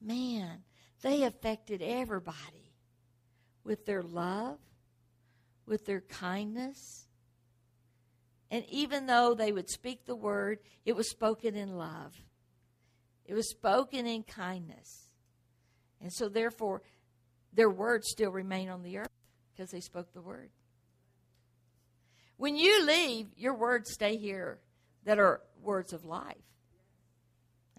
man, 0.05 0.63
they 1.03 1.23
affected 1.23 1.83
everybody 1.83 2.75
with 3.65 3.87
their 3.87 4.03
love, 4.03 4.59
with 5.67 5.87
their 5.87 6.01
kindness. 6.03 7.07
And 8.51 8.65
even 8.69 9.07
though 9.07 9.35
they 9.35 9.53
would 9.53 9.71
speak 9.71 10.05
the 10.05 10.17
word, 10.17 10.59
it 10.85 10.95
was 10.95 11.11
spoken 11.11 11.57
in 11.57 11.77
love, 11.77 12.15
it 13.25 13.35
was 13.35 13.51
spoken 13.51 14.07
in 14.07 14.23
kindness. 14.23 15.09
And 16.01 16.13
so, 16.13 16.29
therefore, 16.29 16.83
their 17.55 17.71
words 17.71 18.09
still 18.11 18.31
remain 18.31 18.69
on 18.69 18.83
the 18.83 18.99
earth 18.99 19.09
because 19.53 19.71
they 19.71 19.81
spoke 19.81 20.13
the 20.13 20.21
word. 20.21 20.51
When 22.37 22.57
you 22.57 22.85
leave, 22.85 23.29
your 23.37 23.55
words 23.55 23.93
stay 23.93 24.17
here 24.17 24.59
that 25.05 25.19
are 25.19 25.41
words 25.63 25.93
of 25.93 26.05
life. 26.05 26.37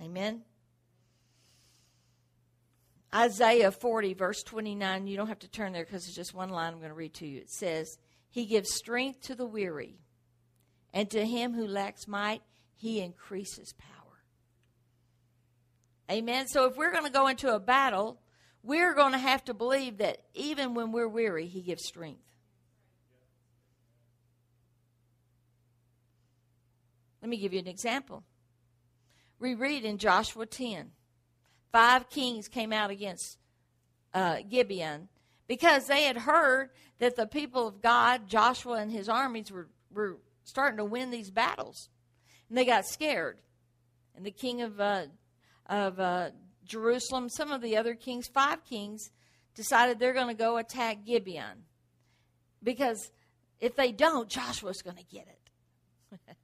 Amen. 0.02 0.42
Isaiah 3.16 3.72
40, 3.72 4.14
verse 4.14 4.44
29, 4.44 5.08
you 5.08 5.16
don't 5.16 5.28
have 5.28 5.40
to 5.40 5.48
turn 5.48 5.72
there 5.72 5.86
because 5.86 6.06
it's 6.06 6.16
just 6.16 6.34
one 6.34 6.50
line 6.50 6.74
I'm 6.74 6.80
going 6.80 6.90
to 6.90 6.96
read 6.96 7.14
to 7.16 7.28
you. 7.28 7.40
It 7.40 7.50
says, 7.50 7.98
He 8.30 8.46
gives 8.46 8.74
strength 8.74 9.22
to 9.24 9.36
the 9.36 9.46
weary, 9.46 10.00
and 10.94 11.10
to 11.12 11.26
him 11.26 11.54
who 11.54 11.66
lacks 11.66 12.10
might, 12.10 12.42
He 12.74 13.00
increases 13.00 13.74
power. 13.74 13.92
Amen. 16.12 16.48
So 16.48 16.66
if 16.66 16.76
we're 16.76 16.92
going 16.92 17.06
to 17.06 17.10
go 17.12 17.28
into 17.28 17.56
a 17.56 17.60
battle, 17.60 18.20
we're 18.64 18.94
going 18.94 19.14
to 19.14 19.18
have 19.18 19.46
to 19.46 19.54
believe 19.54 20.00
that 20.00 20.18
even 20.34 20.74
when 20.74 20.92
we're 20.92 21.08
weary, 21.08 21.48
He 21.48 21.62
gives 21.62 21.86
strength. 21.86 22.20
Let 27.22 27.30
me 27.30 27.38
give 27.38 27.54
you 27.54 27.60
an 27.60 27.68
example. 27.68 28.24
We 29.40 29.56
read 29.56 29.86
in 29.86 30.00
Joshua 30.00 30.46
10 30.46 30.92
five 31.76 32.10
kings 32.10 32.48
came 32.48 32.72
out 32.72 32.90
against 32.90 33.38
uh, 34.14 34.38
Gibeon 34.50 35.10
because 35.46 35.88
they 35.88 36.04
had 36.04 36.20
heard 36.20 36.70
that 37.00 37.18
the 37.18 37.28
people 37.28 37.68
of 37.68 37.82
God, 37.82 38.30
Joshua 38.30 38.76
and 38.76 38.90
his 38.90 39.10
armies, 39.10 39.52
were, 39.52 39.68
were 39.92 40.16
starting 40.46 40.78
to 40.78 40.86
win 40.86 41.12
these 41.12 41.30
battles. 41.30 41.90
And 42.48 42.58
they 42.58 42.64
got 42.64 42.86
scared. 42.86 43.40
And 44.16 44.26
the 44.26 44.32
king 44.32 44.62
of 44.62 44.80
uh, 44.80 45.08
of 45.66 46.00
uh, 46.00 46.30
Jerusalem, 46.64 47.28
some 47.28 47.52
of 47.52 47.62
the 47.62 47.76
other 47.76 47.94
kings, 47.94 48.30
five 48.34 48.64
kings, 48.64 49.12
decided 49.54 50.00
they're 50.00 50.14
going 50.14 50.34
to 50.34 50.34
go 50.34 50.56
attack 50.56 51.00
Gibeon. 51.06 51.66
Because 52.64 53.12
if 53.60 53.76
they 53.76 53.92
don't, 53.92 54.30
Joshua's 54.30 54.82
going 54.82 54.96
to 54.96 55.04
get 55.04 55.28
it. 55.28 56.18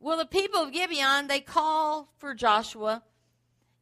well, 0.00 0.18
the 0.18 0.26
people 0.26 0.64
of 0.64 0.72
Gibeon, 0.72 1.28
they 1.28 1.38
call 1.38 2.12
for 2.18 2.34
Joshua 2.34 3.04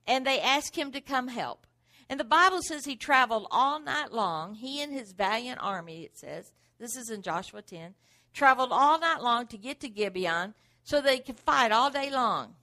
and 0.07 0.27
they 0.27 0.41
ask 0.41 0.77
him 0.77 0.93
to 0.93 1.01
come 1.01 1.29
help. 1.29 1.67
And 2.09 2.19
the 2.19 2.25
Bible 2.25 2.61
says 2.63 2.85
he 2.85 2.97
traveled 2.97 3.47
all 3.51 3.81
night 3.81 4.13
long, 4.13 4.55
he 4.55 4.83
and 4.83 4.93
his 4.93 5.13
valiant 5.13 5.61
army, 5.63 6.03
it 6.03 6.19
says. 6.19 6.53
This 6.79 6.97
is 6.97 7.11
in 7.11 7.23
Joshua 7.23 7.63
10. 7.63 7.95
Traveled 8.35 8.71
all 8.73 8.99
night 8.99 9.23
long 9.23 9.47
to 9.49 9.57
get 9.57 9.81
to 9.81 9.89
Gibeon 9.89 10.55
so 10.83 11.01
they 11.01 11.19
could 11.19 11.39
fight 11.39 11.71
all 11.73 11.91
day 11.91 12.11
long. 12.11 12.55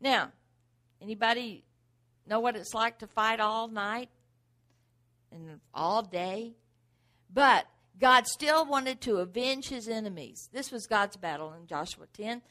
Now, 0.00 0.32
anybody 1.00 1.64
know 2.26 2.40
what 2.40 2.56
it's 2.56 2.74
like 2.74 2.98
to 2.98 3.06
fight 3.06 3.40
all 3.40 3.68
night 3.68 4.08
and 5.30 5.60
all 5.74 6.02
day? 6.02 6.54
But 7.32 7.66
God 8.00 8.26
still 8.26 8.64
wanted 8.66 9.00
to 9.02 9.16
avenge 9.16 9.68
his 9.68 9.88
enemies. 9.88 10.48
This 10.52 10.72
was 10.72 10.86
God's 10.86 11.16
battle 11.16 11.52
in 11.52 11.66
Joshua 11.66 12.06
10. 12.12 12.42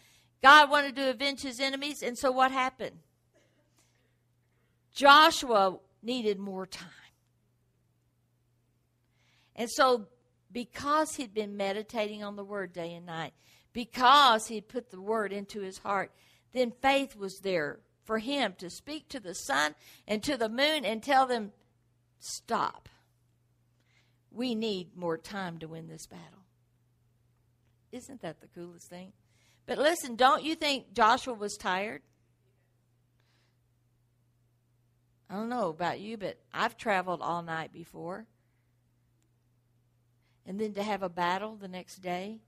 God 0.41 0.69
wanted 0.69 0.95
to 0.97 1.09
avenge 1.09 1.41
his 1.41 1.59
enemies, 1.59 2.01
and 2.03 2.17
so 2.17 2.31
what 2.31 2.51
happened? 2.51 2.97
Joshua 4.93 5.77
needed 6.01 6.39
more 6.39 6.65
time. 6.65 6.89
And 9.55 9.69
so, 9.69 10.07
because 10.51 11.15
he'd 11.15 11.33
been 11.33 11.57
meditating 11.57 12.23
on 12.23 12.35
the 12.35 12.43
word 12.43 12.73
day 12.73 12.93
and 12.93 13.05
night, 13.05 13.33
because 13.71 14.47
he'd 14.47 14.67
put 14.67 14.91
the 14.91 15.01
word 15.01 15.31
into 15.31 15.61
his 15.61 15.79
heart, 15.79 16.11
then 16.53 16.71
faith 16.81 17.15
was 17.15 17.39
there 17.39 17.79
for 18.03 18.19
him 18.19 18.53
to 18.57 18.69
speak 18.69 19.09
to 19.09 19.19
the 19.19 19.33
sun 19.33 19.75
and 20.07 20.21
to 20.23 20.37
the 20.37 20.49
moon 20.49 20.85
and 20.85 21.01
tell 21.01 21.25
them, 21.25 21.51
Stop. 22.19 22.87
We 24.31 24.55
need 24.55 24.95
more 24.95 25.17
time 25.17 25.57
to 25.59 25.67
win 25.67 25.87
this 25.87 26.07
battle. 26.07 26.45
Isn't 27.91 28.21
that 28.21 28.39
the 28.39 28.47
coolest 28.47 28.89
thing? 28.89 29.11
But 29.65 29.77
listen, 29.77 30.15
don't 30.15 30.43
you 30.43 30.55
think 30.55 30.93
Joshua 30.93 31.33
was 31.33 31.57
tired? 31.57 32.01
I 35.33 35.35
don't 35.35 35.49
know 35.49 35.69
about 35.69 35.99
you, 35.99 36.15
but 36.15 36.37
I've 36.53 36.77
traveled 36.77 37.23
all 37.23 37.41
night 37.41 37.73
before. 37.73 38.27
And 40.45 40.59
then 40.59 40.75
to 40.75 40.83
have 40.83 41.01
a 41.01 41.09
battle 41.09 41.55
the 41.55 41.67
next 41.67 42.03
day, 42.03 42.41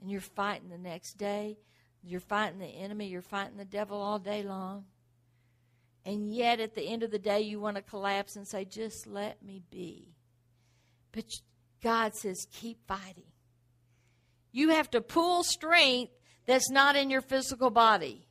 and 0.00 0.10
you're 0.10 0.20
fighting 0.20 0.70
the 0.70 0.78
next 0.78 1.18
day, 1.18 1.56
you're 2.02 2.18
fighting 2.18 2.58
the 2.58 2.66
enemy, 2.66 3.06
you're 3.06 3.22
fighting 3.22 3.58
the 3.58 3.64
devil 3.64 4.02
all 4.02 4.18
day 4.18 4.42
long. 4.42 4.86
And 6.04 6.34
yet, 6.34 6.58
at 6.58 6.74
the 6.74 6.82
end 6.82 7.04
of 7.04 7.12
the 7.12 7.18
day, 7.20 7.42
you 7.42 7.60
want 7.60 7.76
to 7.76 7.82
collapse 7.82 8.34
and 8.34 8.48
say, 8.48 8.64
just 8.64 9.06
let 9.06 9.40
me 9.40 9.62
be. 9.70 10.16
But 11.12 11.26
God 11.80 12.16
says, 12.16 12.48
keep 12.52 12.84
fighting. 12.88 13.30
You 14.50 14.70
have 14.70 14.90
to 14.90 15.00
pull 15.00 15.44
strength 15.44 16.12
that's 16.44 16.70
not 16.70 16.96
in 16.96 17.08
your 17.08 17.22
physical 17.22 17.70
body. 17.70 18.26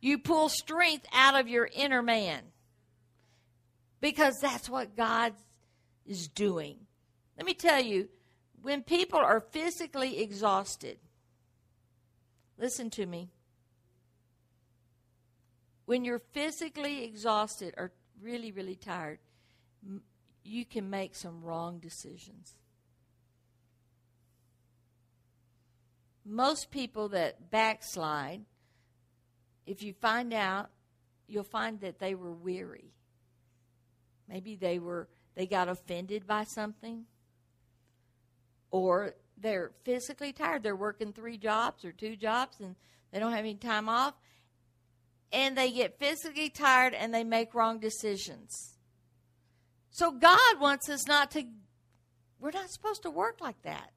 You 0.00 0.18
pull 0.18 0.48
strength 0.48 1.06
out 1.14 1.38
of 1.38 1.46
your 1.46 1.68
inner 1.72 2.02
man. 2.02 2.46
Because 4.00 4.40
that's 4.40 4.68
what 4.68 4.96
God 4.96 5.34
is 6.06 6.28
doing. 6.28 6.78
Let 7.36 7.46
me 7.46 7.54
tell 7.54 7.80
you, 7.80 8.08
when 8.62 8.82
people 8.82 9.18
are 9.18 9.40
physically 9.40 10.20
exhausted, 10.20 10.98
listen 12.58 12.90
to 12.90 13.06
me. 13.06 13.30
When 15.86 16.04
you're 16.04 16.18
physically 16.18 17.04
exhausted 17.04 17.74
or 17.76 17.92
really, 18.20 18.52
really 18.52 18.76
tired, 18.76 19.18
you 20.44 20.64
can 20.64 20.88
make 20.90 21.14
some 21.14 21.42
wrong 21.42 21.78
decisions. 21.78 22.54
Most 26.24 26.70
people 26.70 27.08
that 27.08 27.50
backslide, 27.50 28.42
if 29.66 29.82
you 29.82 29.92
find 29.94 30.32
out, 30.32 30.70
you'll 31.26 31.44
find 31.44 31.80
that 31.80 31.98
they 31.98 32.14
were 32.14 32.32
weary. 32.32 32.92
Maybe 34.30 34.54
they 34.54 34.78
were 34.78 35.08
they 35.34 35.46
got 35.46 35.68
offended 35.68 36.26
by 36.26 36.44
something 36.44 37.04
or 38.70 39.14
they're 39.36 39.72
physically 39.84 40.32
tired. 40.32 40.62
They're 40.62 40.76
working 40.76 41.12
three 41.12 41.36
jobs 41.36 41.84
or 41.84 41.92
two 41.92 42.16
jobs 42.16 42.60
and 42.60 42.76
they 43.12 43.18
don't 43.18 43.32
have 43.32 43.40
any 43.40 43.54
time 43.54 43.88
off. 43.88 44.14
And 45.32 45.56
they 45.56 45.70
get 45.70 45.98
physically 45.98 46.50
tired 46.50 46.94
and 46.94 47.14
they 47.14 47.24
make 47.24 47.54
wrong 47.54 47.78
decisions. 47.78 48.76
So 49.90 50.12
God 50.12 50.60
wants 50.60 50.88
us 50.88 51.06
not 51.06 51.30
to, 51.32 51.44
we're 52.38 52.50
not 52.50 52.70
supposed 52.70 53.02
to 53.02 53.10
work 53.10 53.40
like 53.40 53.60
that. 53.62 53.90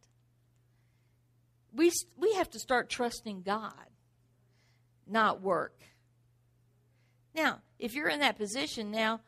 We, 1.75 1.91
we 2.17 2.33
have 2.33 2.49
to 2.51 2.59
start 2.59 2.89
trusting 2.89 3.41
God, 3.41 3.73
not 5.07 5.41
work. 5.41 5.81
Now, 7.35 7.61
if 7.79 7.95
you're 7.95 8.09
in 8.09 8.19
that 8.19 8.37
position 8.37 8.91
now, 8.91 9.21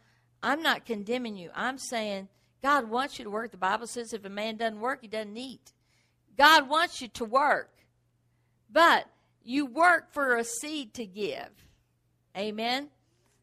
I'm 0.45 0.61
not 0.61 0.85
condemning 0.85 1.35
you. 1.37 1.49
I'm 1.55 1.79
saying 1.79 2.27
God 2.61 2.87
wants 2.87 3.17
you 3.17 3.25
to 3.25 3.31
work. 3.31 3.49
The 3.49 3.57
Bible 3.57 3.87
says 3.87 4.13
if 4.13 4.25
a 4.25 4.29
man 4.29 4.57
doesn't 4.57 4.79
work, 4.79 4.99
he 5.01 5.07
doesn't 5.07 5.35
eat. 5.35 5.73
God 6.37 6.69
wants 6.69 7.01
you 7.01 7.07
to 7.07 7.25
work, 7.25 7.73
but 8.71 9.07
you 9.43 9.65
work 9.65 10.13
for 10.13 10.35
a 10.35 10.43
seed 10.43 10.93
to 10.93 11.05
give. 11.07 11.49
Amen? 12.37 12.89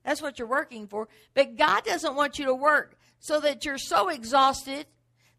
That's 0.05 0.23
what 0.23 0.39
you're 0.39 0.47
working 0.47 0.87
for. 0.87 1.09
But 1.35 1.57
God 1.57 1.83
doesn't 1.83 2.15
want 2.15 2.39
you 2.39 2.45
to 2.45 2.55
work 2.55 2.97
so 3.19 3.41
that 3.41 3.65
you're 3.65 3.79
so 3.79 4.09
exhausted 4.09 4.87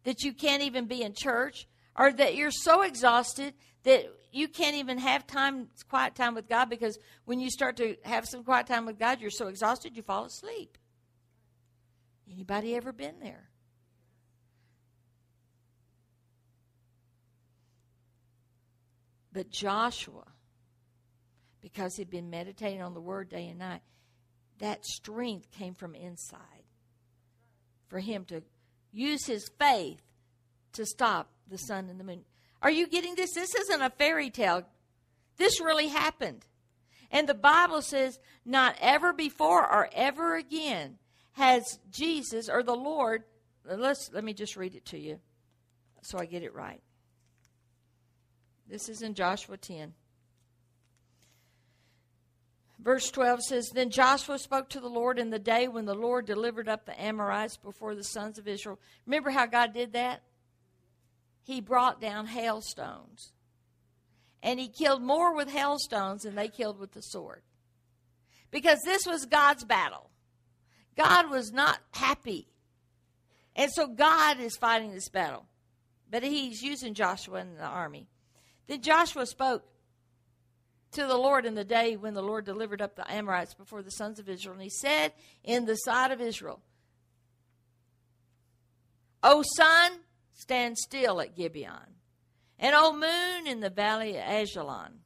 that 0.04 0.22
you 0.22 0.34
can't 0.34 0.62
even 0.62 0.84
be 0.84 1.00
in 1.00 1.14
church, 1.14 1.66
or 1.96 2.12
that 2.12 2.34
you're 2.34 2.50
so 2.50 2.82
exhausted 2.82 3.54
that 3.84 4.04
you 4.32 4.48
can't 4.48 4.76
even 4.76 4.98
have 4.98 5.26
time, 5.26 5.68
quiet 5.88 6.14
time 6.14 6.34
with 6.34 6.46
God 6.46 6.68
because 6.68 6.98
when 7.24 7.40
you 7.40 7.48
start 7.48 7.78
to 7.78 7.96
have 8.04 8.26
some 8.26 8.44
quiet 8.44 8.66
time 8.66 8.84
with 8.84 8.98
God, 8.98 9.22
you're 9.22 9.30
so 9.30 9.46
exhausted 9.46 9.96
you 9.96 10.02
fall 10.02 10.26
asleep. 10.26 10.76
Anybody 12.34 12.74
ever 12.74 12.92
been 12.92 13.20
there? 13.20 13.48
But 19.32 19.50
Joshua, 19.50 20.24
because 21.60 21.96
he'd 21.96 22.10
been 22.10 22.30
meditating 22.30 22.82
on 22.82 22.94
the 22.94 23.00
word 23.00 23.28
day 23.28 23.46
and 23.48 23.58
night, 23.58 23.82
that 24.58 24.84
strength 24.84 25.50
came 25.52 25.74
from 25.74 25.94
inside 25.94 26.40
for 27.88 28.00
him 28.00 28.24
to 28.26 28.42
use 28.92 29.26
his 29.26 29.48
faith 29.58 30.02
to 30.72 30.84
stop 30.84 31.30
the 31.48 31.58
sun 31.58 31.88
and 31.88 32.00
the 32.00 32.04
moon. 32.04 32.24
Are 32.62 32.70
you 32.70 32.88
getting 32.88 33.14
this? 33.14 33.34
This 33.34 33.54
isn't 33.54 33.82
a 33.82 33.90
fairy 33.90 34.30
tale. 34.30 34.62
This 35.36 35.60
really 35.60 35.88
happened. 35.88 36.46
And 37.10 37.28
the 37.28 37.34
Bible 37.34 37.82
says, 37.82 38.18
not 38.44 38.76
ever 38.80 39.12
before 39.12 39.62
or 39.62 39.88
ever 39.92 40.36
again 40.36 40.98
has 41.34 41.78
Jesus 41.90 42.48
or 42.48 42.62
the 42.62 42.74
Lord, 42.74 43.24
let's, 43.64 44.10
let 44.12 44.24
me 44.24 44.32
just 44.32 44.56
read 44.56 44.74
it 44.74 44.84
to 44.86 44.98
you 44.98 45.20
so 46.02 46.18
I 46.18 46.26
get 46.26 46.42
it 46.42 46.54
right. 46.54 46.80
This 48.68 48.88
is 48.88 49.02
in 49.02 49.14
Joshua 49.14 49.56
10. 49.56 49.92
Verse 52.78 53.10
12 53.10 53.42
says 53.42 53.70
Then 53.72 53.90
Joshua 53.90 54.38
spoke 54.38 54.68
to 54.70 54.80
the 54.80 54.88
Lord 54.88 55.18
in 55.18 55.30
the 55.30 55.38
day 55.38 55.68
when 55.68 55.86
the 55.86 55.94
Lord 55.94 56.26
delivered 56.26 56.68
up 56.68 56.84
the 56.84 57.00
Amorites 57.00 57.56
before 57.56 57.94
the 57.94 58.04
sons 58.04 58.38
of 58.38 58.46
Israel. 58.46 58.78
Remember 59.06 59.30
how 59.30 59.46
God 59.46 59.72
did 59.72 59.94
that? 59.94 60.22
He 61.42 61.60
brought 61.60 62.00
down 62.00 62.26
hailstones. 62.26 63.32
And 64.42 64.60
he 64.60 64.68
killed 64.68 65.02
more 65.02 65.34
with 65.34 65.48
hailstones 65.48 66.22
than 66.22 66.34
they 66.34 66.48
killed 66.48 66.78
with 66.78 66.92
the 66.92 67.00
sword. 67.00 67.42
Because 68.50 68.78
this 68.84 69.06
was 69.06 69.24
God's 69.24 69.64
battle. 69.64 70.10
God 70.96 71.30
was 71.30 71.52
not 71.52 71.78
happy. 71.92 72.48
And 73.56 73.70
so 73.72 73.86
God 73.86 74.40
is 74.40 74.56
fighting 74.56 74.92
this 74.92 75.08
battle. 75.08 75.46
But 76.10 76.22
he's 76.22 76.62
using 76.62 76.94
Joshua 76.94 77.38
and 77.38 77.58
the 77.58 77.64
army. 77.64 78.08
Then 78.66 78.82
Joshua 78.82 79.26
spoke 79.26 79.64
to 80.92 81.06
the 81.06 81.16
Lord 81.16 81.44
in 81.44 81.54
the 81.54 81.64
day 81.64 81.96
when 81.96 82.14
the 82.14 82.22
Lord 82.22 82.44
delivered 82.44 82.80
up 82.80 82.94
the 82.94 83.10
Amorites 83.10 83.54
before 83.54 83.82
the 83.82 83.90
sons 83.90 84.18
of 84.18 84.28
Israel. 84.28 84.54
And 84.54 84.62
he 84.62 84.70
said 84.70 85.12
in 85.42 85.64
the 85.64 85.74
sight 85.76 86.10
of 86.10 86.20
Israel, 86.20 86.60
O 89.22 89.42
sun, 89.56 89.92
stand 90.34 90.78
still 90.78 91.20
at 91.20 91.34
Gibeon, 91.34 91.96
and 92.58 92.74
O 92.76 92.92
moon 92.92 93.46
in 93.46 93.60
the 93.60 93.70
valley 93.70 94.16
of 94.16 94.22
Ajalon. 94.22 95.00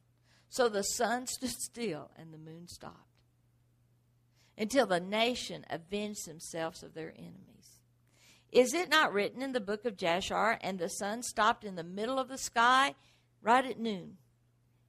So 0.49 0.67
the 0.67 0.83
sun 0.83 1.25
stood 1.27 1.49
still 1.49 2.11
and 2.17 2.33
the 2.33 2.37
moon 2.37 2.67
stopped 2.67 3.08
until 4.59 4.85
the 4.85 4.99
nation 4.99 5.65
avenged 5.69 6.27
themselves 6.27 6.83
of 6.83 6.93
their 6.93 7.13
enemies. 7.17 7.79
Is 8.51 8.73
it 8.73 8.89
not 8.89 9.13
written 9.13 9.41
in 9.41 9.53
the 9.53 9.61
book 9.61 9.85
of 9.85 9.95
Jasher, 9.95 10.57
and 10.61 10.77
the 10.77 10.89
sun 10.89 11.23
stopped 11.23 11.63
in 11.63 11.75
the 11.75 11.83
middle 11.83 12.19
of 12.19 12.27
the 12.27 12.37
sky 12.37 12.93
right 13.41 13.65
at 13.65 13.79
noon, 13.79 14.17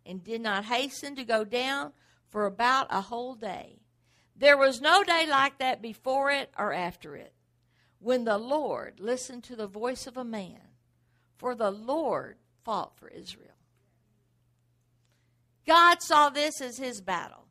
and 0.05 0.25
did 0.25 0.41
not 0.41 0.65
hasten 0.65 1.15
to 1.15 1.25
go 1.25 1.45
down 1.45 1.93
for 2.29 2.47
about 2.47 2.89
a 2.91 3.03
whole 3.03 3.37
day? 3.37 3.79
There 4.35 4.57
was 4.57 4.81
no 4.81 5.05
day 5.05 5.27
like 5.29 5.59
that 5.59 5.81
before 5.81 6.31
it 6.31 6.51
or 6.59 6.73
after 6.73 7.15
it, 7.15 7.33
when 8.01 8.25
the 8.25 8.39
Lord 8.39 8.99
listened 8.99 9.45
to 9.45 9.57
the 9.57 9.69
voice 9.69 10.07
of 10.07 10.17
a 10.17 10.25
man, 10.25 10.61
for 11.37 11.55
the 11.55 11.71
Lord 11.71 12.39
fought 12.65 12.97
for 12.97 13.09
Israel. 13.09 13.49
God 15.67 15.99
saw 16.01 16.31
this 16.31 16.61
as 16.61 16.79
his 16.79 17.01
battle. 17.01 17.47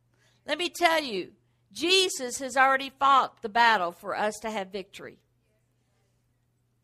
Let 0.45 0.57
me 0.57 0.70
tell 0.70 1.01
you, 1.01 1.34
Jesus 1.72 2.39
has 2.39 2.57
already 2.57 2.89
fought 2.89 3.41
the 3.41 3.49
battle 3.49 3.91
for 3.91 4.15
us 4.15 4.36
to 4.39 4.49
have 4.49 4.72
victory. 4.72 5.20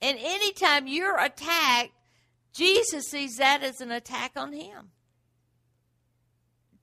And 0.02 0.18
anytime 0.20 0.88
you're 0.88 1.18
attacked, 1.18 1.92
Jesus 2.54 3.08
sees 3.10 3.38
that 3.38 3.64
as 3.64 3.82
an 3.82 3.92
attack 3.92 4.34
on 4.36 4.54
him. 4.54 4.92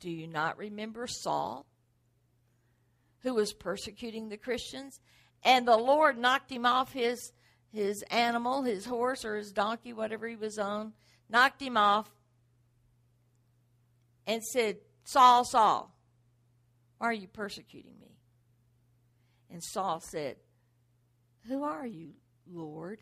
Do 0.00 0.10
you 0.10 0.26
not 0.26 0.58
remember 0.58 1.06
Saul, 1.06 1.64
who 3.20 3.34
was 3.34 3.52
persecuting 3.52 4.28
the 4.28 4.36
Christians? 4.36 4.98
And 5.44 5.66
the 5.66 5.76
Lord 5.76 6.18
knocked 6.18 6.50
him 6.50 6.66
off 6.66 6.92
his, 6.92 7.32
his 7.72 8.02
animal, 8.10 8.62
his 8.62 8.84
horse 8.84 9.24
or 9.24 9.36
his 9.36 9.52
donkey, 9.52 9.92
whatever 9.92 10.26
he 10.26 10.36
was 10.36 10.58
on, 10.58 10.92
knocked 11.28 11.62
him 11.62 11.76
off 11.76 12.10
and 14.26 14.42
said, 14.42 14.78
Saul, 15.04 15.44
Saul, 15.44 15.91
are 17.02 17.12
you 17.12 17.26
persecuting 17.26 17.98
me? 18.00 18.16
And 19.50 19.62
Saul 19.62 20.00
said, 20.00 20.36
Who 21.48 21.64
are 21.64 21.86
you, 21.86 22.12
Lord? 22.50 23.00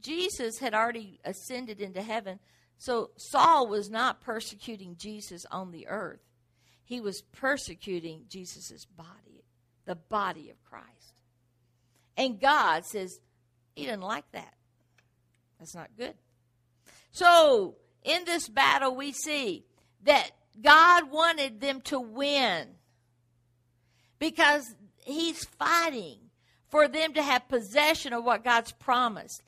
Jesus 0.00 0.58
had 0.58 0.74
already 0.74 1.20
ascended 1.24 1.80
into 1.80 2.02
heaven, 2.02 2.40
so 2.78 3.10
Saul 3.16 3.68
was 3.68 3.90
not 3.90 4.20
persecuting 4.20 4.96
Jesus 4.98 5.46
on 5.50 5.70
the 5.70 5.86
earth. 5.86 6.20
He 6.84 7.00
was 7.00 7.22
persecuting 7.32 8.24
Jesus' 8.28 8.86
body, 8.86 9.44
the 9.84 9.94
body 9.94 10.50
of 10.50 10.62
Christ. 10.64 11.22
And 12.16 12.40
God 12.40 12.84
says, 12.86 13.20
He 13.76 13.84
doesn't 13.84 14.00
like 14.00 14.30
that. 14.32 14.54
That's 15.58 15.74
not 15.74 15.90
good. 15.96 16.14
So, 17.12 17.76
in 18.02 18.24
this 18.24 18.48
battle, 18.48 18.94
we 18.94 19.12
see 19.12 19.64
that 20.02 20.30
God 20.60 21.10
wanted 21.10 21.60
them 21.60 21.80
to 21.82 21.98
win 21.98 22.68
because 24.18 24.74
He's 25.04 25.44
fighting 25.44 26.18
for 26.68 26.88
them 26.88 27.14
to 27.14 27.22
have 27.22 27.48
possession 27.48 28.12
of 28.12 28.24
what 28.24 28.44
God's 28.44 28.72
promised. 28.72 29.42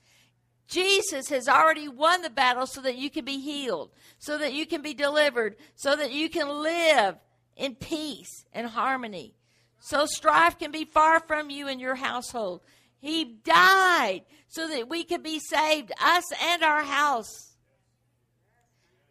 Jesus 0.68 1.28
has 1.28 1.48
already 1.48 1.88
won 1.88 2.22
the 2.22 2.30
battle 2.30 2.66
so 2.66 2.80
that 2.80 2.96
you 2.96 3.08
can 3.08 3.24
be 3.24 3.38
healed, 3.38 3.90
so 4.18 4.36
that 4.38 4.52
you 4.52 4.66
can 4.66 4.82
be 4.82 4.94
delivered, 4.94 5.56
so 5.76 5.94
that 5.94 6.12
you 6.12 6.28
can 6.28 6.48
live 6.48 7.16
in 7.56 7.74
peace 7.74 8.44
and 8.52 8.66
harmony. 8.66 9.34
So 9.80 10.06
strife 10.06 10.58
can 10.58 10.72
be 10.72 10.84
far 10.84 11.20
from 11.20 11.50
you 11.50 11.68
and 11.68 11.80
your 11.80 11.94
household. 11.94 12.62
He 12.98 13.24
died 13.44 14.22
so 14.48 14.68
that 14.68 14.88
we 14.88 15.04
could 15.04 15.22
be 15.22 15.38
saved, 15.38 15.92
us 16.02 16.24
and 16.42 16.62
our 16.62 16.82
house. 16.82 17.54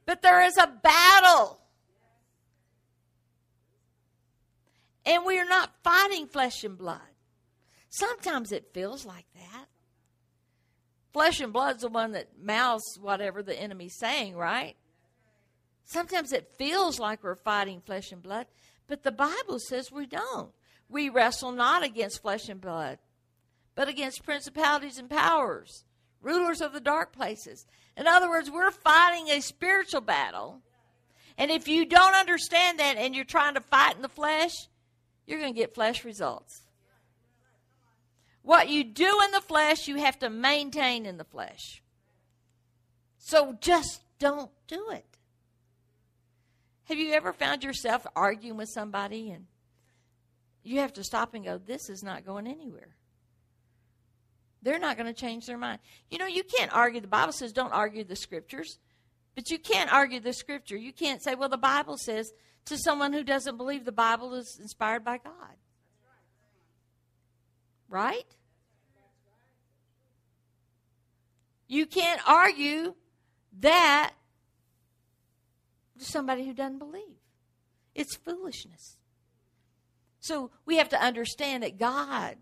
But 0.06 0.22
there 0.22 0.44
is 0.44 0.58
a 0.58 0.68
battle. 0.68 1.62
And 5.06 5.26
we 5.26 5.40
are 5.40 5.46
not 5.46 5.72
fighting 5.84 6.28
flesh 6.28 6.64
and 6.64 6.78
blood. 6.78 7.00
Sometimes 7.90 8.52
it 8.52 8.74
feels 8.74 9.06
like 9.06 9.26
that. 9.36 9.68
Flesh 11.14 11.40
and 11.40 11.54
blood's 11.54 11.82
the 11.82 11.88
one 11.88 12.12
that 12.12 12.42
mouths 12.42 13.00
whatever 13.00 13.42
the 13.42 13.58
enemy's 13.58 13.98
saying, 13.98 14.36
right? 14.36 14.76
Sometimes 15.86 16.34
it 16.34 16.56
feels 16.58 17.00
like 17.00 17.24
we're 17.24 17.36
fighting 17.36 17.80
flesh 17.80 18.12
and 18.12 18.22
blood, 18.22 18.48
but 18.88 19.04
the 19.04 19.12
Bible 19.12 19.60
says 19.60 19.92
we 19.92 20.08
don't. 20.08 20.52
We 20.90 21.10
wrestle 21.10 21.52
not 21.52 21.84
against 21.84 22.22
flesh 22.22 22.50
and 22.50 22.60
blood, 22.60 22.98
but 23.76 23.88
against 23.88 24.26
principalities 24.26 24.98
and 24.98 25.10
powers, 25.10 25.86
rulers 26.22 26.60
of 26.60 26.74
the 26.74 26.80
dark 26.80 27.14
places. 27.14 27.66
In 27.96 28.08
other 28.08 28.30
words, 28.30 28.52
we're 28.52 28.72
fighting 28.72 29.30
a 29.30 29.42
spiritual 29.42 30.02
battle. 30.02 30.62
And 31.38 31.52
if 31.52 31.68
you 31.68 31.86
don't 31.86 32.16
understand 32.16 32.80
that 32.80 32.98
and 32.98 33.16
you're 33.16 33.26
trying 33.26 33.54
to 33.54 33.62
fight 33.62 33.96
in 33.96 34.02
the 34.02 34.10
flesh, 34.10 34.54
you're 35.26 35.40
going 35.40 35.54
to 35.54 35.60
get 35.60 35.74
flesh 35.74 36.06
results. 36.06 36.62
What 38.42 38.70
you 38.70 38.84
do 38.84 39.22
in 39.26 39.32
the 39.32 39.42
flesh, 39.42 39.88
you 39.88 39.96
have 39.96 40.20
to 40.20 40.30
maintain 40.30 41.06
in 41.06 41.18
the 41.18 41.24
flesh. 41.24 41.82
So 43.18 43.58
just 43.60 44.02
don't 44.20 44.52
do 44.68 44.92
it. 44.92 45.06
Have 46.84 47.00
you 47.00 47.14
ever 47.14 47.34
found 47.34 47.64
yourself 47.64 48.06
arguing 48.16 48.58
with 48.58 48.70
somebody 48.70 49.32
and 49.32 49.48
you 50.64 50.80
have 50.80 50.94
to 50.94 51.04
stop 51.04 51.34
and 51.34 51.44
go, 51.44 51.58
This 51.58 51.90
is 51.90 52.04
not 52.04 52.26
going 52.26 52.46
anywhere? 52.46 52.96
They're 54.62 54.80
not 54.80 54.98
going 54.98 55.12
to 55.12 55.20
change 55.20 55.46
their 55.46 55.58
mind. 55.58 55.80
You 56.10 56.18
know, 56.18 56.28
you 56.28 56.44
can't 56.44 56.74
argue. 56.74 57.02
The 57.02 57.08
Bible 57.08 57.34
says 57.34 57.52
don't 57.52 57.74
argue 57.74 58.04
the 58.04 58.16
scriptures, 58.16 58.78
but 59.34 59.50
you 59.50 59.58
can't 59.58 59.92
argue 59.92 60.20
the 60.20 60.34
scripture. 60.34 60.78
You 60.78 60.94
can't 60.94 61.24
say, 61.24 61.34
Well, 61.34 61.50
the 61.50 61.58
Bible 61.58 61.98
says 61.98 62.32
to 62.66 62.78
someone 62.78 63.14
who 63.14 63.24
doesn't 63.24 63.58
believe 63.58 63.86
the 63.86 63.92
Bible 63.92 64.34
is 64.34 64.60
inspired 64.60 65.04
by 65.04 65.18
God. 65.18 65.56
Right? 67.88 68.26
You 71.68 71.86
can't 71.86 72.22
argue 72.28 72.96
that 73.60 74.14
to 76.00 76.06
somebody 76.06 76.46
who 76.46 76.54
doesn't 76.54 76.80
believe. 76.80 77.18
It's 77.94 78.16
foolishness. 78.16 78.98
So 80.20 80.52
we 80.66 80.78
have 80.78 80.90
to 80.90 81.02
understand 81.02 81.64
that 81.64 81.78
God 81.78 82.36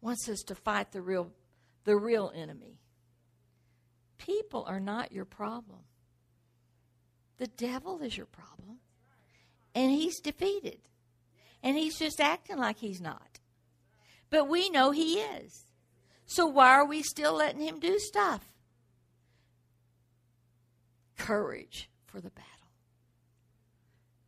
wants 0.00 0.28
us 0.28 0.42
to 0.44 0.54
fight 0.54 0.92
the 0.92 1.02
real 1.02 1.30
the 1.84 1.96
real 1.96 2.32
enemy. 2.34 2.78
People 4.18 4.64
are 4.68 4.80
not 4.80 5.12
your 5.12 5.24
problem. 5.24 5.80
The 7.38 7.48
devil 7.48 8.00
is 8.00 8.16
your 8.16 8.26
problem. 8.26 8.78
And 9.74 9.90
he's 9.90 10.20
defeated. 10.20 10.78
And 11.62 11.76
he's 11.76 11.98
just 11.98 12.20
acting 12.20 12.58
like 12.58 12.78
he's 12.78 13.00
not. 13.00 13.40
But 14.30 14.48
we 14.48 14.70
know 14.70 14.90
he 14.90 15.20
is. 15.20 15.64
So 16.26 16.46
why 16.46 16.70
are 16.70 16.86
we 16.86 17.02
still 17.02 17.34
letting 17.34 17.60
him 17.60 17.78
do 17.78 17.98
stuff? 17.98 18.40
Courage 21.16 21.90
for 22.06 22.20
the 22.20 22.30
battle 22.30 22.48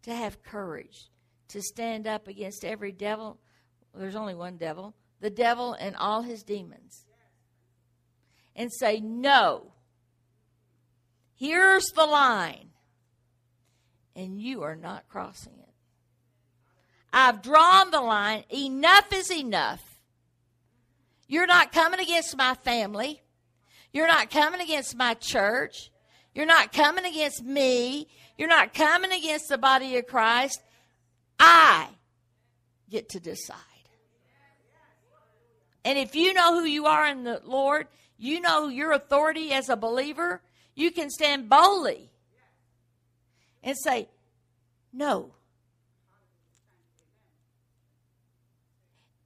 to 0.02 0.14
have 0.14 0.42
courage 0.42 1.08
to 1.48 1.62
stand 1.62 2.06
up 2.06 2.28
against 2.28 2.64
every 2.64 2.92
devil. 2.92 3.38
There's 3.94 4.16
only 4.16 4.34
one 4.34 4.56
devil 4.56 4.94
the 5.24 5.30
devil 5.30 5.72
and 5.72 5.96
all 5.96 6.20
his 6.20 6.42
demons. 6.42 7.06
And 8.54 8.70
say, 8.70 9.00
No. 9.00 9.72
Here's 11.34 11.86
the 11.96 12.04
line. 12.04 12.70
And 14.16 14.40
you 14.40 14.62
are 14.62 14.76
not 14.76 15.08
crossing 15.08 15.54
it. 15.58 15.74
I've 17.12 17.42
drawn 17.42 17.90
the 17.90 18.00
line. 18.00 18.44
Enough 18.52 19.12
is 19.12 19.30
enough. 19.30 19.82
You're 21.28 21.46
not 21.46 21.72
coming 21.72 22.00
against 22.00 22.36
my 22.36 22.54
family. 22.54 23.22
You're 23.92 24.08
not 24.08 24.30
coming 24.30 24.60
against 24.60 24.96
my 24.96 25.14
church. 25.14 25.90
You're 26.34 26.46
not 26.46 26.72
coming 26.72 27.04
against 27.04 27.44
me. 27.44 28.08
You're 28.36 28.48
not 28.48 28.74
coming 28.74 29.12
against 29.12 29.48
the 29.48 29.58
body 29.58 29.96
of 29.96 30.06
Christ. 30.06 30.60
I 31.38 31.88
get 32.90 33.08
to 33.10 33.20
decide. 33.20 33.58
And 35.84 35.98
if 35.98 36.16
you 36.16 36.34
know 36.34 36.58
who 36.58 36.64
you 36.64 36.86
are 36.86 37.06
in 37.06 37.24
the 37.24 37.40
Lord, 37.44 37.86
you 38.18 38.40
know 38.40 38.68
your 38.68 38.92
authority 38.92 39.52
as 39.52 39.68
a 39.68 39.76
believer, 39.76 40.42
you 40.74 40.90
can 40.90 41.10
stand 41.10 41.48
boldly 41.48 42.10
and 43.64 43.76
say, 43.76 44.08
No. 44.92 45.32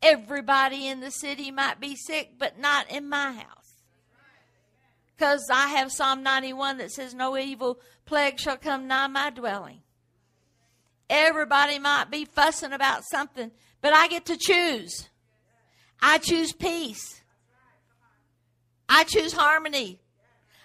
Everybody 0.01 0.86
in 0.86 1.01
the 1.01 1.11
city 1.11 1.51
might 1.51 1.80
be 1.80 1.97
sick, 1.97 2.34
but 2.39 2.59
not 2.59 2.89
in 2.91 3.09
my 3.09 3.32
house. 3.32 3.82
Because 5.16 5.49
I 5.53 5.68
have 5.68 5.91
Psalm 5.91 6.22
91 6.22 6.78
that 6.78 6.93
says, 6.93 7.14
No 7.14 7.36
evil 7.36 7.80
plague 8.07 8.39
shall 8.39 8.57
come 8.57 8.86
nigh 8.86 9.09
my 9.09 9.30
dwelling. 9.30 9.80
Everybody 11.11 11.78
might 11.78 12.11
be 12.11 12.24
fussing 12.24 12.72
about 12.72 13.03
something, 13.11 13.51
but 13.80 13.93
I 13.93 14.09
get 14.09 14.26
to 14.26 14.36
choose. 14.36 15.09
I 16.01 16.18
choose 16.18 16.53
peace. 16.53 17.22
I 18.89 19.05
choose 19.05 19.32
harmony. 19.32 20.01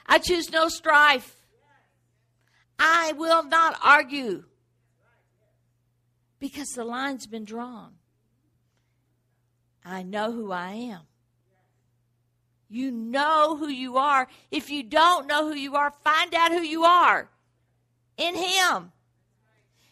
I 0.05 0.19
choose 0.19 0.51
no 0.51 0.67
strife. 0.67 1.32
I 3.03 3.11
will 3.11 3.43
not 3.43 3.77
argue 3.83 4.45
because 6.39 6.69
the 6.69 6.85
line's 6.85 7.27
been 7.27 7.43
drawn. 7.43 7.95
I 9.83 10.03
know 10.03 10.31
who 10.31 10.53
I 10.53 10.71
am. 10.71 11.01
You 12.69 12.91
know 12.91 13.57
who 13.57 13.67
you 13.67 13.97
are. 13.97 14.29
If 14.51 14.69
you 14.69 14.83
don't 14.83 15.27
know 15.27 15.49
who 15.49 15.55
you 15.55 15.75
are, 15.75 15.91
find 16.03 16.33
out 16.33 16.53
who 16.53 16.61
you 16.61 16.85
are 16.85 17.29
in 18.17 18.35
Him. 18.35 18.93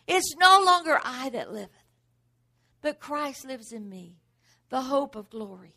It's 0.07 0.35
no 0.37 0.61
longer 0.65 0.97
I 1.03 1.29
that 1.31 1.51
liveth, 1.51 1.69
but 2.81 3.01
Christ 3.01 3.45
lives 3.45 3.73
in 3.73 3.89
me, 3.89 4.15
the 4.69 4.83
hope 4.83 5.17
of 5.17 5.29
glory. 5.29 5.75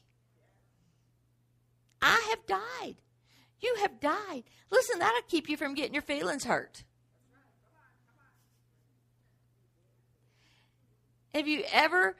I 2.00 2.26
have 2.30 2.46
died. 2.46 2.96
You 3.60 3.76
have 3.80 3.98
died. 3.98 4.44
Listen, 4.70 5.00
that'll 5.00 5.22
keep 5.28 5.48
you 5.48 5.56
from 5.56 5.74
getting 5.74 5.94
your 5.94 6.02
feelings 6.02 6.44
hurt. 6.44 6.84
Have 11.34 11.48
you 11.48 11.64
ever 11.72 12.16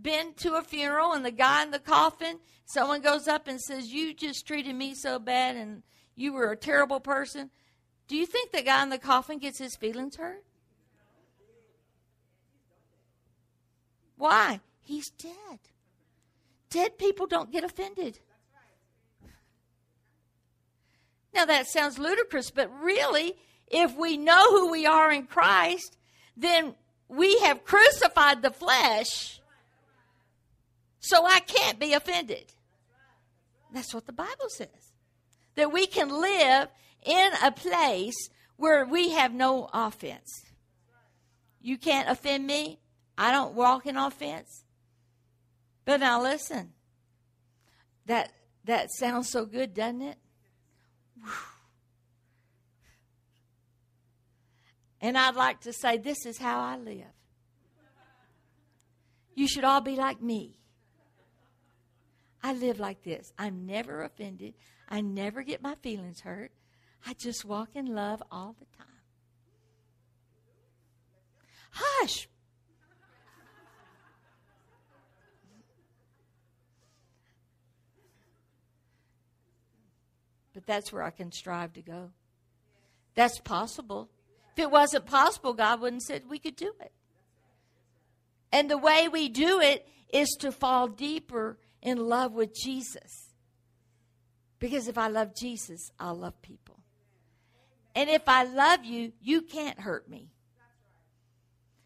been 0.00 0.34
to 0.38 0.54
a 0.54 0.62
funeral 0.62 1.12
and 1.12 1.24
the 1.24 1.30
guy 1.30 1.62
in 1.62 1.70
the 1.70 1.78
coffin, 1.78 2.40
someone 2.64 3.00
goes 3.00 3.28
up 3.28 3.46
and 3.46 3.60
says, 3.60 3.92
You 3.92 4.12
just 4.12 4.46
treated 4.46 4.74
me 4.74 4.94
so 4.94 5.18
bad 5.18 5.56
and 5.56 5.82
you 6.16 6.32
were 6.32 6.50
a 6.50 6.56
terrible 6.56 6.98
person? 6.98 7.50
Do 8.08 8.16
you 8.16 8.26
think 8.26 8.50
the 8.50 8.62
guy 8.62 8.82
in 8.82 8.90
the 8.90 8.98
coffin 8.98 9.38
gets 9.38 9.58
his 9.58 9.76
feelings 9.76 10.16
hurt? 10.16 10.44
Why? 14.16 14.60
He's 14.82 15.10
dead. 15.10 15.58
Dead 16.70 16.98
people 16.98 17.26
don't 17.26 17.52
get 17.52 17.64
offended. 17.64 18.18
Now 21.34 21.44
that 21.44 21.68
sounds 21.68 21.98
ludicrous, 21.98 22.50
but 22.50 22.70
really, 22.80 23.36
if 23.68 23.94
we 23.96 24.16
know 24.16 24.50
who 24.50 24.70
we 24.70 24.86
are 24.86 25.12
in 25.12 25.26
Christ, 25.26 25.98
then 26.36 26.74
we 27.08 27.38
have 27.40 27.64
crucified 27.64 28.42
the 28.42 28.50
flesh 28.50 29.40
so 31.00 31.24
I 31.24 31.40
can't 31.40 31.78
be 31.78 31.92
offended. 31.92 32.52
That's 33.72 33.94
what 33.94 34.06
the 34.06 34.12
Bible 34.12 34.48
says. 34.48 34.92
That 35.54 35.72
we 35.72 35.86
can 35.86 36.08
live 36.08 36.68
in 37.04 37.30
a 37.44 37.52
place 37.52 38.28
where 38.56 38.84
we 38.84 39.10
have 39.10 39.32
no 39.32 39.68
offense. 39.72 40.44
You 41.60 41.78
can't 41.78 42.08
offend 42.08 42.46
me. 42.46 42.80
I 43.16 43.30
don't 43.30 43.54
walk 43.54 43.86
in 43.86 43.96
offense. 43.96 44.64
But 45.84 46.00
now 46.00 46.20
listen. 46.22 46.72
That 48.06 48.32
that 48.64 48.90
sounds 48.90 49.30
so 49.30 49.46
good, 49.46 49.74
doesn't 49.74 50.02
it? 50.02 50.18
Whew. 51.22 51.30
And 55.00 55.16
I'd 55.16 55.36
like 55.36 55.60
to 55.60 55.72
say 55.72 55.98
this 55.98 56.24
is 56.26 56.38
how 56.38 56.60
I 56.60 56.76
live. 56.76 57.04
You 59.34 59.46
should 59.46 59.64
all 59.64 59.82
be 59.82 59.96
like 59.96 60.22
me. 60.22 60.58
I 62.42 62.52
live 62.52 62.78
like 62.78 63.02
this. 63.02 63.32
I'm 63.38 63.66
never 63.66 64.02
offended. 64.02 64.54
I 64.88 65.00
never 65.00 65.42
get 65.42 65.62
my 65.62 65.74
feelings 65.76 66.20
hurt. 66.20 66.52
I 67.06 67.12
just 67.14 67.44
walk 67.44 67.70
in 67.74 67.86
love 67.86 68.22
all 68.30 68.54
the 68.58 68.66
time. 68.76 68.86
Hush. 71.70 72.28
But 80.54 80.66
that's 80.66 80.90
where 80.90 81.02
I 81.02 81.10
can 81.10 81.30
strive 81.32 81.74
to 81.74 81.82
go. 81.82 82.10
That's 83.14 83.38
possible. 83.40 84.08
If 84.56 84.62
it 84.62 84.70
wasn't 84.70 85.04
possible, 85.04 85.52
God 85.52 85.82
wouldn't 85.82 86.02
said 86.02 86.22
we 86.28 86.38
could 86.38 86.56
do 86.56 86.72
it. 86.80 86.92
And 88.50 88.70
the 88.70 88.78
way 88.78 89.06
we 89.06 89.28
do 89.28 89.60
it 89.60 89.86
is 90.12 90.30
to 90.40 90.50
fall 90.50 90.88
deeper 90.88 91.58
in 91.82 91.98
love 91.98 92.32
with 92.32 92.54
Jesus. 92.54 93.34
Because 94.58 94.88
if 94.88 94.96
I 94.96 95.08
love 95.08 95.34
Jesus, 95.36 95.90
I'll 96.00 96.14
love 96.14 96.40
people. 96.40 96.78
And 97.94 98.08
if 98.08 98.22
I 98.28 98.44
love 98.44 98.84
you, 98.84 99.12
you 99.20 99.42
can't 99.42 99.78
hurt 99.78 100.08
me. 100.08 100.30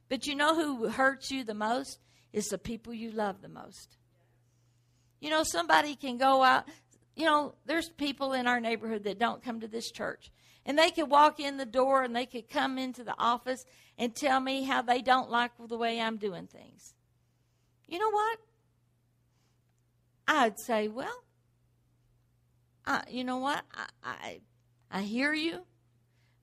But 0.08 0.28
you 0.28 0.36
know 0.36 0.54
who 0.54 0.88
hurts 0.88 1.32
you 1.32 1.42
the 1.42 1.54
most? 1.54 1.98
Is 2.32 2.46
the 2.46 2.58
people 2.58 2.94
you 2.94 3.10
love 3.10 3.42
the 3.42 3.48
most. 3.48 3.96
You 5.20 5.30
know, 5.30 5.42
somebody 5.42 5.96
can 5.96 6.18
go 6.18 6.44
out. 6.44 6.68
You 7.16 7.24
know, 7.24 7.54
there's 7.66 7.88
people 7.88 8.32
in 8.32 8.46
our 8.46 8.60
neighborhood 8.60 9.02
that 9.04 9.18
don't 9.18 9.42
come 9.42 9.60
to 9.60 9.68
this 9.68 9.90
church. 9.90 10.30
And 10.66 10.78
they 10.78 10.90
could 10.90 11.10
walk 11.10 11.40
in 11.40 11.56
the 11.56 11.66
door 11.66 12.02
and 12.02 12.14
they 12.14 12.26
could 12.26 12.48
come 12.48 12.78
into 12.78 13.02
the 13.02 13.14
office 13.18 13.64
and 13.98 14.14
tell 14.14 14.40
me 14.40 14.64
how 14.64 14.82
they 14.82 15.02
don't 15.02 15.30
like 15.30 15.52
the 15.58 15.76
way 15.76 16.00
I'm 16.00 16.16
doing 16.16 16.46
things. 16.46 16.94
You 17.86 17.98
know 17.98 18.10
what? 18.10 18.38
I'd 20.28 20.60
say, 20.60 20.86
well, 20.88 21.24
I, 22.86 23.02
you 23.10 23.24
know 23.24 23.38
what? 23.38 23.64
I, 23.74 23.86
I, 24.04 24.40
I 24.90 25.02
hear 25.02 25.32
you, 25.32 25.62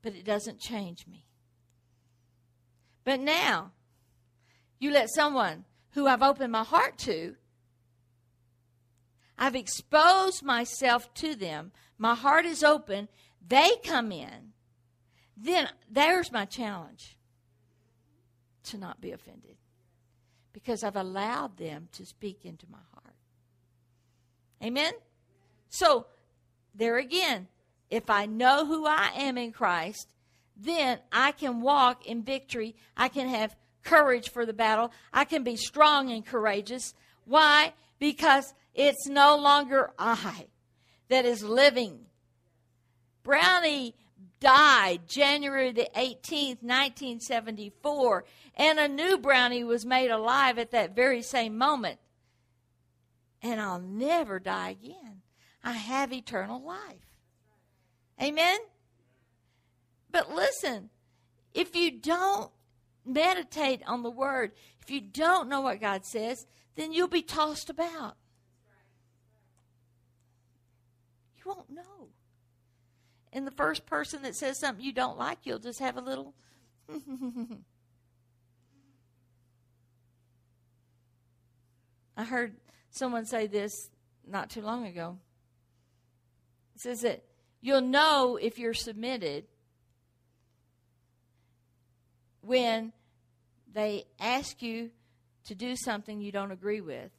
but 0.01 0.13
it 0.13 0.25
doesn't 0.25 0.59
change 0.59 1.07
me. 1.07 1.25
But 3.03 3.21
now, 3.21 3.71
you 4.79 4.91
let 4.91 5.09
someone 5.09 5.63
who 5.91 6.07
I've 6.07 6.21
opened 6.21 6.51
my 6.51 6.63
heart 6.63 6.97
to, 6.99 7.35
I've 9.37 9.55
exposed 9.55 10.43
myself 10.43 11.13
to 11.15 11.35
them, 11.35 11.71
my 11.97 12.15
heart 12.15 12.45
is 12.45 12.63
open, 12.63 13.07
they 13.47 13.71
come 13.83 14.11
in, 14.11 14.53
then 15.35 15.69
there's 15.89 16.31
my 16.31 16.45
challenge 16.45 17.17
to 18.63 18.77
not 18.77 18.99
be 18.99 19.11
offended 19.11 19.55
because 20.53 20.83
I've 20.83 20.95
allowed 20.95 21.57
them 21.57 21.87
to 21.93 22.05
speak 22.05 22.43
into 22.43 22.65
my 22.69 22.79
heart. 22.93 23.15
Amen? 24.63 24.93
So, 25.69 26.07
there 26.73 26.97
again, 26.97 27.47
if 27.89 28.09
I 28.09 28.25
know 28.25 28.65
who 28.65 28.85
I 28.85 29.11
am 29.15 29.37
in 29.37 29.51
Christ, 29.51 30.13
then 30.55 30.99
I 31.11 31.31
can 31.31 31.61
walk 31.61 32.05
in 32.05 32.23
victory. 32.23 32.75
I 32.95 33.07
can 33.07 33.27
have 33.27 33.55
courage 33.83 34.31
for 34.31 34.45
the 34.45 34.53
battle. 34.53 34.91
I 35.13 35.25
can 35.25 35.43
be 35.43 35.55
strong 35.55 36.11
and 36.11 36.25
courageous. 36.25 36.93
Why? 37.25 37.73
Because 37.99 38.53
it's 38.73 39.07
no 39.07 39.37
longer 39.37 39.91
I 39.97 40.47
that 41.09 41.25
is 41.25 41.43
living. 41.43 42.05
Brownie 43.27 43.93
died 44.39 45.01
January 45.05 45.73
the 45.73 45.89
18th, 45.97 46.63
1974, 46.63 48.23
and 48.55 48.79
a 48.79 48.87
new 48.87 49.17
Brownie 49.17 49.65
was 49.65 49.85
made 49.85 50.09
alive 50.09 50.57
at 50.57 50.71
that 50.71 50.95
very 50.95 51.21
same 51.21 51.57
moment. 51.57 51.99
And 53.43 53.59
I'll 53.59 53.81
never 53.81 54.39
die 54.39 54.69
again. 54.69 55.23
I 55.61 55.73
have 55.73 56.13
eternal 56.13 56.63
life. 56.63 57.11
Amen? 58.21 58.59
But 60.09 60.33
listen, 60.33 60.89
if 61.53 61.75
you 61.75 61.91
don't 61.91 62.49
meditate 63.05 63.81
on 63.85 64.03
the 64.03 64.09
Word, 64.09 64.53
if 64.81 64.89
you 64.89 65.01
don't 65.01 65.49
know 65.49 65.59
what 65.59 65.81
God 65.81 66.05
says, 66.05 66.47
then 66.75 66.93
you'll 66.93 67.09
be 67.09 67.23
tossed 67.23 67.69
about. 67.69 68.15
You 71.39 71.51
won't 71.51 71.69
know. 71.69 71.96
And 73.37 73.45
the 73.45 73.51
first 73.51 73.85
person 73.85 74.23
that 74.23 74.35
says 74.35 74.57
something 74.57 74.83
you 74.83 74.91
don't 74.91 75.19
like, 75.19 75.37
you'll 75.43 75.59
just 75.59 75.77
have 75.79 75.95
a 75.95 76.01
little. 76.01 76.33
I 82.17 82.23
heard 82.23 82.55
someone 82.89 83.27
say 83.27 83.45
this 83.45 83.91
not 84.27 84.49
too 84.49 84.61
long 84.61 84.87
ago. 84.87 85.19
It 86.73 86.81
says 86.81 87.01
that 87.01 87.25
you'll 87.61 87.81
know 87.81 88.39
if 88.41 88.57
you're 88.57 88.73
submitted 88.73 89.45
when 92.41 92.91
they 93.71 94.05
ask 94.19 94.63
you 94.63 94.89
to 95.45 95.53
do 95.53 95.75
something 95.75 96.21
you 96.21 96.31
don't 96.31 96.51
agree 96.51 96.81
with, 96.81 97.11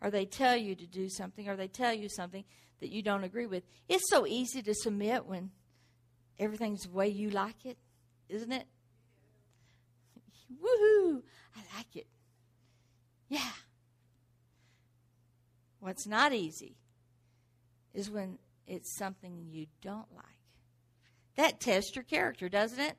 or 0.00 0.10
they 0.10 0.24
tell 0.24 0.56
you 0.56 0.74
to 0.74 0.88
do 0.88 1.08
something, 1.08 1.48
or 1.48 1.54
they 1.54 1.68
tell 1.68 1.92
you 1.94 2.08
something 2.08 2.42
that 2.82 2.90
you 2.90 3.02
don't 3.02 3.24
agree 3.24 3.46
with. 3.46 3.62
It's 3.88 4.10
so 4.10 4.26
easy 4.26 4.62
to 4.62 4.74
submit 4.74 5.26
when 5.26 5.50
everything's 6.38 6.82
the 6.82 6.90
way 6.90 7.08
you 7.08 7.30
like 7.30 7.64
it, 7.64 7.78
isn't 8.28 8.52
it? 8.52 8.66
Woohoo! 10.62 11.22
I 11.56 11.76
like 11.76 11.96
it. 11.96 12.06
Yeah. 13.28 13.40
What's 15.80 16.06
not 16.06 16.32
easy 16.32 16.76
is 17.94 18.10
when 18.10 18.38
it's 18.66 18.96
something 18.96 19.46
you 19.50 19.66
don't 19.80 20.12
like. 20.14 20.24
That 21.36 21.60
tests 21.60 21.96
your 21.96 22.04
character, 22.04 22.48
doesn't 22.48 22.78
it? 22.78 22.96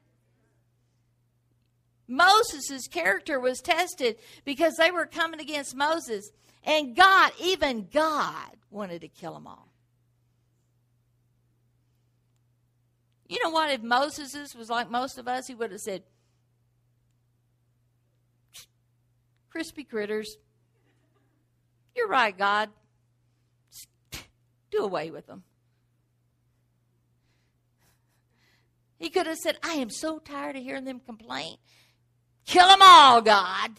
Moses' 2.08 2.88
character 2.88 3.40
was 3.40 3.62
tested 3.62 4.18
because 4.44 4.76
they 4.76 4.92
were 4.92 5.06
coming 5.06 5.40
against 5.40 5.76
Moses, 5.76 6.32
and 6.64 6.96
God, 6.96 7.32
even 7.42 7.88
God, 7.92 8.58
wanted 8.70 9.02
to 9.02 9.08
kill 9.08 9.34
them 9.34 9.48
all. 9.48 9.73
You 13.28 13.42
know 13.44 13.50
what? 13.50 13.72
If 13.72 13.82
Moses 13.82 14.54
was 14.56 14.70
like 14.70 14.90
most 14.90 15.18
of 15.18 15.28
us, 15.28 15.48
he 15.48 15.56
would 15.56 15.72
have 15.72 15.82
said, 15.82 16.04
Crispy 19.50 19.84
critters. 19.84 20.38
You're 21.96 22.08
right, 22.08 22.36
God. 22.36 22.70
Do 24.72 24.80
away 24.80 25.12
with 25.12 25.28
them. 25.28 25.44
He 28.98 29.10
could 29.10 29.28
have 29.28 29.38
said, 29.38 29.58
I 29.62 29.74
am 29.74 29.90
so 29.90 30.18
tired 30.18 30.56
of 30.56 30.64
hearing 30.64 30.86
them 30.86 31.02
complain. 31.06 31.58
Kill 32.46 32.68
them 32.68 32.80
all, 32.82 33.22
God. 33.22 33.72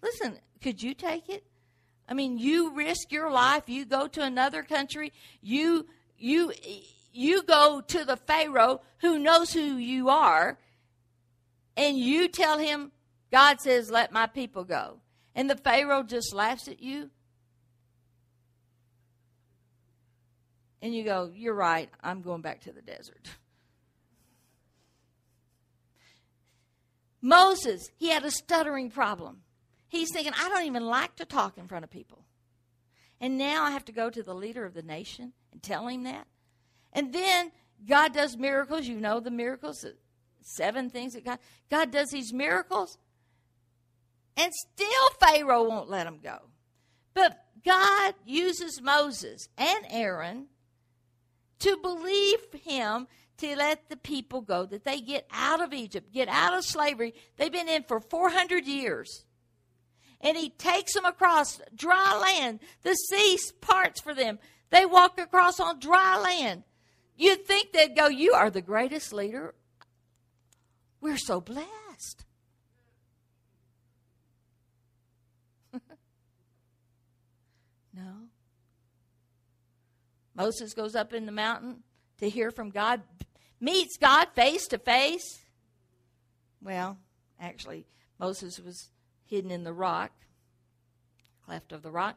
Listen, 0.00 0.38
could 0.62 0.82
you 0.82 0.94
take 0.94 1.28
it? 1.28 1.47
I 2.08 2.14
mean, 2.14 2.38
you 2.38 2.72
risk 2.74 3.12
your 3.12 3.30
life, 3.30 3.68
you 3.68 3.84
go 3.84 4.08
to 4.08 4.22
another 4.22 4.62
country, 4.62 5.12
you 5.42 5.86
you 6.16 6.52
you 7.12 7.42
go 7.42 7.82
to 7.82 8.04
the 8.04 8.16
Pharaoh 8.16 8.80
who 8.98 9.18
knows 9.18 9.52
who 9.52 9.76
you 9.76 10.08
are, 10.08 10.58
and 11.76 11.98
you 11.98 12.28
tell 12.28 12.58
him, 12.58 12.92
God 13.30 13.60
says, 13.60 13.90
let 13.90 14.10
my 14.12 14.26
people 14.26 14.64
go. 14.64 15.00
And 15.34 15.48
the 15.48 15.56
Pharaoh 15.56 16.02
just 16.02 16.34
laughs 16.34 16.66
at 16.66 16.80
you. 16.80 17.10
And 20.80 20.94
you 20.94 21.04
go, 21.04 21.30
You're 21.34 21.54
right, 21.54 21.90
I'm 22.02 22.22
going 22.22 22.40
back 22.40 22.60
to 22.62 22.72
the 22.72 22.82
desert. 22.82 23.28
Moses, 27.22 27.88
he 27.96 28.08
had 28.10 28.24
a 28.24 28.30
stuttering 28.30 28.90
problem. 28.90 29.42
He's 29.88 30.12
thinking, 30.12 30.34
I 30.38 30.48
don't 30.48 30.66
even 30.66 30.86
like 30.86 31.16
to 31.16 31.24
talk 31.24 31.58
in 31.58 31.66
front 31.66 31.84
of 31.84 31.90
people. 31.90 32.24
And 33.20 33.36
now 33.36 33.64
I 33.64 33.70
have 33.70 33.84
to 33.86 33.92
go 33.92 34.10
to 34.10 34.22
the 34.22 34.34
leader 34.34 34.64
of 34.64 34.74
the 34.74 34.82
nation 34.82 35.32
and 35.52 35.62
tell 35.62 35.88
him 35.88 36.04
that. 36.04 36.26
And 36.92 37.12
then 37.12 37.50
God 37.86 38.14
does 38.14 38.36
miracles. 38.36 38.86
You 38.86 39.00
know 39.00 39.20
the 39.20 39.30
miracles, 39.30 39.84
seven 40.42 40.90
things 40.90 41.14
that 41.14 41.24
God 41.24 41.38
God 41.70 41.90
does 41.90 42.10
these 42.10 42.32
miracles. 42.32 42.98
And 44.36 44.52
still 44.54 45.10
Pharaoh 45.18 45.68
won't 45.68 45.90
let 45.90 46.06
him 46.06 46.20
go. 46.22 46.38
But 47.12 47.36
God 47.64 48.14
uses 48.24 48.80
Moses 48.80 49.48
and 49.56 49.84
Aaron 49.90 50.46
to 51.58 51.76
believe 51.82 52.38
him 52.62 53.08
to 53.38 53.56
let 53.56 53.88
the 53.88 53.96
people 53.96 54.40
go, 54.40 54.66
that 54.66 54.84
they 54.84 55.00
get 55.00 55.26
out 55.32 55.60
of 55.60 55.72
Egypt, 55.72 56.12
get 56.12 56.28
out 56.28 56.56
of 56.56 56.64
slavery. 56.64 57.14
They've 57.36 57.52
been 57.52 57.68
in 57.68 57.84
for 57.84 58.00
400 58.00 58.66
years 58.66 59.24
and 60.20 60.36
he 60.36 60.50
takes 60.50 60.94
them 60.94 61.04
across 61.04 61.60
dry 61.74 62.18
land. 62.18 62.60
The 62.82 62.94
sea 62.94 63.38
parts 63.60 64.00
for 64.00 64.14
them. 64.14 64.38
They 64.70 64.84
walk 64.84 65.18
across 65.18 65.60
on 65.60 65.78
dry 65.80 66.18
land. 66.18 66.64
You'd 67.16 67.46
think 67.46 67.72
they'd 67.72 67.96
go, 67.96 68.08
You 68.08 68.32
are 68.34 68.50
the 68.50 68.62
greatest 68.62 69.12
leader. 69.12 69.54
We're 71.00 71.16
so 71.16 71.40
blessed. 71.40 72.24
no. 77.94 78.28
Moses 80.34 80.74
goes 80.74 80.94
up 80.94 81.12
in 81.12 81.26
the 81.26 81.32
mountain 81.32 81.82
to 82.18 82.28
hear 82.28 82.50
from 82.50 82.70
God, 82.70 83.02
meets 83.60 83.96
God 83.96 84.28
face 84.34 84.66
to 84.68 84.78
face. 84.78 85.40
Well, 86.60 86.98
actually, 87.40 87.86
Moses 88.18 88.58
was 88.58 88.90
hidden 89.28 89.50
in 89.50 89.64
the 89.64 89.72
rock, 89.72 90.10
cleft 91.44 91.72
of 91.72 91.82
the 91.82 91.90
rock. 91.90 92.16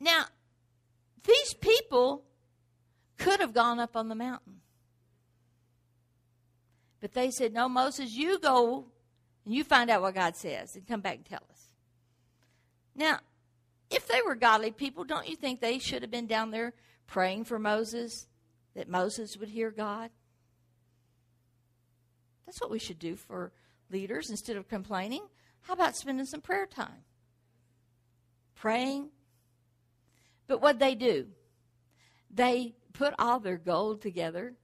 Now, 0.00 0.24
these 1.24 1.54
people 1.54 2.24
could 3.18 3.40
have 3.40 3.52
gone 3.52 3.78
up 3.78 3.96
on 3.96 4.08
the 4.08 4.14
mountain. 4.14 4.60
But 7.00 7.12
they 7.12 7.30
said, 7.30 7.52
No, 7.52 7.68
Moses, 7.68 8.12
you 8.12 8.38
go 8.38 8.86
and 9.44 9.54
you 9.54 9.64
find 9.64 9.90
out 9.90 10.02
what 10.02 10.14
God 10.14 10.36
says 10.36 10.74
and 10.76 10.86
come 10.86 11.00
back 11.00 11.16
and 11.16 11.24
tell 11.24 11.42
us. 11.50 11.72
Now, 12.94 13.18
if 13.90 14.06
they 14.06 14.20
were 14.24 14.34
godly 14.34 14.70
people, 14.70 15.04
don't 15.04 15.28
you 15.28 15.36
think 15.36 15.60
they 15.60 15.78
should 15.78 16.02
have 16.02 16.10
been 16.10 16.26
down 16.26 16.50
there 16.50 16.72
praying 17.06 17.44
for 17.44 17.58
Moses, 17.58 18.26
that 18.74 18.88
Moses 18.88 19.36
would 19.36 19.50
hear 19.50 19.70
God? 19.70 20.10
That's 22.46 22.60
what 22.60 22.70
we 22.70 22.78
should 22.78 22.98
do 22.98 23.16
for 23.16 23.52
leaders 23.92 24.30
instead 24.30 24.56
of 24.56 24.68
complaining. 24.68 25.22
How 25.62 25.74
about 25.74 25.96
spending 25.96 26.26
some 26.26 26.40
prayer 26.40 26.66
time? 26.66 27.04
Praying. 28.54 29.10
But 30.46 30.60
what 30.60 30.78
they 30.78 30.94
do? 30.94 31.28
They 32.30 32.74
put 32.92 33.14
all 33.18 33.40
their 33.40 33.58
gold 33.58 34.02
together 34.02 34.54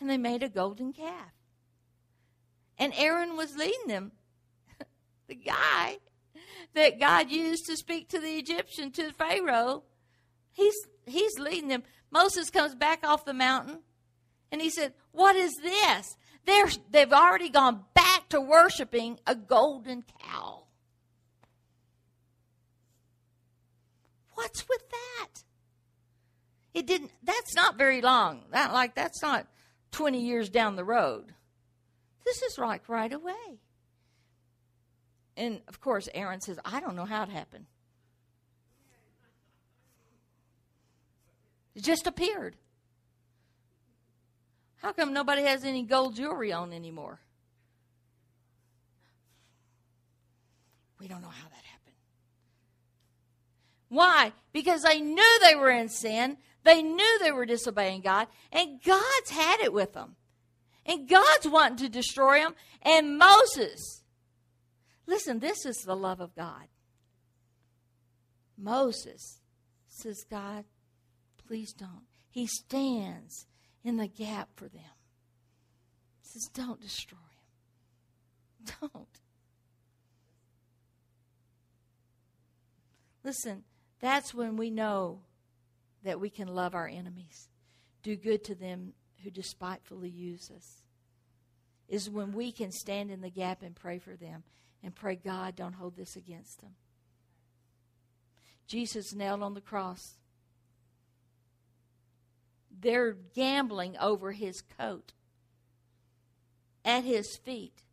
and 0.00 0.08
they 0.08 0.18
made 0.18 0.42
a 0.42 0.48
golden 0.48 0.92
calf. 0.92 1.32
And 2.78 2.92
Aaron 2.96 3.36
was 3.36 3.56
leading 3.56 3.86
them. 3.86 4.12
the 5.28 5.34
guy 5.34 5.98
that 6.74 6.98
God 6.98 7.30
used 7.30 7.66
to 7.66 7.76
speak 7.76 8.08
to 8.08 8.20
the 8.20 8.36
Egyptian, 8.36 8.90
to 8.92 9.12
Pharaoh, 9.12 9.84
he's, 10.52 10.74
he's 11.06 11.38
leading 11.38 11.68
them. 11.68 11.84
Moses 12.10 12.50
comes 12.50 12.74
back 12.74 13.06
off 13.06 13.24
the 13.24 13.34
mountain 13.34 13.80
and 14.50 14.60
he 14.60 14.70
said, 14.70 14.92
What 15.12 15.36
is 15.36 15.52
this? 15.62 16.16
They're, 16.46 16.68
they've 16.90 17.12
already 17.12 17.48
gone 17.48 17.84
back 17.94 18.13
to 18.30 18.40
worshiping 18.40 19.18
a 19.26 19.34
golden 19.34 20.04
cow. 20.20 20.64
What's 24.34 24.68
with 24.68 24.82
that? 24.90 25.42
It 26.74 26.86
didn't, 26.86 27.12
that's 27.22 27.54
not 27.54 27.78
very 27.78 28.00
long. 28.00 28.42
That, 28.50 28.72
like, 28.72 28.94
that's 28.94 29.22
not 29.22 29.46
20 29.92 30.20
years 30.20 30.48
down 30.50 30.76
the 30.76 30.84
road. 30.84 31.34
This 32.24 32.42
is 32.42 32.58
like 32.58 32.88
right 32.88 33.12
away. 33.12 33.60
And 35.36 35.60
of 35.68 35.80
course, 35.80 36.08
Aaron 36.14 36.40
says, 36.40 36.58
I 36.64 36.80
don't 36.80 36.96
know 36.96 37.04
how 37.04 37.22
it 37.22 37.28
happened. 37.28 37.66
It 41.74 41.82
just 41.82 42.06
appeared. 42.06 42.56
How 44.76 44.92
come 44.92 45.12
nobody 45.12 45.42
has 45.42 45.64
any 45.64 45.82
gold 45.82 46.14
jewelry 46.14 46.52
on 46.52 46.72
anymore? 46.72 47.20
We 51.04 51.08
don't 51.08 51.20
know 51.20 51.28
how 51.28 51.48
that 51.50 51.64
happened. 51.66 51.96
Why? 53.90 54.32
Because 54.54 54.84
they 54.84 55.02
knew 55.02 55.38
they 55.42 55.54
were 55.54 55.68
in 55.68 55.90
sin. 55.90 56.38
They 56.62 56.82
knew 56.82 57.18
they 57.18 57.30
were 57.30 57.44
disobeying 57.44 58.00
God, 58.00 58.26
and 58.50 58.82
God's 58.82 59.28
had 59.28 59.60
it 59.60 59.74
with 59.74 59.92
them. 59.92 60.16
And 60.86 61.06
God's 61.06 61.46
wanting 61.46 61.76
to 61.76 61.90
destroy 61.90 62.38
them. 62.38 62.54
And 62.80 63.18
Moses, 63.18 64.02
listen, 65.06 65.40
this 65.40 65.66
is 65.66 65.76
the 65.84 65.94
love 65.94 66.20
of 66.20 66.34
God. 66.34 66.68
Moses 68.56 69.40
says, 69.88 70.24
God, 70.30 70.64
please 71.46 71.74
don't. 71.74 72.06
He 72.30 72.46
stands 72.46 73.44
in 73.84 73.98
the 73.98 74.08
gap 74.08 74.48
for 74.56 74.68
them. 74.70 74.80
He 76.22 76.28
says, 76.30 76.48
don't 76.54 76.80
destroy 76.80 77.18
him. 77.18 78.78
Don't. 78.80 79.20
Listen, 83.24 83.64
that's 84.00 84.34
when 84.34 84.56
we 84.56 84.70
know 84.70 85.20
that 86.04 86.20
we 86.20 86.30
can 86.30 86.48
love 86.48 86.74
our 86.74 86.86
enemies, 86.86 87.48
do 88.02 88.14
good 88.14 88.44
to 88.44 88.54
them 88.54 88.92
who 89.22 89.30
despitefully 89.30 90.10
use 90.10 90.50
us 90.54 90.82
is 91.88 92.10
when 92.10 92.32
we 92.32 92.52
can 92.52 92.72
stand 92.72 93.10
in 93.10 93.20
the 93.20 93.30
gap 93.30 93.62
and 93.62 93.74
pray 93.74 93.98
for 93.98 94.16
them 94.16 94.42
and 94.82 94.94
pray, 94.94 95.16
God, 95.16 95.56
don't 95.56 95.74
hold 95.74 95.96
this 95.96 96.16
against 96.16 96.60
them. 96.60 96.72
Jesus 98.66 99.14
nailed 99.14 99.42
on 99.42 99.54
the 99.54 99.60
cross. 99.60 100.14
They're 102.80 103.12
gambling 103.12 103.96
over 103.98 104.32
his 104.32 104.62
coat 104.62 105.12
at 106.84 107.04
his 107.04 107.36
feet. 107.36 107.84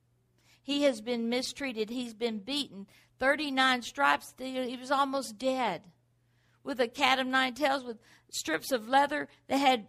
He 0.63 0.83
has 0.83 1.01
been 1.01 1.29
mistreated. 1.29 1.89
He's 1.89 2.13
been 2.13 2.39
beaten. 2.39 2.87
39 3.21 3.83
stripes. 3.83 4.33
He 4.37 4.75
was 4.77 4.91
almost 4.91 5.37
dead. 5.37 5.83
With 6.63 6.81
a 6.81 6.87
cat 6.87 7.19
of 7.19 7.27
nine 7.27 7.53
tails, 7.53 7.83
with 7.83 7.97
strips 8.31 8.71
of 8.71 8.89
leather 8.89 9.27
that 9.47 9.57
had 9.57 9.87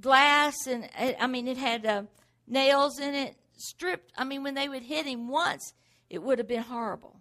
glass 0.00 0.66
and 0.66 0.88
I 1.20 1.26
mean 1.26 1.46
it 1.46 1.58
had 1.58 1.84
uh, 1.84 2.04
nails 2.46 2.98
in 2.98 3.14
it, 3.14 3.36
stripped. 3.56 4.12
I 4.16 4.24
mean 4.24 4.42
when 4.42 4.54
they 4.54 4.68
would 4.68 4.82
hit 4.82 5.06
him 5.06 5.28
once, 5.28 5.74
it 6.08 6.22
would 6.22 6.38
have 6.38 6.48
been 6.48 6.62
horrible. 6.62 7.20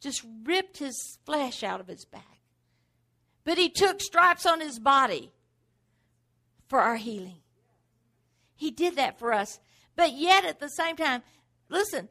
Just 0.00 0.24
ripped 0.44 0.78
his 0.78 1.18
flesh 1.24 1.62
out 1.62 1.80
of 1.80 1.86
his 1.86 2.04
back. 2.04 2.40
But 3.44 3.58
he 3.58 3.68
took 3.68 4.00
stripes 4.00 4.46
on 4.46 4.60
his 4.60 4.78
body 4.78 5.32
for 6.68 6.80
our 6.80 6.96
healing. 6.96 7.42
He 8.54 8.70
did 8.70 8.96
that 8.96 9.18
for 9.18 9.32
us. 9.32 9.60
But 9.96 10.12
yet 10.12 10.44
at 10.44 10.60
the 10.60 10.68
same 10.68 10.96
time, 10.96 11.22
listen, 11.68 12.08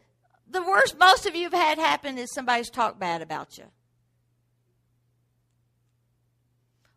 the 0.52 0.62
worst 0.62 0.98
most 1.00 1.26
of 1.26 1.36
you 1.36 1.44
have 1.44 1.54
had 1.54 1.78
happen 1.78 2.18
is 2.18 2.34
somebody's 2.34 2.70
talked 2.70 3.00
bad 3.00 3.22
about 3.22 3.58
you. 3.58 3.66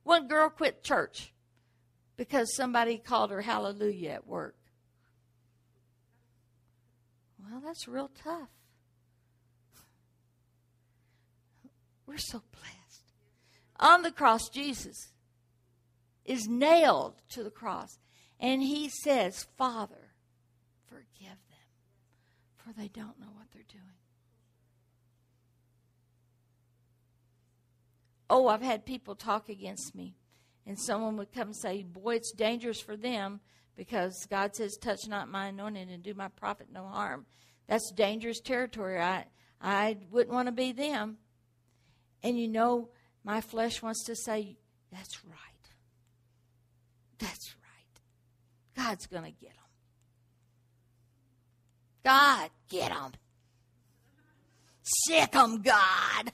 One 0.03 0.29
girl 0.29 0.51
quit 0.51 0.85
church 0.85 1.33
because 2.17 2.55
somebody 2.55 2.99
called 2.99 3.31
her 3.31 3.41
hallelujah 3.41 4.11
at 4.11 4.27
work. 4.27 4.57
Well, 7.39 7.61
that's 7.65 7.89
real 7.89 8.11
tough. 8.23 8.49
We're 12.07 12.19
so 12.19 12.43
blessed. 12.53 13.13
On 13.81 14.03
the 14.03 14.13
cross, 14.13 14.49
Jesus 14.49 15.13
is 16.25 16.47
nailed 16.49 17.15
to 17.31 17.43
the 17.43 17.51
cross, 17.51 17.99
and 18.39 18.63
he 18.63 18.89
says, 18.89 19.47
Father, 19.57 20.04
for 22.65 22.73
they 22.73 22.89
don't 22.89 23.21
know 23.21 23.33
what 23.35 23.51
they're 23.53 23.63
doing. 23.69 23.83
Oh, 28.31 28.49
I've 28.49 28.63
had 28.63 28.87
people 28.87 29.15
talk 29.15 29.49
against 29.49 29.95
me 29.95 30.17
and 30.67 30.79
someone 30.79 31.17
would 31.19 31.33
come 31.33 31.49
and 31.49 31.57
say, 31.57 31.83
Boy, 31.83 32.17
it's 32.17 32.33
dangerous 32.33 32.81
for 32.81 32.97
them 32.97 33.41
because 33.77 34.27
God 34.31 34.57
says, 34.57 34.77
Touch 34.77 35.07
not 35.07 35.29
my 35.29 35.49
anointing 35.49 35.91
and 35.91 36.03
do 36.03 36.15
my 36.15 36.29
prophet 36.29 36.69
no 36.73 36.87
harm. 36.87 37.27
That's 37.69 37.93
dangerous 37.93 38.41
territory. 38.41 38.99
I, 38.99 39.27
I 39.61 39.99
wouldn't 40.11 40.35
want 40.35 40.47
to 40.47 40.53
be 40.53 40.73
them. 40.73 41.19
And 42.23 42.39
you 42.39 42.49
know, 42.49 42.89
my 43.25 43.41
flesh 43.41 43.83
wants 43.83 44.05
to 44.05 44.17
say, 44.17 44.57
That's 44.91 45.25
right. 45.25 45.39
That's 47.19 47.55
right. 47.63 48.85
God's 48.87 49.07
going 49.07 49.25
to 49.25 49.31
get 49.31 49.55
them. 49.55 49.64
God, 52.05 52.51
get 52.69 52.91
them. 52.91 53.13
Sic 54.83 55.33
them, 55.33 55.63
God. 55.63 56.33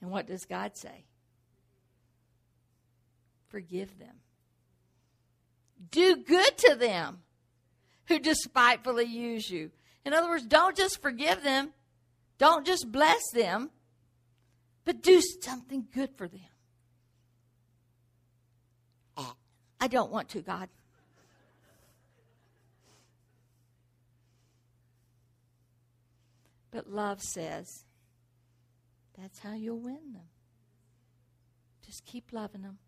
And 0.00 0.10
what 0.10 0.26
does 0.26 0.44
God 0.44 0.76
say? 0.76 1.04
Forgive 3.48 3.98
them. 3.98 4.16
Do 5.90 6.16
good 6.16 6.56
to 6.58 6.74
them 6.74 7.22
who 8.06 8.18
despitefully 8.18 9.04
use 9.04 9.50
you. 9.50 9.70
In 10.04 10.12
other 10.12 10.28
words, 10.28 10.46
don't 10.46 10.76
just 10.76 11.02
forgive 11.02 11.42
them, 11.42 11.72
don't 12.38 12.66
just 12.66 12.90
bless 12.90 13.20
them, 13.34 13.70
but 14.84 15.02
do 15.02 15.20
something 15.42 15.86
good 15.92 16.10
for 16.16 16.26
them. 16.28 16.40
I 19.82 19.88
don't 19.88 20.12
want 20.12 20.28
to, 20.28 20.42
God. 20.42 20.68
But 26.70 26.88
love 26.88 27.20
says, 27.20 27.66
that's 29.18 29.40
how 29.40 29.54
you'll 29.54 29.80
win 29.80 30.12
them. 30.12 30.28
Just 31.84 32.04
keep 32.06 32.26
loving 32.30 32.62
them. 32.62 32.78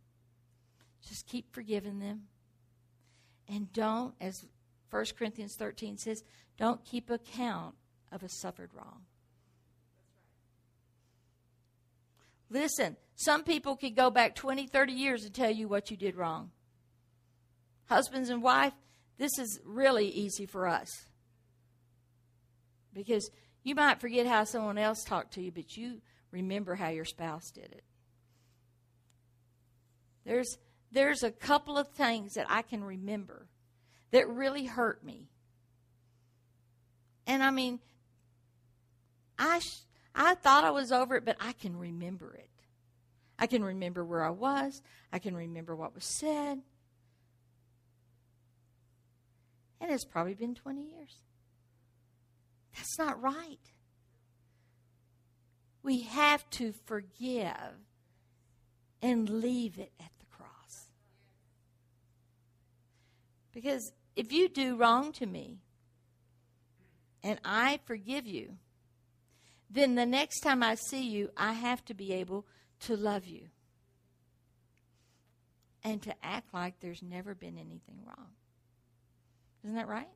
Just 1.03 1.27
keep 1.27 1.53
forgiving 1.53 1.99
them. 1.99 2.29
And 3.49 3.73
don't, 3.73 4.15
as 4.21 4.47
1 4.91 5.05
Corinthians 5.19 5.57
13 5.59 5.99
says, 5.99 6.23
don't 6.57 6.85
keep 6.85 7.11
account 7.11 7.75
of 8.13 8.23
a 8.23 8.29
suffered 8.29 8.71
wrong. 8.73 9.01
Listen, 12.51 12.97
some 13.17 13.43
people 13.43 13.75
could 13.75 13.97
go 13.97 14.11
back 14.11 14.37
20, 14.37 14.69
30 14.69 14.93
years 14.93 15.25
and 15.25 15.35
tell 15.35 15.51
you 15.51 15.67
what 15.67 15.91
you 15.91 15.97
did 15.97 16.15
wrong. 16.15 16.53
Husbands 17.87 18.31
and 18.31 18.43
wife, 18.43 18.73
this 19.19 19.39
is 19.39 19.61
really 19.65 20.09
easy 20.09 20.47
for 20.47 20.67
us. 20.67 20.91
Because 22.93 23.31
you 23.63 23.75
might 23.75 24.01
forget 24.01 24.27
how 24.27 24.45
someone 24.45 24.79
else 24.79 25.03
talked 25.05 25.35
to 25.35 25.43
you, 25.43 25.51
but 25.51 25.77
you 25.77 26.01
remember 26.31 26.75
how 26.75 26.89
your 26.89 27.05
spouse 27.05 27.51
did 27.51 27.73
it. 27.73 27.85
There's 30.25 30.59
there's 30.91 31.23
a 31.23 31.31
couple 31.31 31.77
of 31.77 31.89
things 31.89 32.35
that 32.35 32.47
I 32.49 32.63
can 32.63 32.83
remember 32.85 33.49
that 34.13 34.29
really 34.29 34.65
hurt 34.65 35.05
me. 35.05 35.29
And 37.27 37.43
I 37.43 37.51
mean, 37.51 37.81
I 39.39 39.59
sh- 39.59 39.83
I 40.15 40.35
thought 40.37 40.65
I 40.65 40.71
was 40.71 40.93
over 40.93 41.17
it, 41.17 41.25
but 41.25 41.37
I 41.41 41.53
can 41.53 41.77
remember 41.77 42.35
it. 42.35 42.49
I 43.39 43.49
can 43.49 43.65
remember 43.65 44.05
where 44.05 44.25
I 44.25 44.31
was. 44.31 44.81
I 45.13 45.19
can 45.19 45.35
remember 45.35 45.75
what 45.75 45.95
was 45.95 46.05
said. 46.05 46.61
And 49.81 49.91
it's 49.91 50.05
probably 50.05 50.35
been 50.35 50.55
20 50.55 50.83
years. 50.83 51.17
That's 52.75 52.99
not 52.99 53.21
right. 53.23 53.59
We 55.83 56.03
have 56.03 56.49
to 56.51 56.73
forgive 56.87 57.77
and 59.03 59.29
leave 59.29 59.79
it 59.79 59.93
at 60.01 60.11
the 60.19 60.27
cross. 60.27 60.89
Because 63.53 63.93
if 64.17 64.33
you 64.33 64.49
do 64.49 64.77
wrong 64.77 65.13
to 65.13 65.27
me 65.27 65.59
and 67.23 67.39
I 67.45 67.81
forgive 67.85 68.27
you, 68.27 68.57
then 69.71 69.95
the 69.95 70.07
next 70.07 70.41
time 70.41 70.63
I 70.63 70.77
see 70.77 71.07
you, 71.07 71.31
I 71.37 71.53
have 71.53 71.85
to 71.87 71.95
be 71.95 72.13
able 72.13 72.47
to 72.81 72.97
love 72.97 73.27
you 73.27 73.49
and 75.83 76.01
to 76.03 76.15
act 76.23 76.55
like 76.55 76.81
there's 76.81 77.03
never 77.03 77.35
been 77.35 77.59
anything 77.59 77.99
wrong. 78.07 78.29
Isn't 79.65 79.77
that 79.77 79.89
right? 79.89 80.09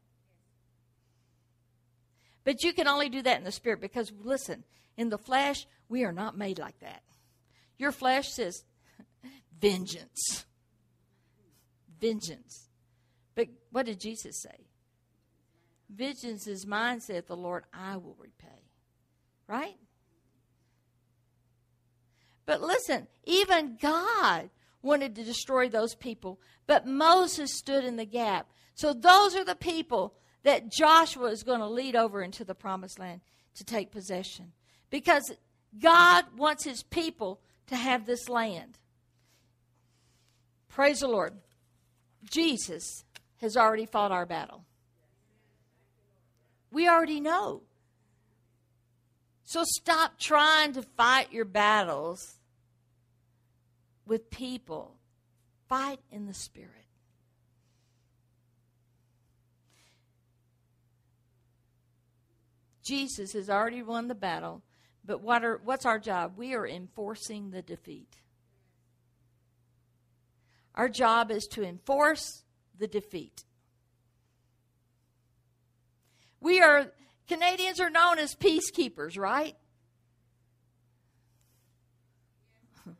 But 2.44 2.62
you 2.62 2.72
can 2.72 2.86
only 2.86 3.08
do 3.08 3.22
that 3.22 3.38
in 3.38 3.44
the 3.44 3.52
spirit 3.52 3.80
because, 3.80 4.12
listen, 4.22 4.64
in 4.96 5.08
the 5.08 5.18
flesh, 5.18 5.66
we 5.88 6.04
are 6.04 6.12
not 6.12 6.36
made 6.36 6.58
like 6.58 6.78
that. 6.80 7.02
Your 7.78 7.92
flesh 7.92 8.28
says, 8.28 8.64
vengeance. 9.60 10.44
Vengeance. 12.00 12.68
But 13.34 13.48
what 13.70 13.86
did 13.86 14.00
Jesus 14.00 14.42
say? 14.42 14.66
Vengeance 15.90 16.46
is 16.46 16.66
mine, 16.66 17.00
saith 17.00 17.26
the 17.26 17.36
Lord, 17.36 17.64
I 17.72 17.96
will 17.96 18.16
repay. 18.18 18.62
Right? 19.46 19.76
But 22.44 22.60
listen, 22.62 23.06
even 23.24 23.78
God 23.80 24.50
wanted 24.82 25.14
to 25.16 25.24
destroy 25.24 25.68
those 25.68 25.94
people, 25.94 26.40
but 26.66 26.86
Moses 26.86 27.54
stood 27.54 27.84
in 27.84 27.96
the 27.96 28.06
gap. 28.06 28.48
So 28.78 28.92
those 28.92 29.34
are 29.34 29.44
the 29.44 29.56
people 29.56 30.14
that 30.44 30.70
Joshua 30.70 31.30
is 31.30 31.42
going 31.42 31.58
to 31.58 31.66
lead 31.66 31.96
over 31.96 32.22
into 32.22 32.44
the 32.44 32.54
promised 32.54 33.00
land 33.00 33.22
to 33.56 33.64
take 33.64 33.90
possession. 33.90 34.52
Because 34.88 35.32
God 35.80 36.26
wants 36.36 36.64
his 36.64 36.84
people 36.84 37.40
to 37.66 37.74
have 37.74 38.06
this 38.06 38.28
land. 38.28 38.78
Praise 40.68 41.00
the 41.00 41.08
Lord. 41.08 41.34
Jesus 42.30 43.02
has 43.38 43.56
already 43.56 43.84
fought 43.84 44.12
our 44.12 44.26
battle. 44.26 44.64
We 46.70 46.88
already 46.88 47.18
know. 47.18 47.62
So 49.42 49.64
stop 49.64 50.20
trying 50.20 50.74
to 50.74 50.82
fight 50.82 51.32
your 51.32 51.46
battles 51.46 52.38
with 54.06 54.30
people. 54.30 54.94
Fight 55.68 55.98
in 56.12 56.26
the 56.26 56.34
Spirit. 56.34 56.77
Jesus 62.88 63.34
has 63.34 63.50
already 63.50 63.82
won 63.82 64.08
the 64.08 64.14
battle, 64.14 64.62
but 65.04 65.20
what 65.20 65.44
are, 65.44 65.60
what's 65.62 65.84
our 65.84 65.98
job? 65.98 66.38
We 66.38 66.54
are 66.54 66.66
enforcing 66.66 67.50
the 67.50 67.60
defeat. 67.60 68.16
Our 70.74 70.88
job 70.88 71.30
is 71.30 71.46
to 71.48 71.62
enforce 71.62 72.44
the 72.78 72.86
defeat. 72.86 73.44
We 76.40 76.62
are, 76.62 76.86
Canadians 77.28 77.78
are 77.78 77.90
known 77.90 78.18
as 78.18 78.34
peacekeepers, 78.34 79.18
right? 79.18 79.54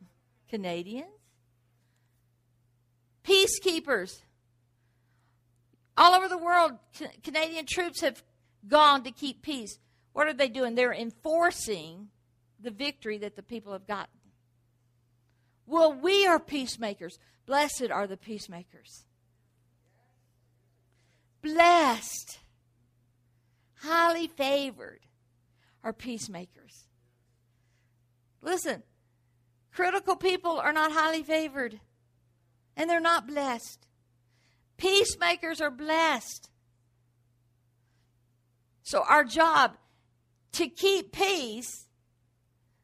Canadians? 0.50 1.08
Peacekeepers. 3.24 4.20
All 5.96 6.14
over 6.14 6.28
the 6.28 6.36
world, 6.36 6.72
Canadian 7.22 7.64
troops 7.64 8.02
have 8.02 8.22
gone 8.68 9.02
to 9.04 9.10
keep 9.10 9.42
peace. 9.42 9.78
What 10.12 10.26
are 10.26 10.32
they 10.32 10.48
doing? 10.48 10.74
They're 10.74 10.92
enforcing 10.92 12.08
the 12.60 12.70
victory 12.70 13.18
that 13.18 13.36
the 13.36 13.42
people 13.42 13.72
have 13.72 13.86
gotten. 13.86 14.18
Well, 15.66 15.92
we 15.92 16.26
are 16.26 16.38
peacemakers. 16.38 17.18
Blessed 17.46 17.90
are 17.90 18.06
the 18.06 18.16
peacemakers. 18.16 19.04
Blessed, 21.42 22.38
highly 23.80 24.26
favored 24.26 25.00
are 25.84 25.92
peacemakers. 25.92 26.86
Listen, 28.42 28.82
critical 29.72 30.16
people 30.16 30.58
are 30.58 30.72
not 30.72 30.92
highly 30.92 31.22
favored, 31.22 31.80
and 32.76 32.90
they're 32.90 33.00
not 33.00 33.26
blessed. 33.26 33.86
Peacemakers 34.76 35.60
are 35.60 35.70
blessed. 35.70 36.50
So, 38.88 39.04
our 39.06 39.22
job 39.22 39.76
to 40.52 40.66
keep 40.66 41.12
peace, 41.12 41.86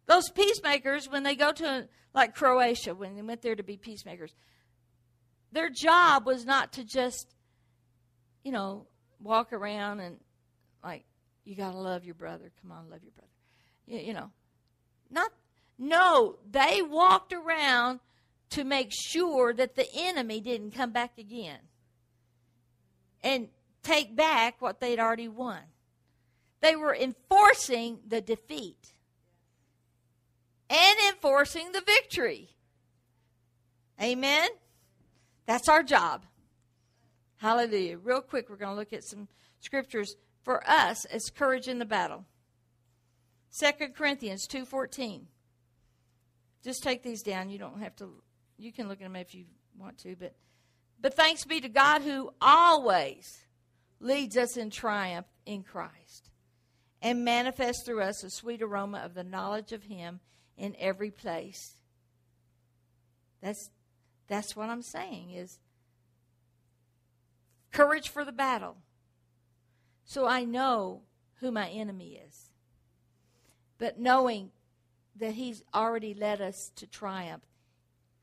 those 0.05 0.29
peacemakers, 0.29 1.09
when 1.09 1.23
they 1.23 1.35
go 1.35 1.51
to 1.51 1.89
like 2.15 2.35
Croatia, 2.35 2.95
when 2.95 3.15
they 3.15 3.23
went 3.23 3.41
there 3.41 3.55
to 3.55 3.63
be 3.63 3.79
peacemakers, 3.79 4.35
their 5.51 5.71
job 5.71 6.27
was 6.27 6.45
not 6.45 6.75
to 6.75 6.85
just, 6.85 7.35
you 8.43 8.53
know, 8.53 8.87
walk 9.19 9.55
around 9.55 10.01
and 10.01 10.19
like, 10.85 11.07
you 11.47 11.57
got 11.57 11.71
to 11.71 11.79
love 11.79 12.05
your 12.05 12.17
brother. 12.17 12.53
Come 12.61 12.71
on, 12.71 12.91
love 12.91 13.03
your 13.03 13.13
brother. 13.13 13.31
You, 13.87 14.09
you 14.09 14.13
know, 14.13 14.31
not, 15.11 15.31
no, 15.79 16.37
they 16.51 16.83
walked 16.83 17.33
around 17.33 18.01
to 18.51 18.65
make 18.65 18.91
sure 18.93 19.55
that 19.55 19.75
the 19.75 19.87
enemy 19.97 20.43
didn't 20.43 20.73
come 20.73 20.93
back 20.93 21.17
again 21.17 21.61
and 23.23 23.49
take 23.83 24.15
back 24.15 24.61
what 24.61 24.81
they'd 24.81 25.01
already 25.01 25.29
won. 25.29 25.61
They 26.65 26.77
were 26.77 26.97
enforcing 26.97 27.99
the 28.09 28.23
defeat 28.23 28.95
and 30.71 30.99
enforcing 31.11 31.73
the 31.73 31.83
victory. 31.83 32.57
Amen? 34.01 34.49
That's 35.45 35.69
our 35.69 35.83
job. 35.83 36.25
Hallelujah. 37.37 37.99
Real 37.99 38.23
quick, 38.23 38.49
we're 38.49 38.57
going 38.57 38.73
to 38.73 38.79
look 38.79 38.95
at 38.95 39.05
some 39.05 39.29
scriptures 39.61 40.17
for 40.43 40.67
us 40.67 41.05
as 41.05 41.25
courage 41.25 41.69
in 41.69 41.81
the 41.81 41.85
battle. 41.85 42.25
2 43.61 43.89
Corinthians 43.89 44.49
2.14. 44.49 45.25
Just 46.63 46.83
take 46.83 47.03
these 47.03 47.23
down. 47.23 47.51
You 47.51 47.59
don't 47.59 47.83
have 47.83 47.95
to, 47.97 48.09
you 48.57 48.73
can 48.73 48.89
look 48.89 49.03
at 49.03 49.05
them 49.05 49.17
if 49.17 49.35
you 49.35 49.45
want 49.79 49.99
to. 49.99 50.17
But, 50.17 50.35
but 50.99 51.13
thanks 51.13 51.45
be 51.45 51.61
to 51.61 51.69
God 51.69 52.01
who 52.01 52.33
always 52.41 53.45
leads 54.01 54.39
us 54.39 54.57
in 54.57 54.71
triumph 54.71 55.27
in 55.45 55.63
Christ 55.63 56.31
and 57.05 57.23
manifest 57.23 57.85
through 57.85 58.01
us 58.01 58.25
a 58.25 58.31
sweet 58.31 58.63
aroma 58.63 58.99
of 59.05 59.13
the 59.13 59.23
knowledge 59.23 59.73
of 59.73 59.85
him 59.85 60.21
in 60.57 60.75
every 60.81 61.11
place. 61.11 61.77
That's 63.43 63.71
that's 64.27 64.57
what 64.57 64.71
I'm 64.71 64.81
saying 64.81 65.33
is 65.33 65.59
courage 67.71 68.09
for 68.09 68.25
the 68.25 68.33
battle. 68.33 68.79
So 70.07 70.27
I 70.27 70.45
know 70.45 71.03
who 71.41 71.51
my 71.51 71.69
enemy 71.69 72.19
is. 72.27 72.51
But 73.77 74.01
knowing 74.01 74.51
that 75.17 75.35
he's 75.35 75.63
already 75.75 76.15
led 76.15 76.41
us 76.41 76.71
to 76.77 76.87
triumph 76.87 77.45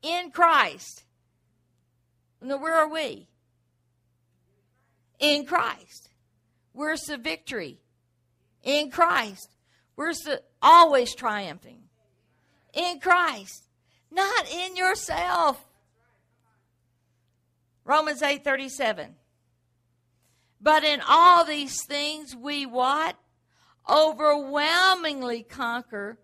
in 0.02 0.32
Christ. 0.32 1.04
Now, 2.40 2.56
where 2.56 2.74
are 2.74 2.88
we? 2.88 3.28
In 5.20 5.46
Christ. 5.46 6.08
Where's 6.72 7.02
the 7.02 7.16
victory? 7.16 7.81
In 8.62 8.90
Christ. 8.90 9.48
The 9.96 10.42
always 10.60 11.14
triumphing? 11.14 11.82
In 12.72 13.00
Christ, 13.00 13.64
not 14.10 14.50
in 14.50 14.76
yourself. 14.76 15.64
Romans 17.84 18.22
8:37. 18.22 19.16
But 20.60 20.84
in 20.84 21.00
all 21.06 21.44
these 21.44 21.84
things 21.84 22.36
we 22.36 22.66
what? 22.66 23.16
Overwhelmingly 23.88 25.42
conquer 25.42 26.18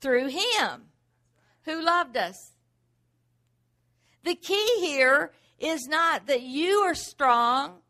through 0.00 0.28
him 0.28 0.90
who 1.64 1.80
loved 1.80 2.16
us. 2.16 2.52
The 4.22 4.34
key 4.34 4.80
here 4.80 5.32
is 5.58 5.86
not 5.86 6.26
that 6.26 6.42
you 6.42 6.80
are 6.80 6.94
strong 6.94 7.80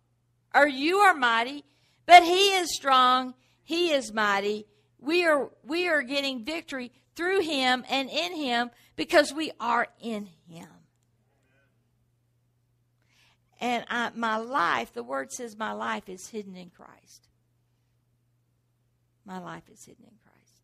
or 0.54 0.66
you 0.66 0.98
are 0.98 1.14
mighty, 1.14 1.64
but 2.06 2.22
he 2.22 2.52
is 2.52 2.74
strong 2.74 3.34
he 3.70 3.92
is 3.92 4.12
mighty. 4.12 4.66
We 4.98 5.24
are 5.24 5.48
we 5.62 5.86
are 5.86 6.02
getting 6.02 6.44
victory 6.44 6.90
through 7.14 7.42
him 7.42 7.84
and 7.88 8.10
in 8.10 8.34
him 8.34 8.70
because 8.96 9.32
we 9.32 9.52
are 9.60 9.86
in 10.00 10.26
him. 10.48 10.66
And 13.60 13.84
I, 13.88 14.10
my 14.16 14.38
life, 14.38 14.92
the 14.92 15.04
word 15.04 15.30
says, 15.30 15.56
my 15.56 15.70
life 15.70 16.08
is 16.08 16.26
hidden 16.26 16.56
in 16.56 16.70
Christ. 16.70 17.28
My 19.24 19.38
life 19.38 19.68
is 19.72 19.84
hidden 19.84 20.04
in 20.04 20.18
Christ. 20.24 20.54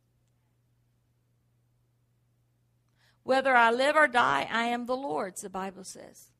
Whether 3.23 3.55
I 3.55 3.71
live 3.71 3.95
or 3.95 4.09
die, 4.09 4.49
I 4.51 4.65
am 4.65 4.87
the 4.87 4.97
Lord's, 4.97 5.43
the 5.43 5.51
Bible 5.51 5.85
says. 5.85 6.33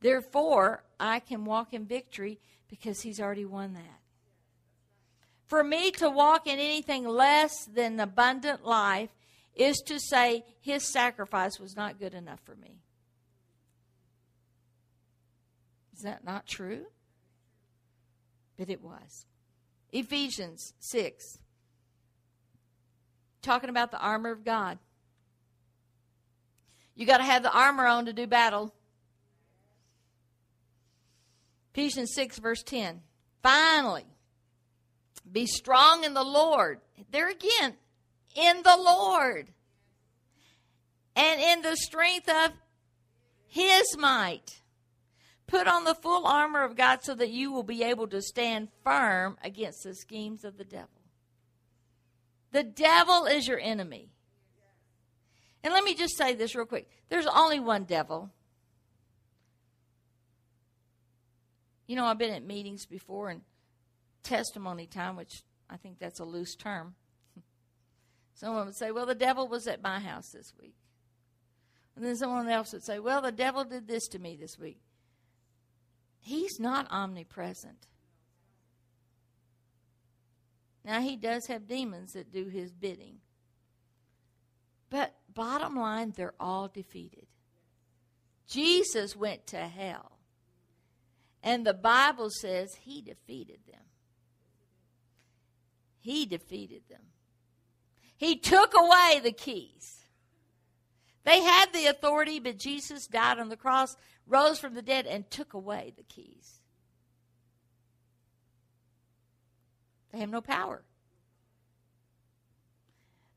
Therefore, 0.00 0.82
I 0.98 1.20
can 1.20 1.44
walk 1.44 1.72
in 1.72 1.84
victory 1.84 2.40
because 2.68 3.00
He's 3.00 3.20
already 3.20 3.44
won 3.44 3.74
that. 3.74 4.00
For 5.46 5.62
me 5.62 5.90
to 5.92 6.10
walk 6.10 6.46
in 6.46 6.58
anything 6.58 7.06
less 7.06 7.64
than 7.66 8.00
abundant 8.00 8.64
life 8.64 9.10
is 9.54 9.78
to 9.86 9.98
say 10.00 10.44
His 10.60 10.92
sacrifice 10.92 11.60
was 11.60 11.76
not 11.76 11.98
good 11.98 12.14
enough 12.14 12.40
for 12.44 12.56
me. 12.56 12.80
Is 15.94 16.02
that 16.02 16.24
not 16.24 16.46
true? 16.46 16.86
But 18.58 18.68
it 18.68 18.82
was. 18.82 19.26
Ephesians 19.92 20.74
6, 20.80 21.38
talking 23.40 23.70
about 23.70 23.90
the 23.90 23.98
armor 23.98 24.30
of 24.30 24.44
God. 24.44 24.78
You 26.94 27.06
got 27.06 27.18
to 27.18 27.24
have 27.24 27.42
the 27.42 27.52
armor 27.52 27.86
on 27.86 28.06
to 28.06 28.12
do 28.12 28.26
battle. 28.26 28.74
Ephesians 31.76 32.14
6, 32.14 32.38
verse 32.38 32.62
10. 32.62 33.02
Finally, 33.42 34.06
be 35.30 35.44
strong 35.44 36.04
in 36.04 36.14
the 36.14 36.24
Lord. 36.24 36.80
There 37.10 37.28
again, 37.28 37.74
in 38.34 38.62
the 38.62 38.78
Lord. 38.78 39.50
And 41.14 41.38
in 41.38 41.60
the 41.60 41.76
strength 41.76 42.30
of 42.30 42.52
his 43.46 43.94
might. 43.98 44.62
Put 45.46 45.68
on 45.68 45.84
the 45.84 45.94
full 45.94 46.26
armor 46.26 46.64
of 46.64 46.76
God 46.76 47.00
so 47.02 47.14
that 47.14 47.28
you 47.28 47.52
will 47.52 47.62
be 47.62 47.82
able 47.82 48.08
to 48.08 48.22
stand 48.22 48.68
firm 48.82 49.36
against 49.44 49.84
the 49.84 49.94
schemes 49.94 50.44
of 50.44 50.56
the 50.56 50.64
devil. 50.64 50.88
The 52.52 52.62
devil 52.62 53.26
is 53.26 53.46
your 53.46 53.60
enemy. 53.60 54.08
And 55.62 55.74
let 55.74 55.84
me 55.84 55.94
just 55.94 56.16
say 56.16 56.34
this 56.34 56.54
real 56.54 56.64
quick 56.64 56.88
there's 57.10 57.26
only 57.26 57.60
one 57.60 57.84
devil. 57.84 58.30
You 61.86 61.96
know, 61.96 62.04
I've 62.04 62.18
been 62.18 62.34
at 62.34 62.44
meetings 62.44 62.86
before 62.86 63.30
and 63.30 63.42
testimony 64.22 64.86
time, 64.86 65.16
which 65.16 65.42
I 65.70 65.76
think 65.76 65.98
that's 65.98 66.20
a 66.20 66.24
loose 66.24 66.56
term. 66.56 66.94
Someone 68.34 68.66
would 68.66 68.76
say, 68.76 68.90
Well, 68.90 69.06
the 69.06 69.14
devil 69.14 69.48
was 69.48 69.66
at 69.66 69.82
my 69.82 70.00
house 70.00 70.30
this 70.30 70.52
week. 70.60 70.74
And 71.96 72.04
then 72.04 72.14
someone 72.14 72.48
else 72.48 72.74
would 72.74 72.84
say, 72.84 72.98
Well, 72.98 73.22
the 73.22 73.32
devil 73.32 73.64
did 73.64 73.88
this 73.88 74.06
to 74.08 74.18
me 74.18 74.36
this 74.36 74.58
week. 74.58 74.80
He's 76.20 76.60
not 76.60 76.86
omnipresent. 76.90 77.86
Now, 80.84 81.00
he 81.00 81.16
does 81.16 81.46
have 81.46 81.66
demons 81.66 82.12
that 82.12 82.30
do 82.32 82.46
his 82.46 82.72
bidding. 82.72 83.16
But 84.90 85.14
bottom 85.32 85.74
line, 85.74 86.12
they're 86.14 86.34
all 86.38 86.68
defeated. 86.68 87.26
Jesus 88.46 89.16
went 89.16 89.46
to 89.48 89.58
hell. 89.58 90.15
And 91.46 91.64
the 91.64 91.74
Bible 91.74 92.28
says 92.28 92.74
he 92.74 93.00
defeated 93.00 93.60
them. 93.68 93.84
He 96.00 96.26
defeated 96.26 96.82
them. 96.90 97.02
He 98.16 98.36
took 98.36 98.74
away 98.76 99.20
the 99.22 99.30
keys. 99.30 100.06
They 101.22 101.40
had 101.40 101.72
the 101.72 101.86
authority, 101.86 102.40
but 102.40 102.58
Jesus 102.58 103.06
died 103.06 103.38
on 103.38 103.48
the 103.48 103.56
cross, 103.56 103.96
rose 104.26 104.58
from 104.58 104.74
the 104.74 104.82
dead, 104.82 105.06
and 105.06 105.30
took 105.30 105.54
away 105.54 105.92
the 105.96 106.02
keys. 106.02 106.62
They 110.12 110.18
have 110.18 110.30
no 110.30 110.40
power. 110.40 110.82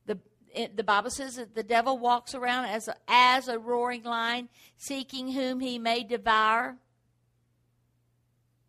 The, 0.07 0.17
it, 0.55 0.75
the 0.75 0.83
Bible 0.83 1.11
says 1.11 1.35
that 1.35 1.53
the 1.53 1.61
devil 1.61 1.99
walks 1.99 2.33
around 2.33 2.65
as 2.65 2.87
a, 2.87 2.95
as 3.07 3.47
a 3.47 3.59
roaring 3.59 4.01
lion, 4.01 4.49
seeking 4.77 5.33
whom 5.33 5.59
he 5.59 5.77
may 5.77 6.03
devour. 6.03 6.77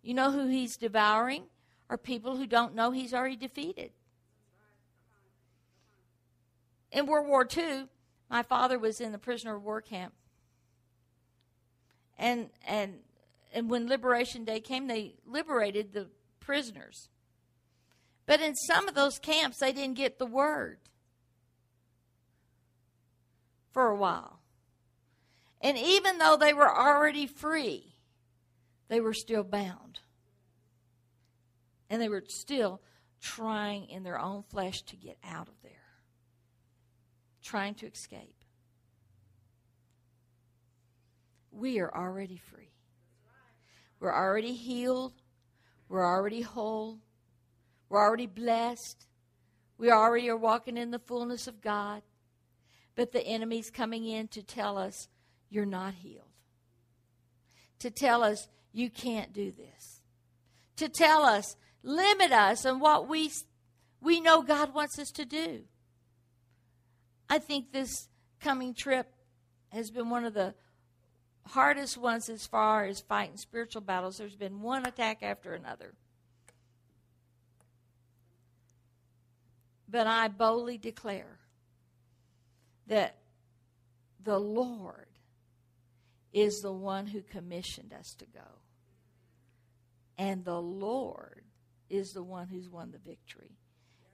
You 0.02 0.14
know 0.14 0.30
who 0.30 0.46
he's 0.46 0.76
devouring? 0.76 1.44
Are 1.88 1.98
people 1.98 2.36
who 2.36 2.46
don't 2.46 2.74
know 2.74 2.90
he's 2.92 3.12
already 3.12 3.36
defeated. 3.36 3.90
In 6.92 7.06
World 7.06 7.26
War 7.26 7.46
II, 7.56 7.86
my 8.30 8.42
father 8.42 8.78
was 8.78 9.00
in 9.00 9.12
the 9.12 9.18
prisoner 9.18 9.56
of 9.56 9.64
war 9.64 9.80
camp. 9.80 10.12
And 12.18 12.50
and 12.66 12.98
and 13.52 13.68
when 13.68 13.88
Liberation 13.88 14.44
Day 14.44 14.60
came, 14.60 14.86
they 14.86 15.14
liberated 15.26 15.92
the 15.92 16.08
prisoners. 16.38 17.08
But 18.26 18.40
in 18.40 18.54
some 18.54 18.86
of 18.86 18.94
those 18.94 19.18
camps, 19.18 19.58
they 19.58 19.72
didn't 19.72 19.96
get 19.96 20.18
the 20.18 20.26
word 20.26 20.78
for 23.72 23.88
a 23.88 23.96
while. 23.96 24.38
And 25.60 25.76
even 25.76 26.18
though 26.18 26.36
they 26.36 26.54
were 26.54 26.70
already 26.70 27.26
free, 27.26 27.89
they 28.90 29.00
were 29.00 29.14
still 29.14 29.44
bound. 29.44 30.00
And 31.88 32.02
they 32.02 32.08
were 32.08 32.24
still 32.26 32.82
trying 33.20 33.88
in 33.88 34.02
their 34.02 34.18
own 34.18 34.42
flesh 34.42 34.82
to 34.82 34.96
get 34.96 35.16
out 35.24 35.48
of 35.48 35.54
there, 35.62 35.72
trying 37.42 37.74
to 37.76 37.86
escape. 37.86 38.44
We 41.52 41.78
are 41.78 41.94
already 41.94 42.36
free. 42.36 42.72
We're 44.00 44.14
already 44.14 44.54
healed. 44.54 45.14
We're 45.88 46.06
already 46.06 46.40
whole. 46.40 46.98
We're 47.88 48.02
already 48.02 48.26
blessed. 48.26 49.06
We 49.78 49.90
already 49.90 50.28
are 50.30 50.36
walking 50.36 50.76
in 50.76 50.90
the 50.90 50.98
fullness 50.98 51.46
of 51.46 51.60
God. 51.60 52.02
But 52.96 53.12
the 53.12 53.24
enemy's 53.24 53.70
coming 53.70 54.04
in 54.04 54.26
to 54.28 54.42
tell 54.42 54.76
us 54.76 55.08
you're 55.48 55.64
not 55.64 55.94
healed. 55.94 56.24
To 57.80 57.90
tell 57.90 58.24
us 58.24 58.48
you 58.72 58.90
can't 58.90 59.32
do 59.32 59.52
this. 59.52 60.00
To 60.76 60.88
tell 60.88 61.24
us, 61.24 61.56
limit 61.82 62.32
us 62.32 62.64
on 62.64 62.80
what 62.80 63.08
we, 63.08 63.30
we 64.00 64.20
know 64.20 64.42
God 64.42 64.74
wants 64.74 64.98
us 64.98 65.10
to 65.12 65.24
do. 65.24 65.62
I 67.28 67.38
think 67.38 67.72
this 67.72 68.08
coming 68.40 68.74
trip 68.74 69.12
has 69.70 69.90
been 69.90 70.10
one 70.10 70.24
of 70.24 70.34
the 70.34 70.54
hardest 71.46 71.96
ones 71.96 72.28
as 72.28 72.46
far 72.46 72.84
as 72.84 73.00
fighting 73.00 73.36
spiritual 73.36 73.82
battles. 73.82 74.18
There's 74.18 74.36
been 74.36 74.62
one 74.62 74.86
attack 74.86 75.22
after 75.22 75.54
another. 75.54 75.94
But 79.88 80.06
I 80.06 80.28
boldly 80.28 80.78
declare 80.78 81.38
that 82.86 83.16
the 84.22 84.38
Lord 84.38 85.06
is 86.32 86.60
the 86.60 86.72
one 86.72 87.06
who 87.06 87.22
commissioned 87.22 87.92
us 87.92 88.14
to 88.18 88.26
go. 88.26 88.60
And 90.16 90.44
the 90.44 90.60
Lord 90.60 91.42
is 91.88 92.12
the 92.12 92.22
one 92.22 92.48
who's 92.48 92.68
won 92.68 92.92
the 92.92 92.98
victory. 92.98 93.56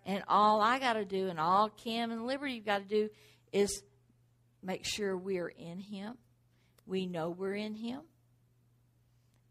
And 0.05 0.23
all 0.29 0.61
I 0.61 0.79
got 0.79 0.95
to 0.95 1.05
do, 1.05 1.29
and 1.29 1.41
all 1.41 1.69
Kim 1.69 2.13
and 2.13 2.27
Liberty 2.27 2.61
got 2.61 2.79
to 2.79 2.85
do, 2.85 3.11
is 3.53 3.83
make 4.63 4.85
sure 4.85 5.17
we're 5.17 5.49
in 5.49 5.81
Him. 5.81 6.15
We 6.87 7.07
know 7.07 7.31
we're 7.31 7.57
in 7.57 7.75
Him. 7.75 8.03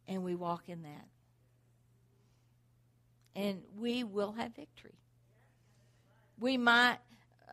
And 0.07 0.23
we 0.23 0.33
walk 0.33 0.69
in 0.69 0.83
that. 0.83 1.07
And 3.35 3.63
we 3.77 4.03
will 4.03 4.31
have 4.31 4.55
victory. 4.55 4.97
We 6.39 6.57
might, 6.57 6.99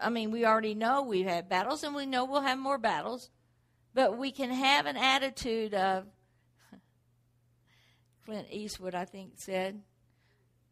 I 0.00 0.10
mean, 0.10 0.30
we 0.30 0.44
already 0.44 0.74
know 0.74 1.02
we've 1.02 1.26
had 1.26 1.48
battles, 1.48 1.82
and 1.82 1.94
we 1.94 2.06
know 2.06 2.24
we'll 2.24 2.42
have 2.42 2.58
more 2.58 2.78
battles. 2.78 3.30
But 3.94 4.16
we 4.16 4.32
can 4.32 4.50
have 4.50 4.86
an 4.86 4.96
attitude 4.96 5.74
of, 5.74 6.06
Clint 8.24 8.48
Eastwood, 8.50 8.94
I 8.94 9.04
think, 9.04 9.32
said, 9.36 9.82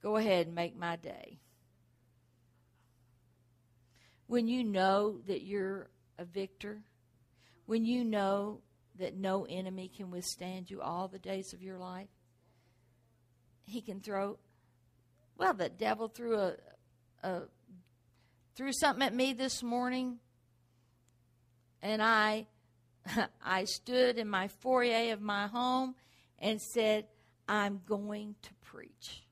Go 0.03 0.17
ahead 0.17 0.47
and 0.47 0.55
make 0.55 0.77
my 0.77 0.97
day. 0.97 1.41
When 4.27 4.49
you 4.49 4.65
know 4.65 5.19
that 5.27 5.43
you're 5.43 5.91
a 6.19 6.25
victor, 6.25 6.83
when 7.67 7.85
you 7.85 8.05
know 8.05 8.63
that 8.99 9.17
no 9.17 9.45
enemy 9.45 9.91
can 9.95 10.11
withstand 10.11 10.71
you 10.71 10.81
all 10.81 11.09
the 11.09 11.19
days 11.19 11.53
of 11.53 11.63
your 11.63 11.79
life, 11.79 12.09
he 13.65 13.83
can 13.83 14.01
throw, 14.01 14.39
well, 15.37 15.53
the 15.53 15.69
devil 15.69 16.09
threw 16.09 16.39
a, 16.39 16.55
a 17.23 17.43
threw 18.55 18.73
something 18.73 19.07
at 19.07 19.15
me 19.15 19.33
this 19.33 19.63
morning, 19.63 20.19
and 21.83 22.03
I 22.03 22.47
I 23.45 23.65
stood 23.65 24.19
in 24.19 24.29
my 24.29 24.49
foyer 24.49 25.13
of 25.13 25.21
my 25.21 25.47
home 25.47 25.95
and 26.39 26.61
said, 26.61 27.07
I'm 27.49 27.81
going 27.87 28.37
to 28.43 28.51
preach. 28.63 29.23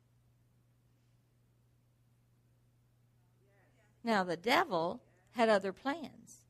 Now, 4.02 4.24
the 4.24 4.36
devil 4.36 5.02
had 5.32 5.48
other 5.48 5.72
plans. 5.72 6.42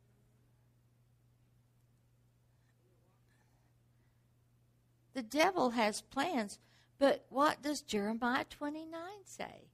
The 5.15 5.23
devil 5.23 5.71
has 5.71 6.01
plans, 6.01 6.59
but 6.99 7.27
what 7.29 7.61
does 7.61 7.81
Jeremiah 7.81 8.45
29 8.49 9.01
say? 9.25 9.69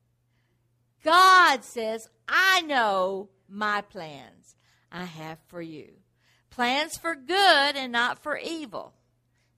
God 1.03 1.63
says, 1.63 2.09
I 2.27 2.63
know 2.63 3.29
my 3.47 3.83
plans 3.83 4.57
I 4.91 5.05
have 5.05 5.39
for 5.49 5.61
you. 5.61 5.93
Plans 6.55 6.97
for 6.97 7.17
good 7.17 7.77
and 7.77 7.91
not 7.91 8.23
for 8.23 8.39
evil, 8.39 8.95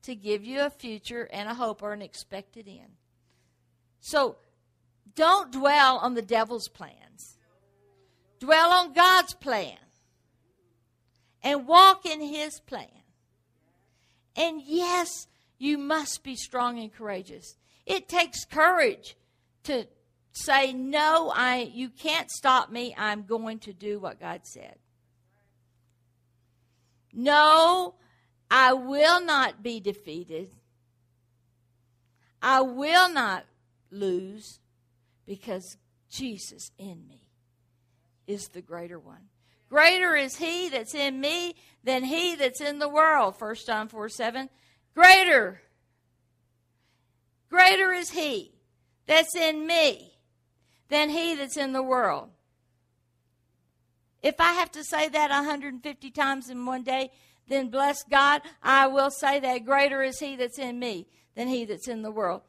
to 0.02 0.14
give 0.14 0.44
you 0.44 0.60
a 0.62 0.70
future 0.70 1.28
and 1.30 1.46
a 1.46 1.54
hope 1.54 1.82
or 1.82 1.92
an 1.92 2.00
expected 2.00 2.66
end. 2.66 2.96
So 4.00 4.36
don't 5.14 5.52
dwell 5.52 5.98
on 5.98 6.14
the 6.14 6.22
devil's 6.22 6.68
plans, 6.68 7.36
dwell 8.40 8.70
on 8.70 8.94
God's 8.94 9.34
plan 9.34 9.76
and 11.42 11.66
walk 11.66 12.06
in 12.06 12.22
his 12.22 12.60
plan. 12.60 12.88
And 14.34 14.62
yes, 14.64 15.28
you 15.58 15.76
must 15.76 16.24
be 16.24 16.34
strong 16.34 16.78
and 16.78 16.90
courageous. 16.90 17.56
It 17.84 18.08
takes 18.08 18.46
courage 18.46 19.16
to 19.64 19.86
say 20.32 20.70
no 20.74 21.32
i 21.34 21.70
you 21.72 21.88
can't 21.88 22.30
stop 22.30 22.70
me 22.70 22.94
i'm 22.98 23.22
going 23.22 23.58
to 23.58 23.72
do 23.72 23.98
what 23.98 24.20
god 24.20 24.42
said 24.44 24.76
no 27.16 27.94
i 28.50 28.72
will 28.72 29.24
not 29.24 29.62
be 29.62 29.80
defeated. 29.80 30.54
I 32.42 32.60
will 32.60 33.12
not 33.12 33.44
lose 33.90 34.60
because 35.24 35.78
jesus 36.08 36.70
in 36.78 37.08
me 37.08 37.22
is 38.26 38.48
the 38.48 38.62
greater 38.62 38.98
one. 38.98 39.28
Greater 39.68 40.14
is 40.14 40.36
he 40.36 40.68
that's 40.68 40.94
in 40.94 41.20
me 41.20 41.54
than 41.82 42.04
he 42.04 42.36
that's 42.36 42.60
in 42.60 42.78
the 42.78 42.88
world. 42.88 43.34
1 43.38 43.54
john 43.66 43.88
4 43.88 44.08
7 44.08 44.48
greater 44.94 45.62
greater 47.50 47.92
is 47.92 48.10
he 48.10 48.52
that's 49.06 49.34
in 49.34 49.66
me 49.66 50.12
than 50.88 51.10
he 51.10 51.34
that's 51.34 51.56
in 51.56 51.72
the 51.72 51.82
world. 51.82 52.30
If 54.26 54.40
I 54.40 54.54
have 54.54 54.72
to 54.72 54.82
say 54.82 55.08
that 55.08 55.30
150 55.30 56.10
times 56.10 56.50
in 56.50 56.66
one 56.66 56.82
day, 56.82 57.12
then 57.46 57.68
bless 57.68 58.02
God, 58.02 58.42
I 58.60 58.88
will 58.88 59.12
say 59.12 59.38
that 59.38 59.64
greater 59.64 60.02
is 60.02 60.18
he 60.18 60.34
that's 60.34 60.58
in 60.58 60.80
me 60.80 61.06
than 61.36 61.46
he 61.46 61.64
that's 61.64 61.86
in 61.86 62.02
the 62.02 62.10
world. 62.10 62.42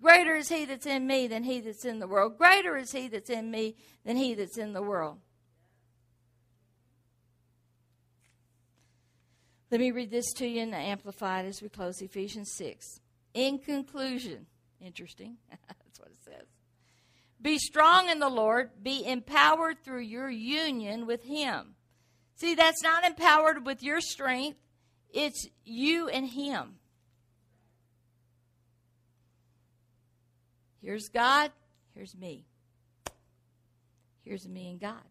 Greater 0.00 0.36
is 0.36 0.50
he 0.50 0.64
that's 0.64 0.86
in 0.86 1.04
me 1.04 1.26
than 1.26 1.42
he 1.42 1.58
that's 1.58 1.84
in 1.84 1.98
the 1.98 2.06
world. 2.06 2.38
Greater 2.38 2.76
is 2.76 2.92
he 2.92 3.08
that's 3.08 3.28
in 3.28 3.50
me 3.50 3.74
than 4.04 4.16
he 4.16 4.34
that's 4.34 4.56
in 4.56 4.72
the 4.72 4.82
world. 4.82 5.18
Let 9.72 9.80
me 9.80 9.90
read 9.90 10.12
this 10.12 10.32
to 10.34 10.46
you 10.46 10.62
in 10.62 10.70
the 10.70 10.76
Amplified 10.76 11.44
as 11.44 11.60
we 11.60 11.70
close 11.70 12.00
Ephesians 12.02 12.52
6. 12.52 13.00
In 13.34 13.58
conclusion, 13.58 14.46
interesting. 14.80 15.38
That's 15.50 15.98
what 15.98 16.10
it 16.10 16.22
says. 16.24 16.53
Be 17.44 17.58
strong 17.58 18.08
in 18.08 18.20
the 18.20 18.30
Lord. 18.30 18.70
Be 18.82 19.06
empowered 19.06 19.84
through 19.84 20.00
your 20.00 20.30
union 20.30 21.06
with 21.06 21.22
Him. 21.24 21.74
See, 22.36 22.54
that's 22.54 22.82
not 22.82 23.04
empowered 23.04 23.66
with 23.66 23.82
your 23.82 24.00
strength, 24.00 24.58
it's 25.10 25.46
you 25.62 26.08
and 26.08 26.26
Him. 26.26 26.76
Here's 30.82 31.08
God, 31.10 31.52
here's 31.94 32.16
me. 32.16 32.46
Here's 34.24 34.48
me 34.48 34.70
and 34.70 34.80
God. 34.80 35.04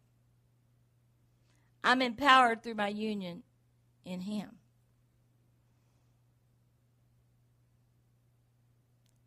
I'm 1.83 2.01
empowered 2.01 2.63
through 2.63 2.75
my 2.75 2.87
union 2.87 3.43
in 4.05 4.21
Him. 4.21 4.49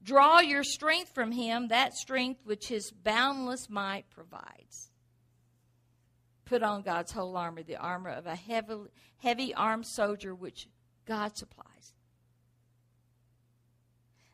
Draw 0.06 0.38
your 0.38 0.62
strength 0.62 1.12
from 1.12 1.32
him, 1.32 1.66
that 1.68 1.94
strength 1.94 2.40
which 2.44 2.68
his 2.68 2.92
boundless 2.92 3.68
might 3.68 4.08
provides. 4.08 4.92
Put 6.44 6.62
on 6.62 6.82
God's 6.82 7.10
whole 7.10 7.36
armor, 7.36 7.64
the 7.64 7.74
armor 7.74 8.10
of 8.10 8.24
a 8.24 8.36
heavy, 8.36 8.76
heavy 9.18 9.52
armed 9.52 9.84
soldier 9.84 10.32
which 10.32 10.68
God 11.06 11.36
supplies. 11.36 11.94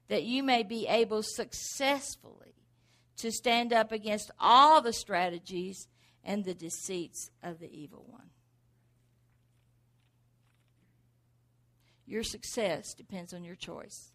That 0.09 0.24
you 0.24 0.43
may 0.43 0.62
be 0.62 0.86
able 0.86 1.23
successfully 1.23 2.55
to 3.16 3.32
stand 3.32 3.73
up 3.73 3.93
against 3.93 4.31
all 4.39 4.82
the 4.82 4.93
strategies 4.93 5.89
and 6.23 6.44
the 6.44 6.55
deceits 6.55 7.31
of 7.43 7.61
the 7.61 7.73
evil 7.73 8.05
one. 8.07 8.28
Your 12.05 12.24
success 12.24 12.93
depends 12.93 13.32
on 13.32 13.43
your 13.43 13.57
choice. 13.57 14.11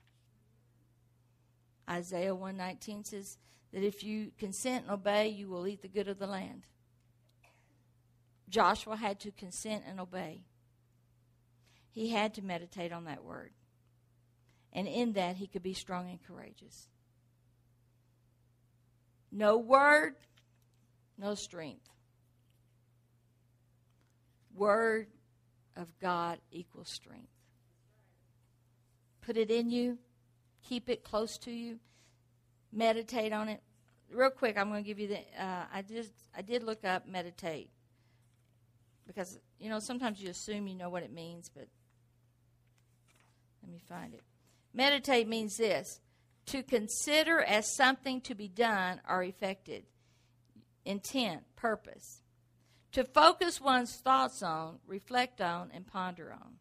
Isaiah 1.89 2.35
119 2.35 3.03
says 3.03 3.37
that 3.71 3.83
if 3.83 4.03
you 4.03 4.31
consent 4.37 4.83
and 4.83 4.93
obey, 4.93 5.29
you 5.29 5.49
will 5.49 5.67
eat 5.67 5.81
the 5.81 5.87
good 5.87 6.07
of 6.07 6.19
the 6.19 6.27
land. 6.27 6.63
Joshua 8.49 8.95
had 8.95 9.19
to 9.21 9.31
consent 9.31 9.83
and 9.87 9.99
obey. 9.99 10.43
He 11.91 12.09
had 12.09 12.33
to 12.35 12.41
meditate 12.41 12.91
on 12.91 13.05
that 13.05 13.23
word. 13.23 13.51
And 14.73 14.87
in 14.87 15.13
that, 15.13 15.37
he 15.37 15.47
could 15.47 15.63
be 15.63 15.73
strong 15.73 16.09
and 16.09 16.19
courageous. 16.21 16.87
No 19.31 19.57
word, 19.57 20.15
no 21.17 21.35
strength. 21.35 21.89
Word 24.53 25.07
of 25.75 25.91
God 25.99 26.39
equals 26.51 26.89
strength. 26.89 27.31
Put 29.21 29.37
it 29.37 29.51
in 29.51 29.69
you, 29.69 29.97
Keep 30.63 30.89
it 30.89 31.03
close 31.03 31.37
to 31.39 31.51
you. 31.51 31.79
Meditate 32.71 33.33
on 33.33 33.49
it. 33.49 33.61
Real 34.11 34.29
quick, 34.29 34.57
I'm 34.57 34.69
going 34.69 34.83
to 34.83 34.87
give 34.87 34.99
you 34.99 35.07
the. 35.07 35.19
Uh, 35.41 35.65
I 35.73 35.81
just 35.81 36.11
I 36.35 36.41
did 36.41 36.63
look 36.63 36.85
up 36.85 37.07
meditate 37.07 37.69
because 39.05 39.39
you 39.59 39.69
know 39.69 39.79
sometimes 39.79 40.21
you 40.21 40.29
assume 40.29 40.67
you 40.67 40.75
know 40.75 40.89
what 40.89 41.03
it 41.03 41.11
means, 41.11 41.49
but 41.53 41.67
let 43.61 43.71
me 43.71 43.79
find 43.87 44.13
it. 44.13 44.23
Meditate 44.73 45.27
means 45.27 45.57
this: 45.57 45.99
to 46.47 46.63
consider 46.63 47.41
as 47.41 47.75
something 47.75 48.21
to 48.21 48.35
be 48.35 48.47
done 48.47 49.01
or 49.07 49.23
effected, 49.23 49.83
intent, 50.85 51.43
purpose. 51.55 52.21
To 52.93 53.03
focus 53.03 53.61
one's 53.61 53.95
thoughts 53.97 54.41
on, 54.41 54.79
reflect 54.87 55.41
on, 55.41 55.69
and 55.73 55.85
ponder 55.85 56.31
on. 56.31 56.53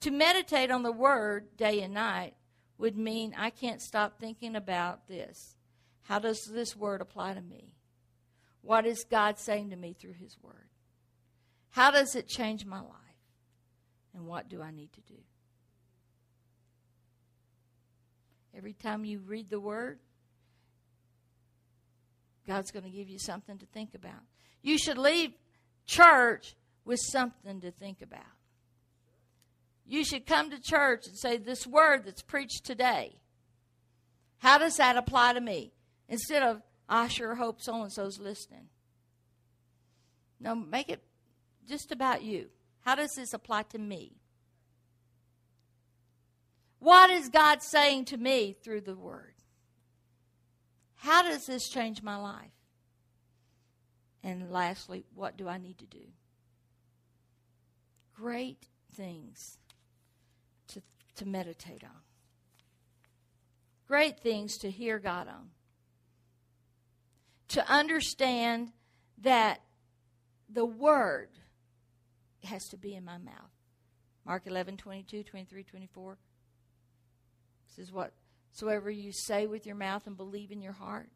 To 0.00 0.10
meditate 0.10 0.70
on 0.70 0.82
the 0.82 0.92
word 0.92 1.56
day 1.56 1.80
and 1.82 1.94
night 1.94 2.34
would 2.78 2.96
mean 2.96 3.34
I 3.36 3.50
can't 3.50 3.80
stop 3.80 4.18
thinking 4.18 4.56
about 4.56 5.08
this. 5.08 5.56
How 6.02 6.18
does 6.18 6.44
this 6.44 6.76
word 6.76 7.00
apply 7.00 7.34
to 7.34 7.40
me? 7.40 7.74
What 8.62 8.86
is 8.86 9.04
God 9.04 9.38
saying 9.38 9.70
to 9.70 9.76
me 9.76 9.92
through 9.92 10.14
His 10.14 10.36
word? 10.42 10.68
How 11.70 11.90
does 11.90 12.14
it 12.14 12.28
change 12.28 12.64
my 12.64 12.80
life? 12.80 12.90
And 14.14 14.26
what 14.26 14.48
do 14.48 14.62
I 14.62 14.70
need 14.70 14.92
to 14.92 15.00
do? 15.00 15.18
Every 18.56 18.72
time 18.72 19.04
you 19.04 19.18
read 19.18 19.50
the 19.50 19.58
word, 19.58 19.98
God's 22.46 22.70
going 22.70 22.84
to 22.84 22.90
give 22.90 23.08
you 23.08 23.18
something 23.18 23.58
to 23.58 23.66
think 23.66 23.94
about. 23.94 24.22
You 24.62 24.78
should 24.78 24.98
leave 24.98 25.32
church 25.86 26.54
with 26.84 27.00
something 27.00 27.60
to 27.62 27.70
think 27.70 28.02
about. 28.02 28.20
You 29.86 30.04
should 30.04 30.26
come 30.26 30.50
to 30.50 30.60
church 30.60 31.06
and 31.06 31.16
say, 31.16 31.36
This 31.36 31.66
word 31.66 32.04
that's 32.04 32.22
preached 32.22 32.64
today, 32.64 33.20
how 34.38 34.58
does 34.58 34.76
that 34.76 34.96
apply 34.96 35.34
to 35.34 35.40
me? 35.40 35.72
Instead 36.08 36.42
of, 36.42 36.62
I 36.88 37.08
sure 37.08 37.34
hope 37.34 37.60
so 37.60 37.82
and 37.82 37.92
so's 37.92 38.18
listening. 38.18 38.68
No, 40.40 40.54
make 40.54 40.90
it 40.90 41.02
just 41.66 41.92
about 41.92 42.22
you. 42.22 42.48
How 42.80 42.94
does 42.94 43.14
this 43.16 43.32
apply 43.32 43.62
to 43.64 43.78
me? 43.78 44.16
What 46.78 47.08
is 47.10 47.30
God 47.30 47.62
saying 47.62 48.06
to 48.06 48.18
me 48.18 48.54
through 48.62 48.82
the 48.82 48.94
Word? 48.94 49.34
How 50.96 51.22
does 51.22 51.46
this 51.46 51.68
change 51.68 52.02
my 52.02 52.16
life? 52.16 52.50
And 54.22 54.50
lastly, 54.50 55.04
what 55.14 55.36
do 55.38 55.48
I 55.48 55.56
need 55.56 55.78
to 55.78 55.86
do? 55.86 56.04
Great 58.14 58.68
things 58.94 59.58
to 60.68 60.82
to 61.16 61.26
meditate 61.26 61.84
on. 61.84 62.02
Great 63.86 64.18
things 64.20 64.56
to 64.58 64.70
hear 64.70 64.98
God 64.98 65.28
on. 65.28 65.50
To 67.48 67.70
understand 67.70 68.72
that 69.18 69.60
the 70.48 70.64
Word 70.64 71.28
has 72.44 72.64
to 72.68 72.76
be 72.76 72.94
in 72.94 73.04
my 73.04 73.18
mouth. 73.18 73.50
Mark 74.26 74.46
11, 74.46 74.78
22, 74.78 75.22
23, 75.22 75.64
24. 75.64 76.18
This 77.68 77.86
is 77.86 77.92
what, 77.92 78.12
soever 78.52 78.90
you 78.90 79.12
say 79.12 79.46
with 79.46 79.66
your 79.66 79.76
mouth 79.76 80.06
and 80.06 80.16
believe 80.16 80.50
in 80.50 80.62
your 80.62 80.72
heart. 80.72 81.10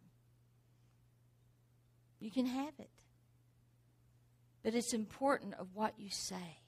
You 2.21 2.31
can 2.31 2.47
have 2.47 2.75
it. 2.79 2.91
But 4.63 4.75
it's 4.75 4.93
important 4.93 5.55
of 5.55 5.69
what 5.75 5.95
you 5.99 6.11
say. 6.11 6.59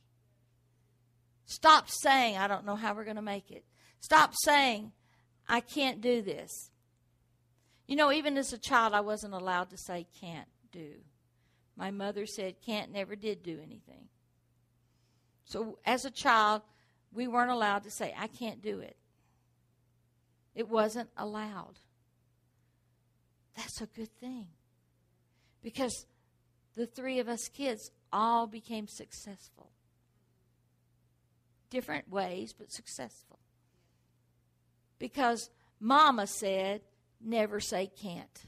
Stop 1.51 1.86
saying, 1.89 2.36
I 2.36 2.47
don't 2.47 2.64
know 2.64 2.77
how 2.77 2.94
we're 2.94 3.02
going 3.02 3.16
to 3.16 3.22
make 3.22 3.51
it. 3.51 3.64
Stop 3.98 4.35
saying, 4.44 4.93
I 5.48 5.59
can't 5.59 6.01
do 6.01 6.22
this. 6.22 6.70
You 7.89 7.97
know, 7.97 8.12
even 8.12 8.39
as 8.39 8.52
a 8.52 8.59
child, 8.59 8.94
I 8.94 9.01
wasn't 9.01 9.35
allowed 9.35 9.70
to 9.70 9.77
say 9.77 10.06
can't 10.20 10.47
do. 10.70 10.93
My 11.77 11.90
mother 11.90 12.24
said 12.24 12.55
can't 12.64 12.93
never 12.93 13.16
did 13.16 13.43
do 13.43 13.59
anything. 13.60 14.09
So 15.44 15.81
as 15.85 16.05
a 16.05 16.10
child, 16.12 16.62
we 17.12 17.27
weren't 17.27 17.51
allowed 17.51 17.82
to 17.82 17.90
say, 17.90 18.14
I 18.16 18.28
can't 18.28 18.62
do 18.62 18.78
it. 18.78 18.97
It 20.55 20.68
wasn't 20.68 21.10
allowed. 21.16 21.81
That's 23.56 23.81
a 23.81 23.86
good 23.86 24.16
thing. 24.20 24.47
Because 25.64 26.06
the 26.77 26.86
three 26.86 27.18
of 27.18 27.28
us 27.28 27.48
kids 27.48 27.90
all 28.12 28.47
became 28.47 28.86
successful. 28.86 29.72
Different 31.70 32.10
ways, 32.10 32.52
but 32.52 32.72
successful. 32.72 33.38
Because 34.98 35.51
Mama 35.78 36.26
said, 36.26 36.82
never 37.20 37.60
say 37.60 37.86
can't. 37.86 38.42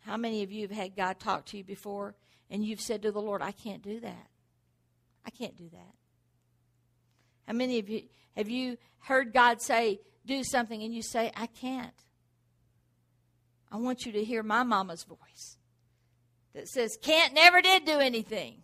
How 0.00 0.16
many 0.16 0.42
of 0.42 0.50
you 0.50 0.62
have 0.62 0.76
had 0.76 0.96
God 0.96 1.20
talk 1.20 1.46
to 1.46 1.58
you 1.58 1.64
before 1.64 2.14
and 2.50 2.64
you've 2.64 2.80
said 2.80 3.02
to 3.02 3.12
the 3.12 3.20
Lord, 3.20 3.42
I 3.42 3.52
can't 3.52 3.82
do 3.82 4.00
that? 4.00 4.26
I 5.24 5.30
can't 5.30 5.56
do 5.56 5.68
that. 5.70 5.94
How 7.46 7.52
many 7.52 7.78
of 7.78 7.88
you 7.88 8.02
have 8.36 8.48
you 8.48 8.78
heard 9.00 9.32
God 9.32 9.60
say, 9.60 10.00
do 10.24 10.44
something, 10.44 10.82
and 10.82 10.94
you 10.94 11.02
say, 11.02 11.32
I 11.36 11.46
can't? 11.46 12.04
I 13.72 13.76
want 13.76 14.06
you 14.06 14.12
to 14.12 14.24
hear 14.24 14.42
my 14.42 14.62
mama's 14.62 15.04
voice 15.04 15.58
that 16.54 16.68
says, 16.68 16.98
can't 17.00 17.34
never 17.34 17.60
did 17.60 17.84
do 17.84 17.98
anything. 17.98 18.62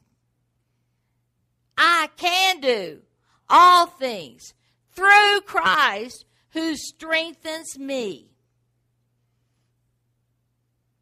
I 1.77 2.09
can 2.16 2.61
do 2.61 3.03
all 3.48 3.86
things 3.86 4.55
through 4.93 5.40
Christ 5.44 6.24
who 6.51 6.74
strengthens 6.74 7.78
me. 7.78 8.31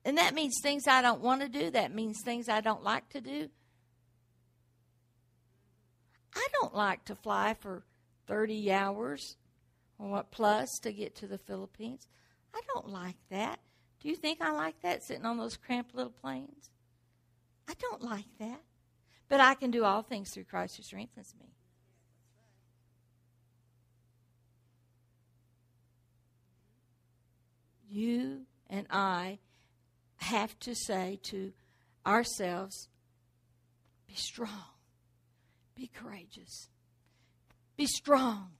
And 0.05 0.19
that 0.19 0.35
means 0.35 0.59
things 0.61 0.87
I 0.87 1.01
don't 1.01 1.23
want 1.23 1.41
to 1.43 1.49
do. 1.49 1.71
That 1.71 1.95
means 1.95 2.19
things 2.23 2.49
I 2.49 2.61
don't 2.61 2.83
like 2.83 3.09
to 3.11 3.21
do. 3.21 3.49
I 6.35 6.47
don't 6.61 6.75
like 6.75 7.05
to 7.07 7.15
fly 7.15 7.55
for 7.55 7.85
30 8.27 8.73
hours 8.73 9.37
or 9.99 10.09
what 10.11 10.31
plus 10.31 10.69
to 10.83 10.93
get 10.93 11.15
to 11.17 11.27
the 11.27 11.39
Philippines. 11.39 12.09
I 12.53 12.61
don't 12.75 12.89
like 12.89 13.17
that. 13.31 13.61
Do 14.01 14.09
you 14.09 14.17
think 14.17 14.41
I 14.41 14.51
like 14.51 14.81
that 14.83 15.03
sitting 15.03 15.25
on 15.25 15.39
those 15.39 15.57
cramped 15.57 15.95
little 15.95 16.13
planes? 16.13 16.71
I 17.69 17.75
don't 17.79 18.03
like 18.03 18.27
that. 18.39 18.61
But 19.29 19.41
I 19.41 19.55
can 19.55 19.71
do 19.71 19.85
all 19.85 20.03
things 20.03 20.31
through 20.31 20.45
Christ 20.45 20.77
who 20.77 20.83
strengthens 20.83 21.35
me. 21.41 21.47
You 27.89 28.43
and 28.69 28.87
I 28.91 29.39
have 30.17 30.59
to 30.61 30.75
say 30.75 31.19
to 31.25 31.53
ourselves 32.07 32.89
be 34.07 34.15
strong, 34.15 34.75
be 35.75 35.87
courageous, 35.87 36.69
be 37.77 37.87
strong, 37.87 38.51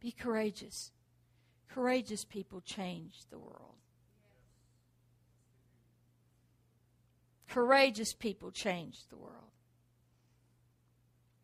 be 0.00 0.12
courageous. 0.12 0.92
Courageous 1.68 2.24
people 2.24 2.60
change 2.60 3.12
the 3.30 3.38
world. 3.38 3.74
Courageous 7.48 8.14
people 8.14 8.50
change 8.50 8.96
the 9.10 9.16
world. 9.16 9.50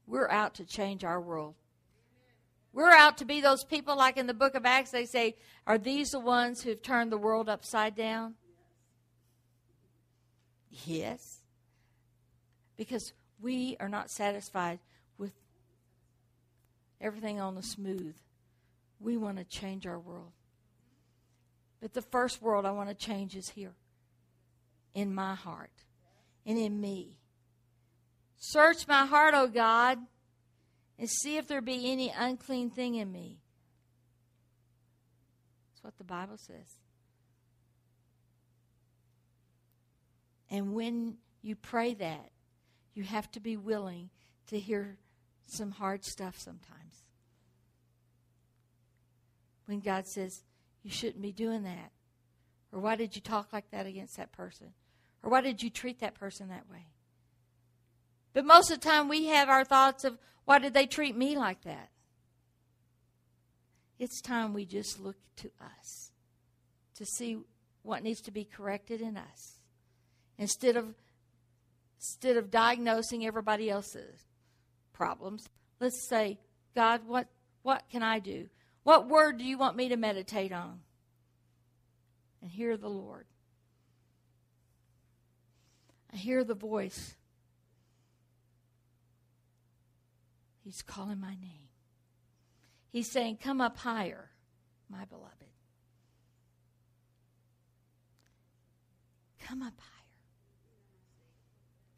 We're 0.06 0.28
out 0.28 0.54
to 0.54 0.64
change 0.64 1.04
our 1.04 1.20
world. 1.20 1.54
We're 2.72 2.90
out 2.90 3.18
to 3.18 3.24
be 3.24 3.40
those 3.40 3.64
people, 3.64 3.96
like 3.96 4.16
in 4.16 4.26
the 4.26 4.34
book 4.34 4.54
of 4.54 4.64
Acts, 4.64 4.90
they 4.90 5.04
say, 5.04 5.36
Are 5.66 5.78
these 5.78 6.12
the 6.12 6.20
ones 6.20 6.62
who've 6.62 6.80
turned 6.80 7.12
the 7.12 7.18
world 7.18 7.48
upside 7.48 7.94
down? 7.94 8.34
Yes. 10.70 11.42
Because 12.76 13.12
we 13.40 13.76
are 13.78 13.88
not 13.88 14.10
satisfied 14.10 14.78
with 15.18 15.32
everything 17.00 17.40
on 17.40 17.54
the 17.54 17.62
smooth. 17.62 18.14
We 19.00 19.16
want 19.16 19.36
to 19.36 19.44
change 19.44 19.86
our 19.86 19.98
world. 19.98 20.32
But 21.80 21.92
the 21.92 22.02
first 22.02 22.40
world 22.40 22.64
I 22.64 22.70
want 22.70 22.88
to 22.88 22.94
change 22.94 23.36
is 23.36 23.50
here 23.50 23.74
in 24.94 25.14
my 25.14 25.34
heart 25.34 25.72
and 26.46 26.56
in 26.56 26.80
me. 26.80 27.18
Search 28.44 28.88
my 28.88 29.06
heart, 29.06 29.34
O 29.34 29.46
God, 29.46 29.98
and 30.98 31.08
see 31.08 31.36
if 31.36 31.46
there 31.46 31.60
be 31.60 31.92
any 31.92 32.12
unclean 32.14 32.70
thing 32.70 32.96
in 32.96 33.12
me. 33.12 33.38
That's 35.70 35.84
what 35.84 35.96
the 35.96 36.02
Bible 36.02 36.36
says. 36.36 36.80
And 40.50 40.74
when 40.74 41.18
you 41.40 41.54
pray 41.54 41.94
that, 41.94 42.32
you 42.94 43.04
have 43.04 43.30
to 43.30 43.40
be 43.40 43.56
willing 43.56 44.10
to 44.48 44.58
hear 44.58 44.96
some 45.46 45.70
hard 45.70 46.04
stuff 46.04 46.36
sometimes. 46.36 47.04
When 49.66 49.78
God 49.78 50.08
says, 50.08 50.42
you 50.82 50.90
shouldn't 50.90 51.22
be 51.22 51.30
doing 51.30 51.62
that. 51.62 51.92
Or 52.72 52.80
why 52.80 52.96
did 52.96 53.14
you 53.14 53.22
talk 53.22 53.52
like 53.52 53.70
that 53.70 53.86
against 53.86 54.16
that 54.16 54.32
person? 54.32 54.74
Or 55.22 55.30
why 55.30 55.42
did 55.42 55.62
you 55.62 55.70
treat 55.70 56.00
that 56.00 56.14
person 56.14 56.48
that 56.48 56.68
way? 56.68 56.86
But 58.32 58.46
most 58.46 58.70
of 58.70 58.80
the 58.80 58.88
time 58.88 59.08
we 59.08 59.26
have 59.26 59.48
our 59.48 59.64
thoughts 59.64 60.04
of 60.04 60.18
why 60.44 60.58
did 60.58 60.74
they 60.74 60.86
treat 60.86 61.16
me 61.16 61.36
like 61.36 61.62
that? 61.62 61.90
It's 63.98 64.20
time 64.20 64.52
we 64.52 64.64
just 64.64 64.98
look 64.98 65.16
to 65.36 65.50
us 65.60 66.10
to 66.96 67.06
see 67.06 67.38
what 67.82 68.02
needs 68.02 68.20
to 68.22 68.30
be 68.30 68.44
corrected 68.44 69.00
in 69.00 69.16
us 69.16 69.60
instead 70.38 70.76
of 70.76 70.94
instead 71.98 72.36
of 72.36 72.50
diagnosing 72.50 73.24
everybody 73.24 73.70
else's 73.70 74.26
problems. 74.92 75.48
Let's 75.78 76.08
say, 76.08 76.38
God, 76.74 77.02
what 77.06 77.28
what 77.62 77.84
can 77.90 78.02
I 78.02 78.18
do? 78.18 78.48
What 78.82 79.08
word 79.08 79.38
do 79.38 79.44
you 79.44 79.56
want 79.56 79.76
me 79.76 79.88
to 79.90 79.96
meditate 79.96 80.52
on? 80.52 80.80
And 82.40 82.50
hear 82.50 82.76
the 82.76 82.88
Lord. 82.88 83.26
I 86.12 86.16
hear 86.16 86.42
the 86.42 86.54
voice. 86.54 87.14
He's 90.64 90.82
calling 90.82 91.20
my 91.20 91.34
name. 91.34 91.68
He's 92.90 93.10
saying, 93.10 93.38
Come 93.42 93.60
up 93.60 93.76
higher, 93.78 94.30
my 94.88 95.04
beloved. 95.06 95.32
Come 99.44 99.62
up 99.62 99.74
higher. 99.78 99.92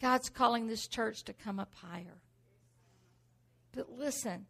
God's 0.01 0.29
calling 0.29 0.67
this 0.67 0.87
church 0.87 1.25
to 1.25 1.33
come 1.33 1.59
up 1.59 1.75
higher. 1.75 2.21
But 3.73 3.91
listen, 3.91 4.47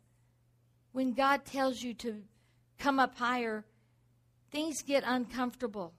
when 0.93 1.12
God 1.12 1.45
tells 1.45 1.82
you 1.82 1.95
to 1.95 2.23
come 2.78 2.99
up 2.99 3.16
higher, 3.16 3.65
things 4.51 4.82
get 4.82 5.03
uncomfortable. 5.07 5.95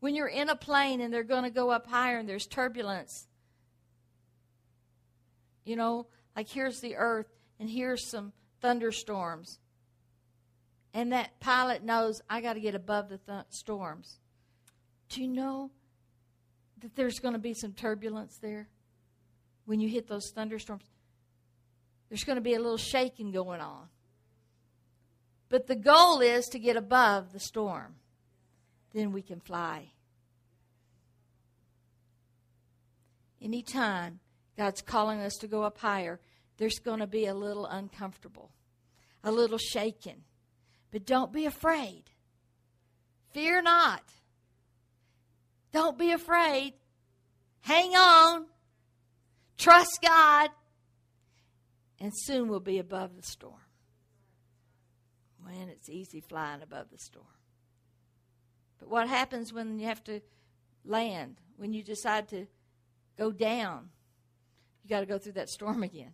When 0.00 0.14
you're 0.14 0.28
in 0.28 0.48
a 0.48 0.56
plane 0.56 1.00
and 1.00 1.12
they're 1.12 1.24
going 1.24 1.44
to 1.44 1.50
go 1.50 1.70
up 1.70 1.86
higher 1.86 2.18
and 2.18 2.28
there's 2.28 2.46
turbulence, 2.46 3.26
you 5.64 5.74
know, 5.74 6.06
like 6.36 6.48
here's 6.48 6.80
the 6.80 6.96
earth 6.96 7.26
and 7.58 7.70
here's 7.70 8.06
some 8.06 8.32
thunderstorms. 8.60 9.58
And 10.92 11.12
that 11.12 11.40
pilot 11.40 11.82
knows 11.82 12.20
I 12.28 12.42
got 12.42 12.52
to 12.52 12.60
get 12.60 12.74
above 12.74 13.08
the 13.08 13.18
th- 13.18 13.46
storms. 13.48 14.18
Do 15.08 15.22
you 15.22 15.28
know 15.28 15.70
that 16.80 16.94
there's 16.94 17.18
going 17.18 17.34
to 17.34 17.40
be 17.40 17.54
some 17.54 17.72
turbulence 17.72 18.36
there 18.36 18.68
when 19.64 19.80
you 19.80 19.88
hit 19.88 20.08
those 20.08 20.30
thunderstorms? 20.30 20.84
There's 22.08 22.24
going 22.24 22.36
to 22.36 22.42
be 22.42 22.54
a 22.54 22.60
little 22.60 22.76
shaking 22.76 23.32
going 23.32 23.60
on. 23.60 23.88
But 25.48 25.66
the 25.66 25.76
goal 25.76 26.20
is 26.20 26.46
to 26.48 26.58
get 26.58 26.76
above 26.76 27.32
the 27.32 27.40
storm. 27.40 27.96
Then 28.92 29.12
we 29.12 29.22
can 29.22 29.40
fly. 29.40 29.92
Anytime 33.40 34.20
God's 34.56 34.82
calling 34.82 35.20
us 35.20 35.34
to 35.40 35.46
go 35.46 35.62
up 35.62 35.78
higher, 35.78 36.20
there's 36.56 36.78
going 36.78 37.00
to 37.00 37.06
be 37.06 37.26
a 37.26 37.34
little 37.34 37.66
uncomfortable, 37.66 38.50
a 39.22 39.30
little 39.30 39.58
shaken. 39.58 40.24
But 40.90 41.04
don't 41.04 41.32
be 41.32 41.44
afraid. 41.44 42.04
Fear 43.32 43.62
not. 43.62 44.02
Don't 45.72 45.98
be 45.98 46.12
afraid. 46.12 46.72
Hang 47.60 47.94
on. 47.94 48.46
Trust 49.58 49.98
God 50.02 50.50
and 52.00 52.12
soon 52.14 52.48
we'll 52.48 52.60
be 52.60 52.78
above 52.78 53.16
the 53.16 53.22
storm. 53.22 53.54
When 55.42 55.68
it's 55.68 55.88
easy 55.88 56.20
flying 56.20 56.62
above 56.62 56.90
the 56.90 56.98
storm. 56.98 57.26
But 58.78 58.88
what 58.88 59.08
happens 59.08 59.52
when 59.52 59.78
you 59.78 59.86
have 59.86 60.02
to 60.04 60.20
land, 60.84 61.40
when 61.56 61.72
you 61.72 61.82
decide 61.82 62.28
to 62.28 62.46
go 63.16 63.30
down, 63.30 63.90
you 64.86 64.90
got 64.90 65.00
to 65.00 65.06
go 65.06 65.18
through 65.18 65.32
that 65.32 65.50
storm 65.50 65.82
again. 65.82 66.12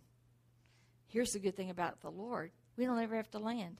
Here's 1.05 1.33
the 1.33 1.39
good 1.39 1.55
thing 1.55 1.69
about 1.69 2.01
the 2.01 2.09
Lord 2.09 2.49
we 2.75 2.85
don't 2.85 2.97
ever 2.97 3.15
have 3.15 3.29
to 3.31 3.39
land, 3.39 3.77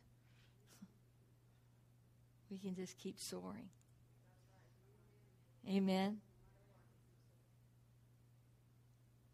we 2.52 2.60
can 2.60 2.76
just 2.76 2.96
keep 3.00 3.20
soaring. 3.20 3.70
Amen. 5.68 6.18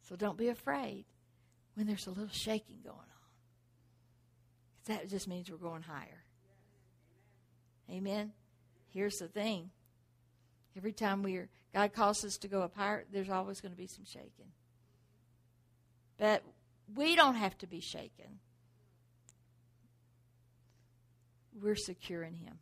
So 0.08 0.16
don't 0.16 0.38
be 0.38 0.48
afraid 0.48 1.04
when 1.76 1.88
there's 1.88 2.08
a 2.08 2.12
little 2.12 2.30
shaking 2.32 2.78
going 2.84 2.96
on. 2.96 3.04
That 4.86 5.10
just 5.10 5.28
means 5.28 5.52
we're 5.52 5.58
going 5.58 5.82
higher. 5.82 6.24
Amen. 7.92 8.32
Here's 8.94 9.18
the 9.18 9.28
thing. 9.28 9.72
Every 10.78 10.94
time 10.94 11.22
we 11.22 11.36
are, 11.36 11.50
God 11.74 11.92
calls 11.92 12.24
us 12.24 12.38
to 12.38 12.48
go 12.48 12.62
up 12.62 12.76
higher, 12.76 13.04
there's 13.12 13.30
always 13.30 13.60
going 13.60 13.74
to 13.74 13.78
be 13.78 13.88
some 13.88 14.06
shaking. 14.06 14.54
But 16.20 16.44
we 16.94 17.16
don't 17.16 17.36
have 17.36 17.58
to 17.60 17.68
be 17.68 17.80
shaken. 17.80 18.40
We're 21.60 21.76
secure 21.76 22.24
in 22.24 22.36
Him. 22.36 22.60